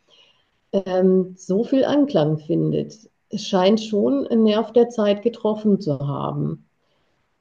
ähm, 0.73 1.35
so 1.37 1.65
viel 1.65 1.85
Anklang 1.85 2.39
findet. 2.39 3.11
Es 3.29 3.47
scheint 3.47 3.81
schon 3.81 4.27
einen 4.27 4.45
Nerv 4.45 4.73
der 4.73 4.89
Zeit 4.91 5.23
getroffen 5.23 5.81
zu 5.81 5.99
haben. 6.07 6.67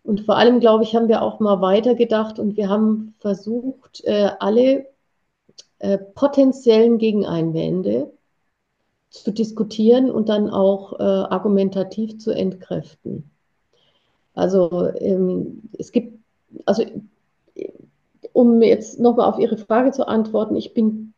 Und 0.04 0.22
vor 0.22 0.38
allem, 0.38 0.60
glaube 0.60 0.84
ich, 0.84 0.96
haben 0.96 1.08
wir 1.08 1.22
auch 1.22 1.40
mal 1.40 1.62
weitergedacht 1.62 2.40
und 2.40 2.58
wir 2.58 2.70
haben 2.70 3.16
versucht, 3.20 4.04
äh, 4.04 4.32
alle 4.40 4.88
äh, 5.80 5.98
potenziellen 5.98 6.98
Gegeneinwände 6.98 8.12
zu 9.10 9.32
diskutieren 9.32 10.12
und 10.12 10.30
dann 10.30 10.50
auch 10.50 11.00
äh, 11.00 11.04
argumentativ 11.04 12.20
zu 12.20 12.32
entkräften. 12.32 13.33
Also 14.34 14.90
ähm, 14.96 15.70
es 15.78 15.92
gibt, 15.92 16.20
also 16.66 16.84
um 18.34 18.62
jetzt 18.62 19.00
nochmal 19.00 19.30
auf 19.30 19.40
Ihre 19.40 19.58
Frage 19.58 19.92
zu 19.92 20.08
antworten, 20.08 20.56
ich 20.56 20.74
bin 20.74 21.14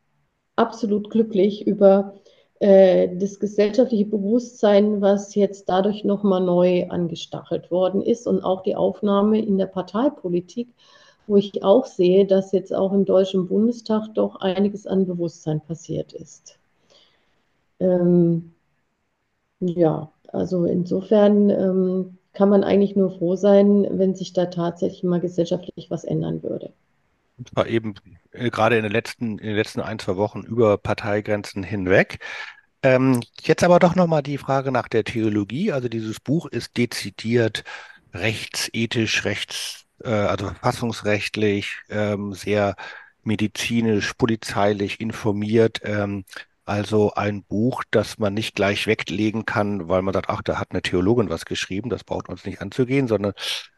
absolut 0.56 1.10
glücklich 1.10 1.66
über 1.66 2.16
äh, 2.60 3.16
das 3.18 3.40
gesellschaftliche 3.40 4.06
Bewusstsein, 4.06 5.02
was 5.02 5.36
jetzt 5.36 5.70
dadurch 5.70 6.04
nochmal 6.04 6.42
neu 6.42 6.88
angestachelt 6.90 7.72
worden 7.72 8.02
ist 8.02 8.28
und 8.28 8.44
auch 8.44 8.62
die 8.62 8.76
Aufnahme 8.76 9.40
in 9.40 9.58
der 9.58 9.66
Parteipolitik, 9.68 10.70
wo 11.28 11.38
ich 11.38 11.64
auch 11.64 11.86
sehe, 11.86 12.26
dass 12.26 12.52
jetzt 12.52 12.74
auch 12.74 12.94
im 12.94 13.06
Deutschen 13.06 13.48
Bundestag 13.48 14.14
doch 14.14 14.38
einiges 14.38 14.88
an 14.88 15.06
Bewusstsein 15.06 15.62
passiert 15.62 16.14
ist. 16.14 16.58
Ähm, 17.80 18.52
ja, 19.60 20.12
also 20.32 20.66
insofern 20.66 21.50
ähm, 21.50 22.18
kann 22.36 22.50
man 22.50 22.64
eigentlich 22.64 22.96
nur 22.96 23.12
froh 23.12 23.36
sein, 23.36 23.88
wenn 23.92 24.16
sich 24.16 24.34
da 24.34 24.46
tatsächlich 24.46 25.04
mal 25.04 25.20
gesellschaftlich 25.20 25.90
was 25.90 26.04
ändern 26.04 26.44
würde. 26.44 26.72
Und 27.38 27.50
zwar 27.50 27.68
eben 27.68 27.96
äh, 28.32 28.50
gerade 28.50 28.78
in 28.78 28.84
den 28.84 28.92
letzten, 28.92 29.40
in 29.40 29.48
den 29.48 29.56
letzten 29.56 29.82
ein, 29.82 30.00
zwei 30.00 30.16
Wochen 30.18 30.42
über 30.42 30.78
Parteigrenzen 30.78 31.64
hinweg. 31.64 32.20
Ähm, 32.84 33.22
jetzt 33.42 33.64
aber 33.64 33.80
doch 33.80 33.96
nochmal 33.96 34.22
die 34.22 34.38
Frage 34.38 34.72
nach 34.72 34.88
der 34.88 35.04
Theologie. 35.04 35.72
Also 35.72 35.90
dieses 35.90 36.20
Buch 36.20 36.46
ist 36.46 36.78
dezidiert 36.78 37.64
rechtsethisch, 38.14 39.26
rechts, 39.26 39.86
äh, 40.04 40.10
also 40.10 40.46
verfassungsrechtlich, 40.48 41.78
ähm, 41.90 42.34
sehr 42.34 42.76
medizinisch, 43.24 44.14
polizeilich 44.14 45.02
informiert. 45.02 45.82
Ähm, 45.84 46.26
also 46.66 47.14
ein 47.14 47.44
Buch, 47.44 47.84
das 47.92 48.18
man 48.18 48.34
nicht 48.34 48.56
gleich 48.56 48.88
weglegen 48.88 49.46
kann, 49.46 49.88
weil 49.88 50.02
man 50.02 50.14
sagt, 50.14 50.30
ach, 50.30 50.42
da 50.42 50.60
hat 50.60 50.72
eine 50.72 50.82
Theologin 50.82 51.30
was 51.30 51.46
geschrieben, 51.46 51.90
das 51.90 52.04
braucht 52.04 52.30
uns 52.30 52.46
nicht 52.46 52.62
anzugehen, 52.62 53.08
sondern 53.08 53.34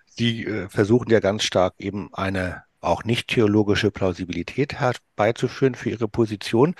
sie 0.05 0.45
äh, 0.45 0.69
versuchen 0.69 1.09
ja 1.11 1.19
ganz 1.19 1.43
stark 1.43 1.75
eben 1.79 2.13
eine 2.13 2.63
auch 2.79 3.03
nicht 3.03 3.27
theologische 3.27 3.91
Plausibilität 3.91 4.75
herbeizuführen 4.75 5.75
für 5.75 5.89
ihre 5.89 6.07
Position. 6.07 6.75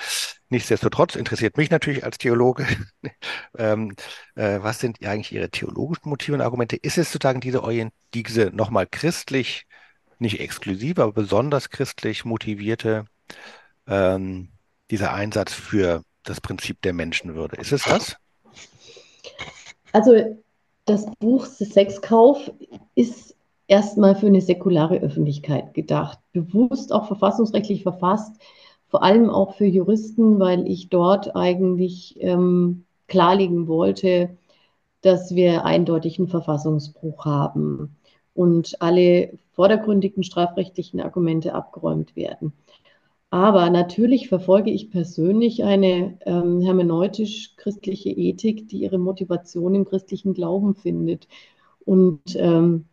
Nichtsdestotrotz 0.49 1.16
interessiert 1.16 1.58
mich 1.58 1.70
natürlich 1.70 2.03
als 2.03 2.18
Theologe, 2.18 2.66
ähm, 3.58 3.95
äh, 4.36 4.60
was 4.62 4.80
sind 4.80 5.03
eigentlich 5.05 5.34
Ihre 5.34 5.49
theologischen 5.49 6.10
Motive 6.10 6.36
und 6.36 6.41
Argumente? 6.41 6.76
Ist 6.78 6.97
es 6.97 7.12
sozusagen 7.12 7.41
diese, 7.41 7.64
Orient 7.64 7.93
diese 8.14 8.51
nochmal 8.53 8.88
christlich, 8.88 9.66
nicht 10.20 10.39
exklusiv, 10.39 10.99
aber 10.99 11.12
besonders 11.12 11.70
christlich 11.70 12.26
motivierte 12.26 13.05
ähm, 13.88 14.49
dieser 14.91 15.13
Einsatz 15.13 15.53
für 15.53 16.01
das 16.23 16.41
Prinzip 16.41 16.81
der 16.81 16.93
Menschenwürde. 16.93 17.57
Ist 17.57 17.71
es 17.71 17.83
das? 17.83 18.17
Also 19.93 20.38
das 20.85 21.05
Buch 21.19 21.45
Sexkauf 21.45 22.51
ist 22.95 23.35
erstmal 23.67 24.15
für 24.15 24.27
eine 24.27 24.41
säkulare 24.41 24.99
Öffentlichkeit 24.99 25.73
gedacht, 25.73 26.19
bewusst 26.31 26.93
auch 26.93 27.07
verfassungsrechtlich 27.07 27.83
verfasst, 27.83 28.33
vor 28.89 29.03
allem 29.03 29.29
auch 29.29 29.55
für 29.55 29.65
Juristen, 29.65 30.39
weil 30.39 30.67
ich 30.67 30.89
dort 30.89 31.35
eigentlich 31.35 32.15
ähm, 32.21 32.85
klarlegen 33.07 33.67
wollte, 33.67 34.38
dass 35.01 35.35
wir 35.35 35.65
eindeutig 35.65 36.19
einen 36.19 36.29
Verfassungsbruch 36.29 37.25
haben 37.25 37.95
und 38.33 38.81
alle 38.81 39.38
vordergründigen 39.53 40.23
strafrechtlichen 40.23 41.01
Argumente 41.01 41.53
abgeräumt 41.53 42.15
werden. 42.15 42.53
Aber 43.30 43.69
natürlich 43.69 44.30
verfolge 44.30 44.71
ich 44.71 44.89
persönlich 44.89 45.63
eine 45.63 46.17
ähm, 46.25 46.61
hermeneutisch-christliche 46.61 48.09
Ethik, 48.09 48.69
die 48.69 48.80
ihre 48.80 48.97
Motivation 48.97 49.75
im 49.75 49.86
christlichen 49.86 50.34
Glauben 50.34 50.75
findet 50.75 51.28
und 51.86 52.21
ähm, 52.36 52.86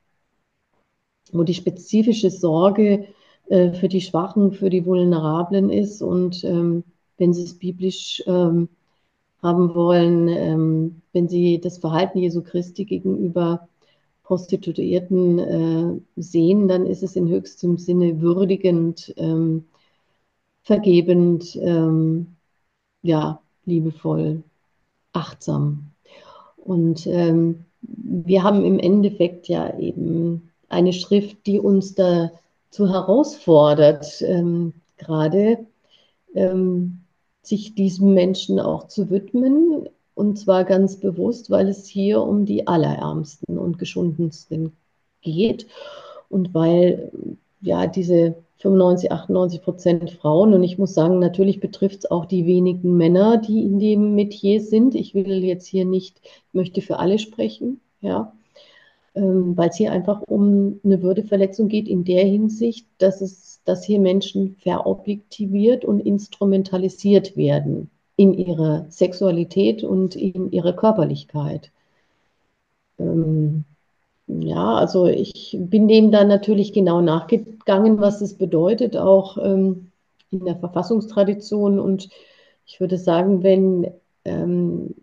wo 1.32 1.44
die 1.44 1.54
spezifische 1.54 2.30
Sorge 2.30 3.06
äh, 3.48 3.72
für 3.72 3.88
die 3.88 4.00
Schwachen, 4.00 4.52
für 4.52 4.70
die 4.70 4.84
Vulnerablen 4.84 5.70
ist. 5.70 6.02
Und 6.02 6.42
ähm, 6.44 6.82
wenn 7.16 7.32
Sie 7.32 7.44
es 7.44 7.58
biblisch 7.58 8.22
ähm, 8.26 8.68
haben 9.40 9.74
wollen, 9.74 10.28
ähm, 10.28 11.02
wenn 11.12 11.28
Sie 11.28 11.60
das 11.60 11.78
Verhalten 11.78 12.18
Jesu 12.18 12.42
Christi 12.42 12.84
gegenüber 12.84 13.68
Prostituierten 14.24 15.38
äh, 15.38 16.00
sehen, 16.16 16.66
dann 16.66 16.86
ist 16.86 17.02
es 17.04 17.14
in 17.14 17.28
höchstem 17.28 17.78
Sinne 17.78 18.20
würdigend 18.20 19.14
ähm, 19.16 19.66
vergebend, 20.64 21.56
ähm, 21.56 22.36
ja, 23.02 23.40
liebevoll, 23.66 24.42
achtsam. 25.12 25.90
Und 26.56 27.06
ähm, 27.06 27.64
wir 27.82 28.42
haben 28.42 28.64
im 28.64 28.78
Endeffekt 28.78 29.48
ja 29.48 29.78
eben 29.78 30.50
eine 30.68 30.92
Schrift, 30.92 31.46
die 31.46 31.60
uns 31.60 31.94
dazu 31.94 32.88
herausfordert, 32.88 34.22
ähm, 34.22 34.72
gerade 34.96 35.66
ähm, 36.34 37.00
sich 37.42 37.74
diesem 37.74 38.14
Menschen 38.14 38.58
auch 38.58 38.88
zu 38.88 39.10
widmen. 39.10 39.88
Und 40.14 40.38
zwar 40.38 40.64
ganz 40.64 40.96
bewusst, 40.96 41.50
weil 41.50 41.68
es 41.68 41.86
hier 41.86 42.22
um 42.22 42.46
die 42.46 42.66
Allerärmsten 42.66 43.58
und 43.58 43.78
Geschundensten 43.78 44.72
geht 45.20 45.66
und 46.28 46.54
weil 46.54 47.10
ja 47.60 47.86
diese 47.86 48.36
95, 48.58 49.12
98 49.12 49.62
Prozent 49.62 50.10
Frauen. 50.10 50.54
Und 50.54 50.62
ich 50.62 50.78
muss 50.78 50.94
sagen, 50.94 51.18
natürlich 51.18 51.60
betrifft 51.60 52.00
es 52.00 52.10
auch 52.10 52.24
die 52.24 52.46
wenigen 52.46 52.96
Männer, 52.96 53.38
die 53.38 53.62
in 53.62 53.78
dem 53.78 54.14
Metier 54.14 54.60
sind. 54.60 54.94
Ich 54.94 55.14
will 55.14 55.44
jetzt 55.44 55.66
hier 55.66 55.84
nicht, 55.84 56.20
möchte 56.52 56.80
für 56.80 56.98
alle 56.98 57.18
sprechen, 57.18 57.80
ja, 58.00 58.32
ähm, 59.14 59.56
weil 59.56 59.70
es 59.70 59.76
hier 59.76 59.92
einfach 59.92 60.22
um 60.22 60.80
eine 60.84 61.02
Würdeverletzung 61.02 61.68
geht 61.68 61.88
in 61.88 62.04
der 62.04 62.24
Hinsicht, 62.24 62.86
dass 62.98 63.20
es, 63.20 63.60
dass 63.64 63.84
hier 63.84 64.00
Menschen 64.00 64.56
verobjektiviert 64.56 65.84
und 65.84 66.00
instrumentalisiert 66.00 67.36
werden 67.36 67.90
in 68.16 68.32
ihrer 68.34 68.86
Sexualität 68.90 69.82
und 69.84 70.16
in 70.16 70.52
ihrer 70.52 70.72
Körperlichkeit. 70.72 71.70
Ähm, 72.98 73.64
ja, 74.26 74.74
also 74.74 75.06
ich 75.06 75.56
bin 75.58 75.88
dem 75.88 76.10
dann 76.10 76.28
natürlich 76.28 76.72
genau 76.72 77.00
nachgegangen, 77.00 78.00
was 78.00 78.20
es 78.20 78.36
bedeutet, 78.38 78.96
auch 78.96 79.38
ähm, 79.38 79.92
in 80.30 80.44
der 80.44 80.56
Verfassungstradition. 80.56 81.78
Und 81.78 82.08
ich 82.66 82.80
würde 82.80 82.98
sagen, 82.98 83.42
wenn 83.42 83.92
ähm, 84.24 84.94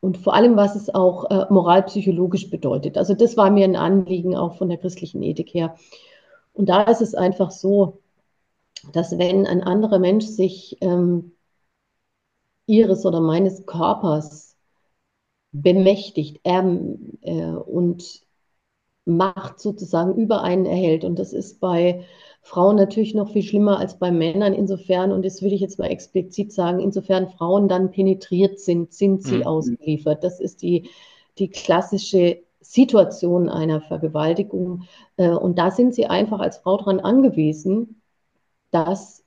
und 0.00 0.18
vor 0.18 0.34
allem, 0.34 0.56
was 0.56 0.76
es 0.76 0.94
auch 0.94 1.30
äh, 1.30 1.46
moralpsychologisch 1.50 2.50
bedeutet. 2.50 2.96
Also 2.96 3.14
das 3.14 3.36
war 3.36 3.50
mir 3.50 3.64
ein 3.64 3.76
Anliegen 3.76 4.36
auch 4.36 4.54
von 4.54 4.68
der 4.68 4.78
christlichen 4.78 5.22
Ethik 5.22 5.52
her. 5.52 5.74
Und 6.52 6.68
da 6.68 6.82
ist 6.82 7.00
es 7.00 7.14
einfach 7.14 7.50
so, 7.50 7.98
dass 8.92 9.18
wenn 9.18 9.46
ein 9.46 9.62
anderer 9.62 9.98
Mensch 9.98 10.26
sich 10.26 10.76
ähm, 10.80 11.32
ihres 12.66 13.04
oder 13.04 13.20
meines 13.20 13.66
Körpers 13.66 14.55
bemächtigt 15.62 16.40
er, 16.44 16.64
äh, 17.22 17.50
und 17.50 18.26
Macht 19.08 19.60
sozusagen 19.60 20.16
über 20.16 20.42
einen 20.42 20.66
erhält. 20.66 21.04
Und 21.04 21.20
das 21.20 21.32
ist 21.32 21.60
bei 21.60 22.04
Frauen 22.42 22.74
natürlich 22.74 23.14
noch 23.14 23.30
viel 23.30 23.44
schlimmer 23.44 23.78
als 23.78 24.00
bei 24.00 24.10
Männern. 24.10 24.52
Insofern, 24.52 25.12
und 25.12 25.24
das 25.24 25.42
will 25.42 25.52
ich 25.52 25.60
jetzt 25.60 25.78
mal 25.78 25.86
explizit 25.86 26.52
sagen, 26.52 26.80
insofern 26.80 27.28
Frauen 27.28 27.68
dann 27.68 27.92
penetriert 27.92 28.58
sind, 28.58 28.92
sind 28.92 29.22
sie 29.22 29.38
mhm. 29.38 29.46
ausgeliefert. 29.46 30.24
Das 30.24 30.40
ist 30.40 30.60
die, 30.62 30.90
die 31.38 31.48
klassische 31.48 32.42
Situation 32.60 33.48
einer 33.48 33.80
Vergewaltigung. 33.80 34.82
Äh, 35.16 35.30
und 35.30 35.56
da 35.56 35.70
sind 35.70 35.94
sie 35.94 36.06
einfach 36.06 36.40
als 36.40 36.58
Frau 36.58 36.76
daran 36.76 36.98
angewiesen, 36.98 38.02
dass 38.72 39.24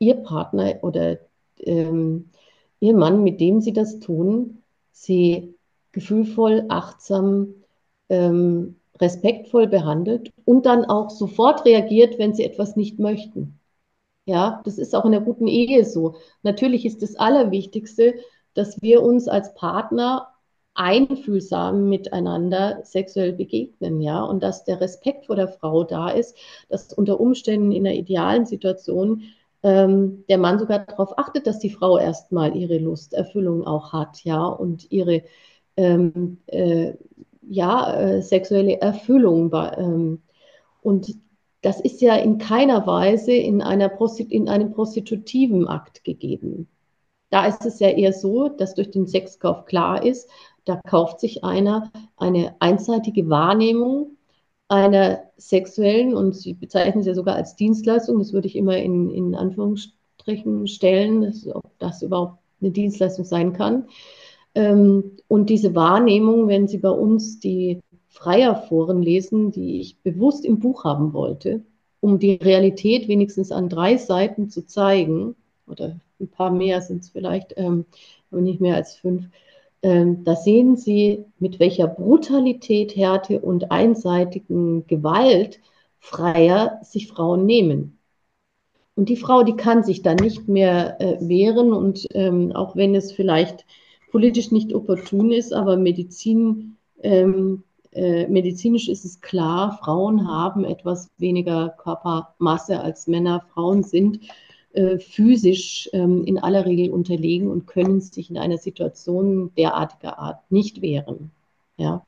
ihr 0.00 0.16
Partner 0.16 0.82
oder 0.82 1.18
ähm, 1.58 2.30
ihr 2.80 2.96
Mann, 2.96 3.22
mit 3.22 3.40
dem 3.40 3.60
sie 3.60 3.72
das 3.72 4.00
tun, 4.00 4.62
sie 4.90 5.54
gefühlvoll, 5.92 6.64
achtsam, 6.68 7.54
ähm, 8.08 8.76
respektvoll 9.00 9.66
behandelt 9.66 10.32
und 10.44 10.66
dann 10.66 10.84
auch 10.84 11.10
sofort 11.10 11.64
reagiert, 11.64 12.18
wenn 12.18 12.34
sie 12.34 12.44
etwas 12.44 12.76
nicht 12.76 12.98
möchten. 12.98 13.58
Ja, 14.26 14.60
das 14.64 14.78
ist 14.78 14.94
auch 14.94 15.04
in 15.04 15.12
der 15.12 15.22
guten 15.22 15.46
Ehe 15.46 15.84
so. 15.84 16.16
Natürlich 16.42 16.84
ist 16.84 17.02
das 17.02 17.16
Allerwichtigste, 17.16 18.14
dass 18.54 18.80
wir 18.82 19.02
uns 19.02 19.28
als 19.28 19.54
Partner 19.54 20.28
einfühlsam 20.74 21.88
miteinander 21.88 22.80
sexuell 22.84 23.32
begegnen, 23.32 24.00
ja, 24.00 24.22
und 24.22 24.42
dass 24.42 24.64
der 24.64 24.80
Respekt 24.80 25.26
vor 25.26 25.36
der 25.36 25.48
Frau 25.48 25.84
da 25.84 26.10
ist, 26.10 26.36
dass 26.68 26.92
unter 26.92 27.20
Umständen 27.20 27.72
in 27.72 27.86
einer 27.86 27.96
idealen 27.96 28.46
Situation 28.46 29.22
ähm, 29.62 30.24
der 30.28 30.38
Mann 30.38 30.58
sogar 30.58 30.80
darauf 30.86 31.18
achtet, 31.18 31.46
dass 31.46 31.58
die 31.58 31.70
Frau 31.70 31.98
erstmal 31.98 32.56
ihre 32.56 32.78
Lusterfüllung 32.78 33.66
auch 33.66 33.92
hat, 33.92 34.24
ja, 34.24 34.46
und 34.46 34.90
ihre 34.90 35.22
ähm, 35.80 36.38
äh, 36.46 36.94
ja, 37.48 37.94
äh, 37.94 38.22
sexuelle 38.22 38.80
Erfüllung. 38.80 39.52
Ähm, 39.76 40.22
und 40.82 41.14
das 41.62 41.80
ist 41.80 42.00
ja 42.00 42.16
in 42.16 42.38
keiner 42.38 42.86
Weise 42.86 43.32
in, 43.32 43.62
einer 43.62 43.90
in 44.28 44.48
einem 44.48 44.72
prostitutiven 44.72 45.68
Akt 45.68 46.04
gegeben. 46.04 46.68
Da 47.30 47.46
ist 47.46 47.64
es 47.64 47.78
ja 47.80 47.88
eher 47.88 48.12
so, 48.12 48.48
dass 48.48 48.74
durch 48.74 48.90
den 48.90 49.06
Sexkauf 49.06 49.64
klar 49.66 50.04
ist, 50.04 50.28
da 50.64 50.76
kauft 50.76 51.20
sich 51.20 51.44
einer 51.44 51.90
eine 52.16 52.56
einseitige 52.60 53.28
Wahrnehmung 53.28 54.16
einer 54.68 55.24
sexuellen, 55.36 56.14
und 56.14 56.36
Sie 56.36 56.54
bezeichnen 56.54 57.00
es 57.00 57.06
ja 57.06 57.14
sogar 57.14 57.34
als 57.34 57.56
Dienstleistung, 57.56 58.18
das 58.18 58.32
würde 58.32 58.46
ich 58.46 58.56
immer 58.56 58.76
in, 58.76 59.10
in 59.10 59.34
Anführungsstrichen 59.34 60.68
stellen, 60.68 61.34
ob 61.52 61.76
das 61.78 62.02
überhaupt 62.02 62.38
eine 62.60 62.70
Dienstleistung 62.70 63.24
sein 63.24 63.52
kann, 63.52 63.88
und 64.54 65.46
diese 65.50 65.74
Wahrnehmung, 65.74 66.48
wenn 66.48 66.66
Sie 66.66 66.78
bei 66.78 66.90
uns 66.90 67.38
die 67.38 67.80
Freierforen 68.08 69.02
lesen, 69.02 69.52
die 69.52 69.80
ich 69.80 69.98
bewusst 69.98 70.44
im 70.44 70.58
Buch 70.58 70.84
haben 70.84 71.12
wollte, 71.12 71.62
um 72.00 72.18
die 72.18 72.34
Realität 72.34 73.08
wenigstens 73.08 73.52
an 73.52 73.68
drei 73.68 73.96
Seiten 73.96 74.50
zu 74.50 74.66
zeigen, 74.66 75.36
oder 75.66 76.00
ein 76.18 76.28
paar 76.28 76.50
mehr 76.50 76.82
sind 76.82 77.02
es 77.02 77.10
vielleicht, 77.10 77.54
ähm, 77.56 77.84
aber 78.30 78.40
nicht 78.40 78.60
mehr 78.60 78.76
als 78.76 78.96
fünf, 78.96 79.26
ähm, 79.82 80.24
da 80.24 80.36
sehen 80.36 80.76
Sie, 80.76 81.24
mit 81.38 81.58
welcher 81.58 81.86
Brutalität, 81.86 82.96
Härte 82.96 83.40
und 83.40 83.70
einseitigen 83.70 84.86
Gewalt 84.86 85.60
Freier 85.98 86.80
sich 86.82 87.08
Frauen 87.08 87.46
nehmen. 87.46 87.98
Und 88.94 89.08
die 89.08 89.16
Frau, 89.16 89.42
die 89.42 89.56
kann 89.56 89.82
sich 89.82 90.02
dann 90.02 90.16
nicht 90.16 90.48
mehr 90.48 91.00
äh, 91.00 91.16
wehren 91.20 91.72
und 91.72 92.06
ähm, 92.12 92.52
auch 92.52 92.76
wenn 92.76 92.94
es 92.94 93.12
vielleicht 93.12 93.64
politisch 94.10 94.50
nicht 94.50 94.74
opportun 94.74 95.32
ist, 95.32 95.52
aber 95.52 95.76
Medizin, 95.76 96.76
ähm, 97.02 97.62
äh, 97.92 98.26
medizinisch 98.28 98.88
ist 98.88 99.04
es 99.04 99.20
klar, 99.20 99.78
Frauen 99.82 100.28
haben 100.28 100.64
etwas 100.64 101.10
weniger 101.18 101.70
Körpermasse 101.70 102.80
als 102.80 103.06
Männer. 103.06 103.44
Frauen 103.52 103.82
sind 103.82 104.20
äh, 104.72 104.98
physisch 104.98 105.90
ähm, 105.92 106.24
in 106.24 106.38
aller 106.38 106.64
Regel 106.64 106.90
unterlegen 106.90 107.50
und 107.50 107.66
können 107.66 108.00
sich 108.00 108.30
in 108.30 108.38
einer 108.38 108.58
Situation 108.58 109.52
derartiger 109.56 110.18
Art 110.18 110.50
nicht 110.50 110.82
wehren. 110.82 111.32
Ja. 111.76 112.04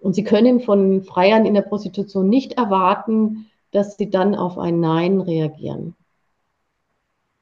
Und 0.00 0.14
sie 0.14 0.24
können 0.24 0.60
von 0.60 1.02
Freiern 1.02 1.46
in 1.46 1.54
der 1.54 1.62
Prostitution 1.62 2.28
nicht 2.28 2.52
erwarten, 2.54 3.46
dass 3.70 3.96
sie 3.96 4.10
dann 4.10 4.34
auf 4.34 4.58
ein 4.58 4.80
Nein 4.80 5.20
reagieren. 5.20 5.94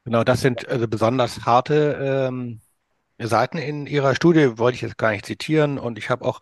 Genau, 0.05 0.23
das 0.23 0.41
sind 0.41 0.67
also 0.67 0.87
besonders 0.87 1.45
harte 1.45 2.27
ähm, 2.29 2.59
Seiten 3.27 3.57
in 3.57 3.87
Ihrer 3.87 4.15
Studie, 4.15 4.57
wollte 4.57 4.75
ich 4.75 4.81
jetzt 4.81 4.97
gar 4.97 5.11
nicht 5.11 5.25
zitieren 5.25 5.77
und 5.77 5.97
ich 5.97 6.09
habe 6.09 6.25
auch 6.25 6.39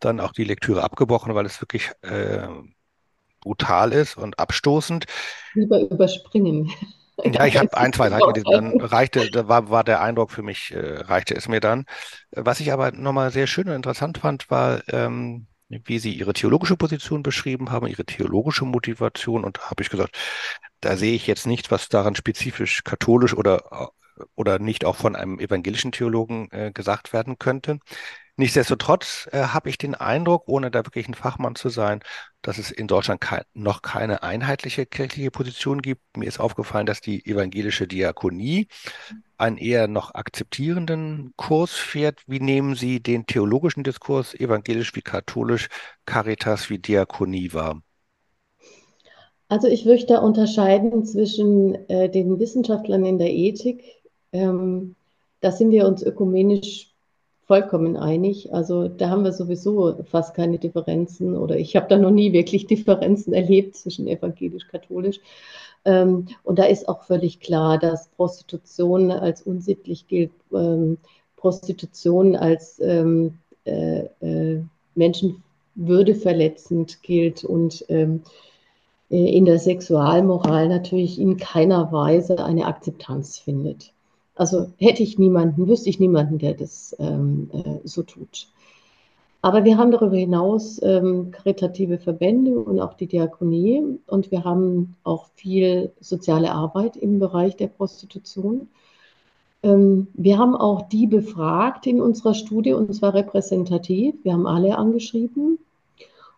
dann 0.00 0.20
auch 0.20 0.32
die 0.32 0.44
Lektüre 0.44 0.84
abgebrochen, 0.84 1.34
weil 1.34 1.46
es 1.46 1.60
wirklich 1.60 1.90
äh, 2.02 2.48
brutal 3.40 3.92
ist 3.92 4.16
und 4.16 4.38
abstoßend. 4.38 5.06
Lieber 5.54 5.80
überspringen. 5.80 6.70
Ja, 7.24 7.46
ich 7.46 7.56
habe 7.58 7.76
ein, 7.76 7.92
zwei 7.92 8.10
Seiten 8.10 8.42
dann 8.44 8.80
reichte, 8.80 9.30
da 9.30 9.48
war, 9.48 9.70
war 9.70 9.84
der 9.84 10.00
Eindruck 10.02 10.30
für 10.30 10.42
mich, 10.42 10.72
äh, 10.72 10.98
reichte 10.98 11.34
es 11.34 11.48
mir 11.48 11.60
dann. 11.60 11.86
Was 12.32 12.60
ich 12.60 12.72
aber 12.72 12.92
nochmal 12.92 13.30
sehr 13.30 13.46
schön 13.46 13.68
und 13.68 13.74
interessant 13.74 14.18
fand, 14.18 14.50
war, 14.50 14.82
ähm, 14.88 15.46
wie 15.68 15.98
Sie 15.98 16.12
Ihre 16.12 16.32
theologische 16.32 16.76
Position 16.76 17.22
beschrieben 17.22 17.70
haben, 17.70 17.86
Ihre 17.86 18.04
theologische 18.04 18.64
Motivation. 18.64 19.44
Und 19.44 19.58
da 19.58 19.70
habe 19.70 19.82
ich 19.82 19.90
gesagt, 19.90 20.16
da 20.80 20.96
sehe 20.96 21.14
ich 21.14 21.26
jetzt 21.26 21.46
nicht, 21.46 21.70
was 21.70 21.88
daran 21.88 22.14
spezifisch 22.14 22.84
katholisch 22.84 23.34
oder 23.34 23.90
oder 24.34 24.58
nicht 24.58 24.84
auch 24.84 24.96
von 24.96 25.16
einem 25.16 25.38
evangelischen 25.38 25.92
Theologen 25.92 26.48
äh, 26.50 26.72
gesagt 26.72 27.12
werden 27.12 27.38
könnte. 27.38 27.78
Nichtsdestotrotz 28.38 29.28
äh, 29.32 29.38
habe 29.38 29.70
ich 29.70 29.78
den 29.78 29.94
Eindruck, 29.94 30.44
ohne 30.46 30.70
da 30.70 30.84
wirklich 30.84 31.08
ein 31.08 31.14
Fachmann 31.14 31.54
zu 31.54 31.70
sein, 31.70 32.00
dass 32.42 32.58
es 32.58 32.70
in 32.70 32.86
Deutschland 32.86 33.20
kein, 33.22 33.42
noch 33.54 33.80
keine 33.80 34.22
einheitliche 34.22 34.84
kirchliche 34.84 35.30
Position 35.30 35.80
gibt. 35.80 36.02
Mir 36.16 36.26
ist 36.26 36.38
aufgefallen, 36.38 36.84
dass 36.84 37.00
die 37.00 37.24
evangelische 37.24 37.86
Diakonie 37.86 38.68
einen 39.38 39.56
eher 39.56 39.88
noch 39.88 40.14
akzeptierenden 40.14 41.32
Kurs 41.36 41.72
fährt. 41.72 42.22
Wie 42.26 42.40
nehmen 42.40 42.74
Sie 42.74 43.02
den 43.02 43.24
theologischen 43.24 43.84
Diskurs, 43.84 44.34
evangelisch 44.34 44.94
wie 44.94 45.02
katholisch, 45.02 45.68
Caritas 46.04 46.68
wie 46.68 46.78
Diakonie 46.78 47.54
wahr? 47.54 47.80
Also 49.48 49.68
ich 49.68 49.84
möchte 49.86 50.14
da 50.14 50.18
unterscheiden 50.18 51.04
zwischen 51.04 51.74
äh, 51.88 52.10
den 52.10 52.38
Wissenschaftlern 52.38 53.04
in 53.06 53.18
der 53.18 53.32
Ethik, 53.32 53.84
ähm, 54.32 54.96
da 55.40 55.52
sind 55.52 55.70
wir 55.70 55.86
uns 55.86 56.02
ökumenisch 56.02 56.90
vollkommen 57.46 57.96
einig. 57.96 58.52
Also 58.52 58.88
da 58.88 59.08
haben 59.10 59.24
wir 59.24 59.32
sowieso 59.32 60.02
fast 60.04 60.34
keine 60.34 60.58
Differenzen 60.58 61.36
oder 61.36 61.56
ich 61.56 61.76
habe 61.76 61.86
da 61.88 61.96
noch 61.96 62.10
nie 62.10 62.32
wirklich 62.32 62.66
Differenzen 62.66 63.32
erlebt 63.32 63.76
zwischen 63.76 64.08
evangelisch-katholisch. 64.08 65.20
Ähm, 65.84 66.26
und 66.42 66.58
da 66.58 66.64
ist 66.64 66.88
auch 66.88 67.04
völlig 67.04 67.38
klar, 67.40 67.78
dass 67.78 68.08
Prostitution 68.08 69.12
als 69.12 69.42
unsittlich 69.42 70.08
gilt, 70.08 70.32
ähm, 70.52 70.98
Prostitution 71.36 72.34
als 72.34 72.80
ähm, 72.80 73.38
äh, 73.64 74.06
äh, 74.20 74.64
menschenwürdeverletzend 74.96 77.02
gilt 77.02 77.44
und 77.44 77.84
ähm, 77.88 78.22
äh, 79.10 79.36
in 79.36 79.44
der 79.44 79.60
Sexualmoral 79.60 80.68
natürlich 80.68 81.20
in 81.20 81.36
keiner 81.36 81.92
Weise 81.92 82.44
eine 82.44 82.66
Akzeptanz 82.66 83.38
findet. 83.38 83.92
Also 84.36 84.70
hätte 84.78 85.02
ich 85.02 85.18
niemanden, 85.18 85.66
wüsste 85.66 85.88
ich 85.88 85.98
niemanden, 85.98 86.38
der 86.38 86.54
das 86.54 86.94
ähm, 86.98 87.50
äh, 87.52 87.80
so 87.84 88.02
tut. 88.02 88.48
Aber 89.42 89.64
wir 89.64 89.78
haben 89.78 89.92
darüber 89.92 90.16
hinaus 90.16 90.80
ähm, 90.82 91.30
karitative 91.30 91.98
Verbände 91.98 92.58
und 92.58 92.80
auch 92.80 92.94
die 92.94 93.06
Diakonie 93.06 93.98
und 94.06 94.30
wir 94.30 94.44
haben 94.44 94.96
auch 95.04 95.26
viel 95.36 95.92
soziale 96.00 96.52
Arbeit 96.52 96.96
im 96.96 97.18
Bereich 97.18 97.56
der 97.56 97.68
Prostitution. 97.68 98.68
Ähm, 99.62 100.08
wir 100.14 100.38
haben 100.38 100.54
auch 100.54 100.88
die 100.88 101.06
befragt 101.06 101.86
in 101.86 102.00
unserer 102.00 102.34
Studie 102.34 102.72
und 102.72 102.94
zwar 102.94 103.14
repräsentativ. 103.14 104.16
Wir 104.22 104.32
haben 104.32 104.46
alle 104.46 104.76
angeschrieben 104.76 105.58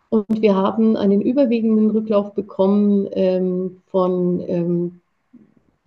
und 0.09 0.41
wir 0.41 0.55
haben 0.55 0.95
einen 0.95 1.21
überwiegenden 1.21 1.89
Rücklauf 1.89 2.33
bekommen 2.33 3.07
ähm, 3.11 3.81
von 3.87 4.41
ähm, 4.47 5.01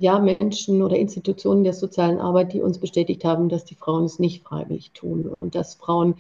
ja, 0.03 0.19
Menschen 0.19 0.83
oder 0.83 0.97
Institutionen 0.97 1.63
der 1.63 1.75
sozialen 1.75 2.19
Arbeit, 2.19 2.53
die 2.53 2.61
uns 2.61 2.79
bestätigt 2.79 3.25
haben, 3.25 3.49
dass 3.49 3.65
die 3.65 3.77
Frauen 3.77 4.05
es 4.05 4.19
nicht 4.19 4.43
freiwillig 4.43 4.91
tun 4.91 5.33
und 5.39 5.55
dass 5.55 5.77
Frauen 5.77 6.17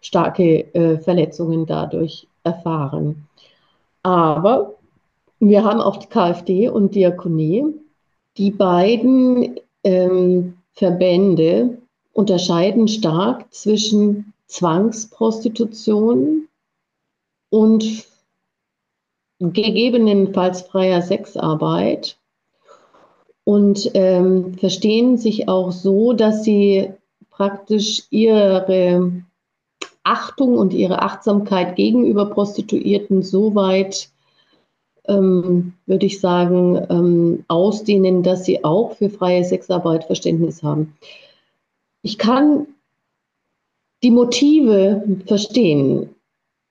starke 0.00 0.72
äh, 0.74 0.98
Verletzungen 0.98 1.66
dadurch 1.66 2.28
erfahren. 2.44 3.26
Aber 4.04 4.76
wir 5.40 5.64
haben 5.64 5.80
auch 5.80 5.96
die 5.96 6.06
KfD 6.06 6.68
und 6.68 6.94
Diakonie. 6.94 7.64
Die 8.36 8.52
beiden 8.52 9.58
ähm, 9.82 10.58
Verbände 10.74 11.78
unterscheiden 12.12 12.86
stark 12.86 13.52
zwischen 13.52 14.32
Zwangsprostitution 14.46 16.46
und 17.50 18.04
gegebenenfalls 19.40 20.62
freier 20.62 21.02
Sexarbeit 21.02 22.16
und 23.46 23.92
ähm, 23.94 24.54
verstehen 24.54 25.18
sich 25.18 25.48
auch 25.48 25.70
so, 25.70 26.12
dass 26.12 26.42
sie 26.42 26.90
praktisch 27.30 28.02
ihre 28.10 29.22
Achtung 30.02 30.58
und 30.58 30.74
ihre 30.74 31.00
Achtsamkeit 31.02 31.76
gegenüber 31.76 32.26
Prostituierten 32.26 33.22
so 33.22 33.54
weit, 33.54 34.08
ähm, 35.06 35.74
würde 35.86 36.06
ich 36.06 36.20
sagen, 36.20 36.84
ähm, 36.90 37.44
ausdehnen, 37.46 38.24
dass 38.24 38.44
sie 38.44 38.64
auch 38.64 38.96
für 38.96 39.10
freie 39.10 39.44
Sexarbeit 39.44 40.04
Verständnis 40.06 40.64
haben. 40.64 40.96
Ich 42.02 42.18
kann 42.18 42.66
die 44.02 44.10
Motive 44.10 45.04
verstehen. 45.24 46.08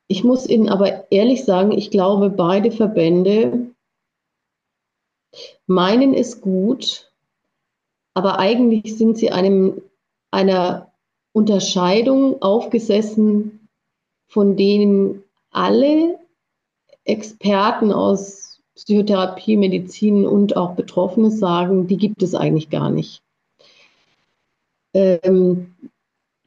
Ich 0.08 0.26
muss 0.26 0.46
Ihnen 0.46 0.68
aber 0.68 1.10
ehrlich 1.10 1.46
sagen, 1.46 1.72
ich 1.72 1.90
glaube, 1.90 2.30
beide 2.30 2.72
Verbände 2.72 3.68
meinen 5.68 6.14
es 6.14 6.42
gut, 6.42 7.12
aber 8.14 8.40
eigentlich 8.40 8.98
sind 8.98 9.18
sie 9.18 9.32
einem, 9.32 9.82
einer 10.32 10.92
Unterscheidung 11.34 12.42
aufgesessen, 12.42 13.68
von 14.28 14.56
denen 14.56 15.24
alle 15.52 16.20
Experten 17.04 17.92
aus 17.92 18.62
Psychotherapie, 18.76 19.58
Medizin 19.58 20.26
und 20.26 20.58
auch 20.58 20.76
Betroffene 20.76 21.32
sagen, 21.32 21.88
die 21.88 21.98
gibt 21.98 22.24
es 22.24 22.36
eigentlich 22.36 22.70
gar 22.70 22.90
nicht. 22.90 23.22
Ähm, 24.94 25.76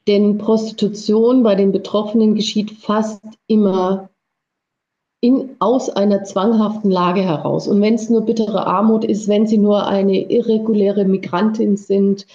denn 0.06 0.38
Prostitution 0.38 1.42
bei 1.42 1.54
den 1.54 1.70
Betroffenen 1.70 2.34
geschieht 2.34 2.70
fast 2.70 3.22
immer 3.46 4.08
in, 5.20 5.56
aus 5.58 5.90
einer 5.90 6.24
zwanghaften 6.24 6.90
Lage 6.90 7.22
heraus. 7.22 7.66
Und 7.66 7.80
wenn 7.80 7.94
es 7.94 8.08
nur 8.08 8.22
bittere 8.22 8.66
Armut 8.66 9.04
ist, 9.04 9.28
wenn 9.28 9.46
sie 9.46 9.58
nur 9.58 9.86
eine 9.86 10.30
irreguläre 10.30 11.04
Migrantin 11.04 11.76
sind, 11.76 12.26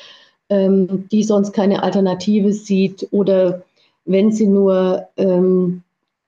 ähm, 0.49 1.07
die 1.11 1.23
sonst 1.23 1.53
keine 1.53 1.83
Alternative 1.83 2.51
sieht, 2.51 3.07
oder 3.11 3.63
wenn 4.05 4.31
sie 4.31 4.47
nur 4.47 5.07
ähm, 5.15 5.83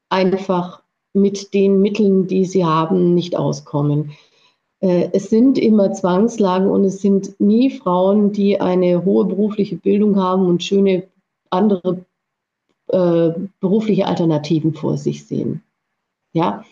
einfach 0.10 0.82
mit 1.14 1.54
den 1.54 1.82
Mitteln, 1.82 2.28
die 2.28 2.46
sie 2.46 2.66
haben, 2.66 3.14
nicht 3.14 3.36
auskommen. 3.36 4.12
Äh, 4.80 5.10
es 5.12 5.30
sind 5.30 5.58
immer 5.58 5.92
Zwangslagen 5.92 6.70
und 6.70 6.86
es 6.86 7.02
sind 7.02 7.40
nie 7.40 7.70
Frauen, 7.70 8.32
die 8.32 8.62
eine 8.62 9.04
hohe 9.04 9.26
berufliche 9.26 9.76
Bildung 9.76 10.18
haben 10.18 10.46
und 10.46 10.64
schöne 10.64 11.04
andere 11.50 12.06
äh, 12.88 13.32
berufliche 13.60 14.08
Alternativen 14.08 14.74
vor 14.74 14.98
sich 14.98 15.26
sehen. 15.26 15.65
Ja. 16.36 16.66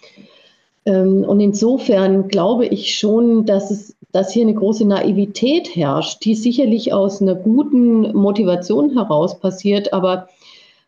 Ähm, 0.85 1.23
und 1.23 1.39
insofern 1.39 2.27
glaube 2.27 2.65
ich 2.65 2.95
schon, 2.95 3.45
dass 3.45 3.71
es, 3.71 3.95
dass 4.11 4.33
hier 4.33 4.43
eine 4.43 4.53
große 4.53 4.85
Naivität 4.85 5.73
herrscht, 5.75 6.23
die 6.25 6.35
sicherlich 6.35 6.93
aus 6.93 7.21
einer 7.21 7.35
guten 7.35 8.13
Motivation 8.13 8.91
heraus 8.91 9.39
passiert. 9.39 9.93
Aber 9.93 10.27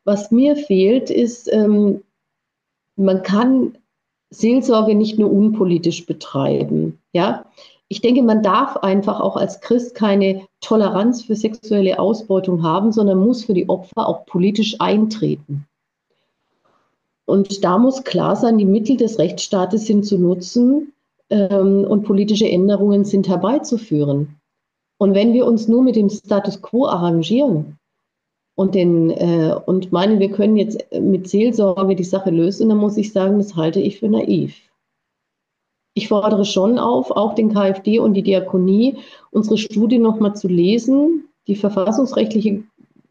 was 0.03 0.29
mir 0.29 0.57
fehlt, 0.57 1.09
ist, 1.09 1.51
ähm, 1.51 2.03
man 2.97 3.23
kann 3.23 3.77
Seelsorge 4.29 4.93
nicht 4.93 5.17
nur 5.17 5.31
unpolitisch 5.31 6.05
betreiben. 6.05 6.99
Ja, 7.13 7.45
ich 7.87 8.01
denke, 8.01 8.23
man 8.23 8.43
darf 8.43 8.75
einfach 8.77 9.21
auch 9.21 9.37
als 9.37 9.61
Christ 9.61 9.95
keine 9.95 10.41
Toleranz 10.59 11.23
für 11.23 11.35
sexuelle 11.35 11.97
Ausbeutung 11.97 12.61
haben, 12.63 12.91
sondern 12.91 13.19
muss 13.19 13.45
für 13.45 13.53
die 13.53 13.69
Opfer 13.69 14.07
auch 14.09 14.25
politisch 14.25 14.75
eintreten. 14.79 15.65
Und 17.25 17.63
da 17.63 17.77
muss 17.77 18.03
klar 18.03 18.35
sein, 18.35 18.57
die 18.57 18.65
Mittel 18.65 18.97
des 18.97 19.17
Rechtsstaates 19.17 19.85
sind 19.85 20.05
zu 20.05 20.17
nutzen 20.17 20.93
ähm, 21.29 21.85
und 21.87 22.03
politische 22.03 22.47
Änderungen 22.47 23.03
sind 23.03 23.27
herbeizuführen. 23.27 24.35
Und 24.97 25.13
wenn 25.13 25.33
wir 25.33 25.45
uns 25.45 25.67
nur 25.67 25.83
mit 25.83 25.95
dem 25.95 26.09
Status 26.09 26.61
quo 26.61 26.85
arrangieren 26.85 27.77
und, 28.55 28.75
den, 28.75 29.09
äh, 29.09 29.55
und 29.65 29.91
meinen, 29.91 30.19
wir 30.19 30.31
können 30.31 30.55
jetzt 30.55 30.85
mit 30.97 31.27
Seelsorge 31.27 31.95
die 31.95 32.03
Sache 32.03 32.29
lösen, 32.29 32.69
dann 32.69 32.77
muss 32.77 32.97
ich 32.97 33.11
sagen, 33.11 33.39
das 33.39 33.55
halte 33.55 33.79
ich 33.79 33.99
für 33.99 34.07
naiv 34.07 34.55
ich 35.95 36.09
fordere 36.09 36.45
schon 36.45 36.77
auf, 36.77 37.09
auch 37.09 37.33
den 37.33 37.53
KfD 37.53 37.99
und 37.99 38.13
die 38.13 38.21
Diakonie, 38.21 38.97
unsere 39.31 39.57
Studie 39.57 39.97
nochmal 39.97 40.35
zu 40.35 40.47
lesen, 40.47 41.29
die 41.47 41.55
verfassungsrechtliche 41.55 42.63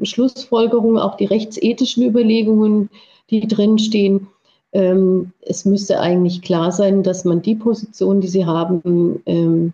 Schlussfolgerung, 0.02 0.98
auch 0.98 1.16
die 1.16 1.24
rechtsethischen 1.24 2.04
Überlegungen, 2.04 2.90
die 3.30 3.46
drinstehen. 3.46 4.28
Ähm, 4.72 5.32
es 5.40 5.64
müsste 5.64 6.00
eigentlich 6.00 6.42
klar 6.42 6.72
sein, 6.72 7.02
dass 7.02 7.24
man 7.24 7.42
die 7.42 7.54
Position, 7.54 8.20
die 8.20 8.28
sie 8.28 8.44
haben, 8.44 9.22
ähm, 9.26 9.72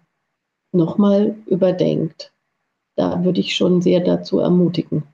nochmal 0.73 1.35
überdenkt. 1.47 2.33
Da 2.97 3.25
würde 3.25 3.41
ich 3.41 3.57
schon 3.57 3.81
sehr 3.81 4.01
dazu 4.01 4.41
ermutigen. 4.41 5.05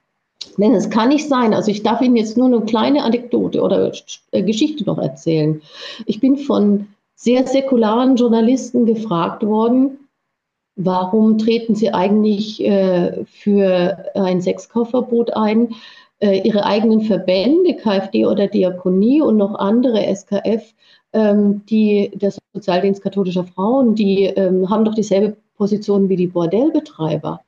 Denn 0.59 0.75
es 0.75 0.91
kann 0.91 1.11
nicht 1.11 1.29
sein, 1.29 1.55
also 1.55 1.71
ich 1.71 1.83
darf 1.83 2.01
Ihnen 2.01 2.17
jetzt 2.17 2.37
nur 2.37 2.47
eine 2.47 2.61
kleine 2.63 3.03
Anekdote 3.05 3.63
oder 3.63 3.93
äh, 4.33 4.43
Geschichte 4.43 4.85
noch 4.85 4.99
erzählen. 4.99 5.61
Ich 6.07 6.21
bin 6.21 6.39
von 6.39 6.89
sehr 7.15 7.47
säkularen 7.47 8.17
Journalisten 8.17 8.87
gefragt 8.87 9.45
worden, 9.45 10.09
warum 10.77 11.39
treten 11.39 11.75
sie 11.75 11.93
eigentlich 11.93 12.63
äh, 12.65 13.25
für 13.25 14.05
ein 14.15 14.41
Sexkaufverbot 14.41 15.35
ein? 15.35 15.75
Äh, 16.19 16.41
ihre 16.49 16.65
eigenen 16.65 17.03
Verbände, 17.03 17.75
KfD 17.77 18.25
oder 18.25 18.47
Diakonie 18.47 19.21
und 19.21 19.37
noch 19.37 19.55
andere 19.55 20.03
SKF, 20.15 20.73
ähm, 21.13 21.67
die, 21.67 22.11
der 22.15 22.33
Sozialdienst 22.55 23.03
katholischer 23.03 23.45
Frauen, 23.45 23.95
die 23.95 24.25
ähm, 24.25 24.71
haben 24.71 24.87
doch 24.87 24.95
dieselbe 24.95 25.37
Position 25.57 26.09
wie 26.09 26.17
die 26.17 26.27
Bordellbetreiber. 26.27 27.43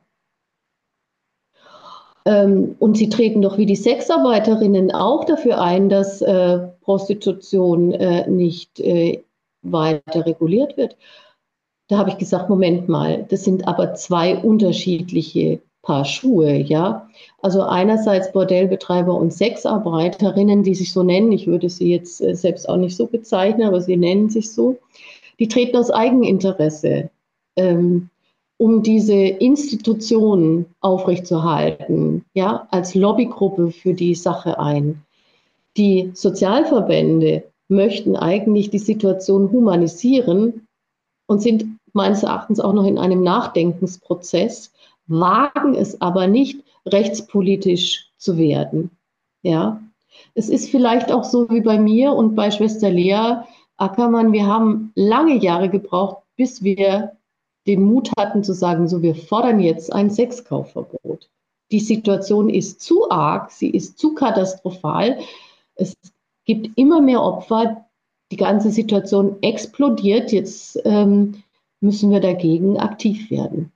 Ähm, 2.26 2.76
und 2.78 2.98
sie 2.98 3.08
treten 3.08 3.40
doch 3.40 3.56
wie 3.56 3.64
die 3.64 3.74
Sexarbeiterinnen 3.74 4.90
auch 4.90 5.24
dafür 5.24 5.62
ein, 5.62 5.88
dass 5.88 6.20
äh, 6.20 6.58
Prostitution 6.82 7.92
äh, 7.92 8.28
nicht 8.28 8.80
äh, 8.80 9.22
weiter 9.62 10.26
reguliert 10.26 10.76
wird. 10.76 10.98
Da 11.88 11.96
habe 11.96 12.10
ich 12.10 12.18
gesagt, 12.18 12.50
Moment 12.50 12.86
mal, 12.86 13.24
das 13.30 13.44
sind 13.44 13.66
aber 13.66 13.94
zwei 13.94 14.36
unterschiedliche 14.36 15.62
Paar 15.88 16.04
Schuhe, 16.04 16.54
ja. 16.54 17.08
Also 17.40 17.62
einerseits 17.62 18.30
Bordellbetreiber 18.32 19.14
und 19.14 19.32
Sexarbeiterinnen, 19.32 20.62
die 20.62 20.74
sich 20.74 20.92
so 20.92 21.02
nennen, 21.02 21.32
ich 21.32 21.46
würde 21.46 21.70
sie 21.70 21.90
jetzt 21.90 22.20
äh, 22.20 22.34
selbst 22.34 22.68
auch 22.68 22.76
nicht 22.76 22.94
so 22.94 23.06
bezeichnen, 23.06 23.66
aber 23.66 23.80
sie 23.80 23.96
nennen 23.96 24.28
sich 24.28 24.52
so, 24.52 24.76
die 25.38 25.48
treten 25.48 25.78
aus 25.78 25.90
Eigeninteresse, 25.90 27.08
ähm, 27.56 28.10
um 28.58 28.82
diese 28.82 29.14
Institutionen 29.14 30.66
aufrechtzuerhalten, 30.82 32.26
ja, 32.34 32.68
als 32.70 32.94
Lobbygruppe 32.94 33.70
für 33.70 33.94
die 33.94 34.14
Sache 34.14 34.58
ein. 34.58 35.02
Die 35.78 36.10
Sozialverbände 36.12 37.44
möchten 37.68 38.14
eigentlich 38.14 38.68
die 38.68 38.78
Situation 38.78 39.50
humanisieren 39.52 40.66
und 41.26 41.40
sind 41.40 41.64
meines 41.94 42.24
Erachtens 42.24 42.60
auch 42.60 42.74
noch 42.74 42.84
in 42.84 42.98
einem 42.98 43.22
Nachdenkensprozess, 43.22 44.70
wagen 45.08 45.74
es 45.74 46.00
aber 46.00 46.26
nicht, 46.26 46.62
rechtspolitisch 46.86 48.10
zu 48.16 48.38
werden. 48.38 48.90
Ja, 49.42 49.80
es 50.34 50.48
ist 50.48 50.70
vielleicht 50.70 51.12
auch 51.12 51.24
so 51.24 51.48
wie 51.50 51.60
bei 51.60 51.78
mir 51.78 52.12
und 52.12 52.34
bei 52.34 52.50
Schwester 52.50 52.90
Lea 52.90 53.42
Ackermann. 53.76 54.32
Wir 54.32 54.46
haben 54.46 54.92
lange 54.94 55.36
Jahre 55.36 55.68
gebraucht, 55.68 56.22
bis 56.36 56.62
wir 56.62 57.12
den 57.66 57.82
Mut 57.82 58.10
hatten 58.18 58.42
zu 58.42 58.52
sagen, 58.52 58.88
so 58.88 59.02
wir 59.02 59.14
fordern 59.14 59.60
jetzt 59.60 59.92
ein 59.92 60.10
Sexkaufverbot. 60.10 61.28
Die 61.70 61.80
Situation 61.80 62.48
ist 62.48 62.80
zu 62.80 63.10
arg, 63.10 63.50
sie 63.50 63.68
ist 63.68 63.98
zu 63.98 64.14
katastrophal. 64.14 65.18
Es 65.74 65.94
gibt 66.46 66.76
immer 66.76 67.00
mehr 67.00 67.22
Opfer. 67.22 67.84
Die 68.30 68.36
ganze 68.36 68.70
Situation 68.70 69.36
explodiert. 69.42 70.32
Jetzt 70.32 70.80
ähm, 70.84 71.42
müssen 71.80 72.10
wir 72.10 72.20
dagegen 72.20 72.78
aktiv 72.78 73.30
werden. 73.30 73.72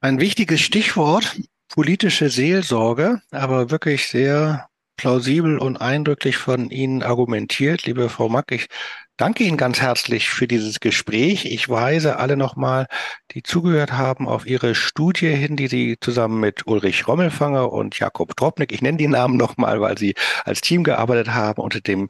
Ein 0.00 0.20
wichtiges 0.20 0.60
Stichwort, 0.60 1.40
politische 1.68 2.30
Seelsorge, 2.30 3.20
aber 3.32 3.72
wirklich 3.72 4.06
sehr 4.06 4.68
plausibel 4.96 5.58
und 5.58 5.78
eindrücklich 5.80 6.36
von 6.36 6.70
Ihnen 6.70 7.02
argumentiert, 7.02 7.84
liebe 7.84 8.08
Frau 8.08 8.28
Mack. 8.28 8.52
Ich 8.52 8.68
danke 9.16 9.42
Ihnen 9.42 9.56
ganz 9.56 9.80
herzlich 9.80 10.28
für 10.28 10.46
dieses 10.46 10.78
Gespräch. 10.78 11.46
Ich 11.46 11.68
weise 11.68 12.16
alle 12.18 12.36
nochmal, 12.36 12.86
die 13.32 13.42
zugehört 13.42 13.90
haben, 13.90 14.28
auf 14.28 14.46
Ihre 14.46 14.76
Studie 14.76 15.30
hin, 15.34 15.56
die 15.56 15.66
Sie 15.66 15.96
zusammen 16.00 16.38
mit 16.38 16.68
Ulrich 16.68 17.08
Rommelfanger 17.08 17.72
und 17.72 17.98
Jakob 17.98 18.36
Dropnik, 18.36 18.70
ich 18.70 18.82
nenne 18.82 18.98
die 18.98 19.08
Namen 19.08 19.36
nochmal, 19.36 19.80
weil 19.80 19.98
Sie 19.98 20.14
als 20.44 20.60
Team 20.60 20.84
gearbeitet 20.84 21.34
haben, 21.34 21.60
unter 21.60 21.80
dem 21.80 22.08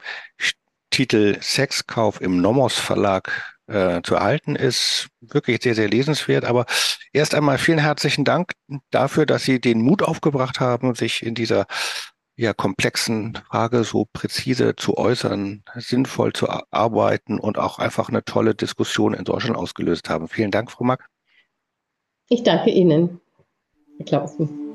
Titel 0.91 1.39
Sexkauf 1.41 2.21
im 2.21 2.39
Nomos 2.39 2.75
Verlag 2.77 3.58
äh, 3.69 4.01
zu 4.03 4.15
erhalten 4.15 4.55
ist. 4.55 5.09
Wirklich 5.21 5.61
sehr, 5.61 5.75
sehr 5.75 5.87
lesenswert. 5.87 6.45
Aber 6.45 6.65
erst 7.13 7.35
einmal 7.35 7.57
vielen 7.57 7.79
herzlichen 7.79 8.25
Dank 8.25 8.53
dafür, 8.91 9.25
dass 9.25 9.43
Sie 9.43 9.61
den 9.61 9.81
Mut 9.81 10.01
aufgebracht 10.01 10.59
haben, 10.59 10.95
sich 10.95 11.23
in 11.23 11.35
dieser 11.35 11.65
ja, 12.35 12.53
komplexen 12.53 13.37
Frage 13.49 13.83
so 13.83 14.05
präzise 14.13 14.73
zu 14.75 14.97
äußern, 14.97 15.63
sinnvoll 15.75 16.31
zu 16.31 16.47
arbeiten 16.71 17.37
und 17.37 17.57
auch 17.57 17.79
einfach 17.79 18.07
eine 18.07 18.23
tolle 18.23 18.55
Diskussion 18.55 19.13
in 19.13 19.25
Deutschland 19.25 19.57
ausgelöst 19.57 20.09
haben. 20.09 20.29
Vielen 20.29 20.49
Dank, 20.49 20.71
Frau 20.71 20.85
Mack. 20.85 21.09
Ich 22.29 22.43
danke 22.43 22.69
Ihnen, 22.69 23.19
Herr 23.97 24.05
Klausen. 24.05 24.68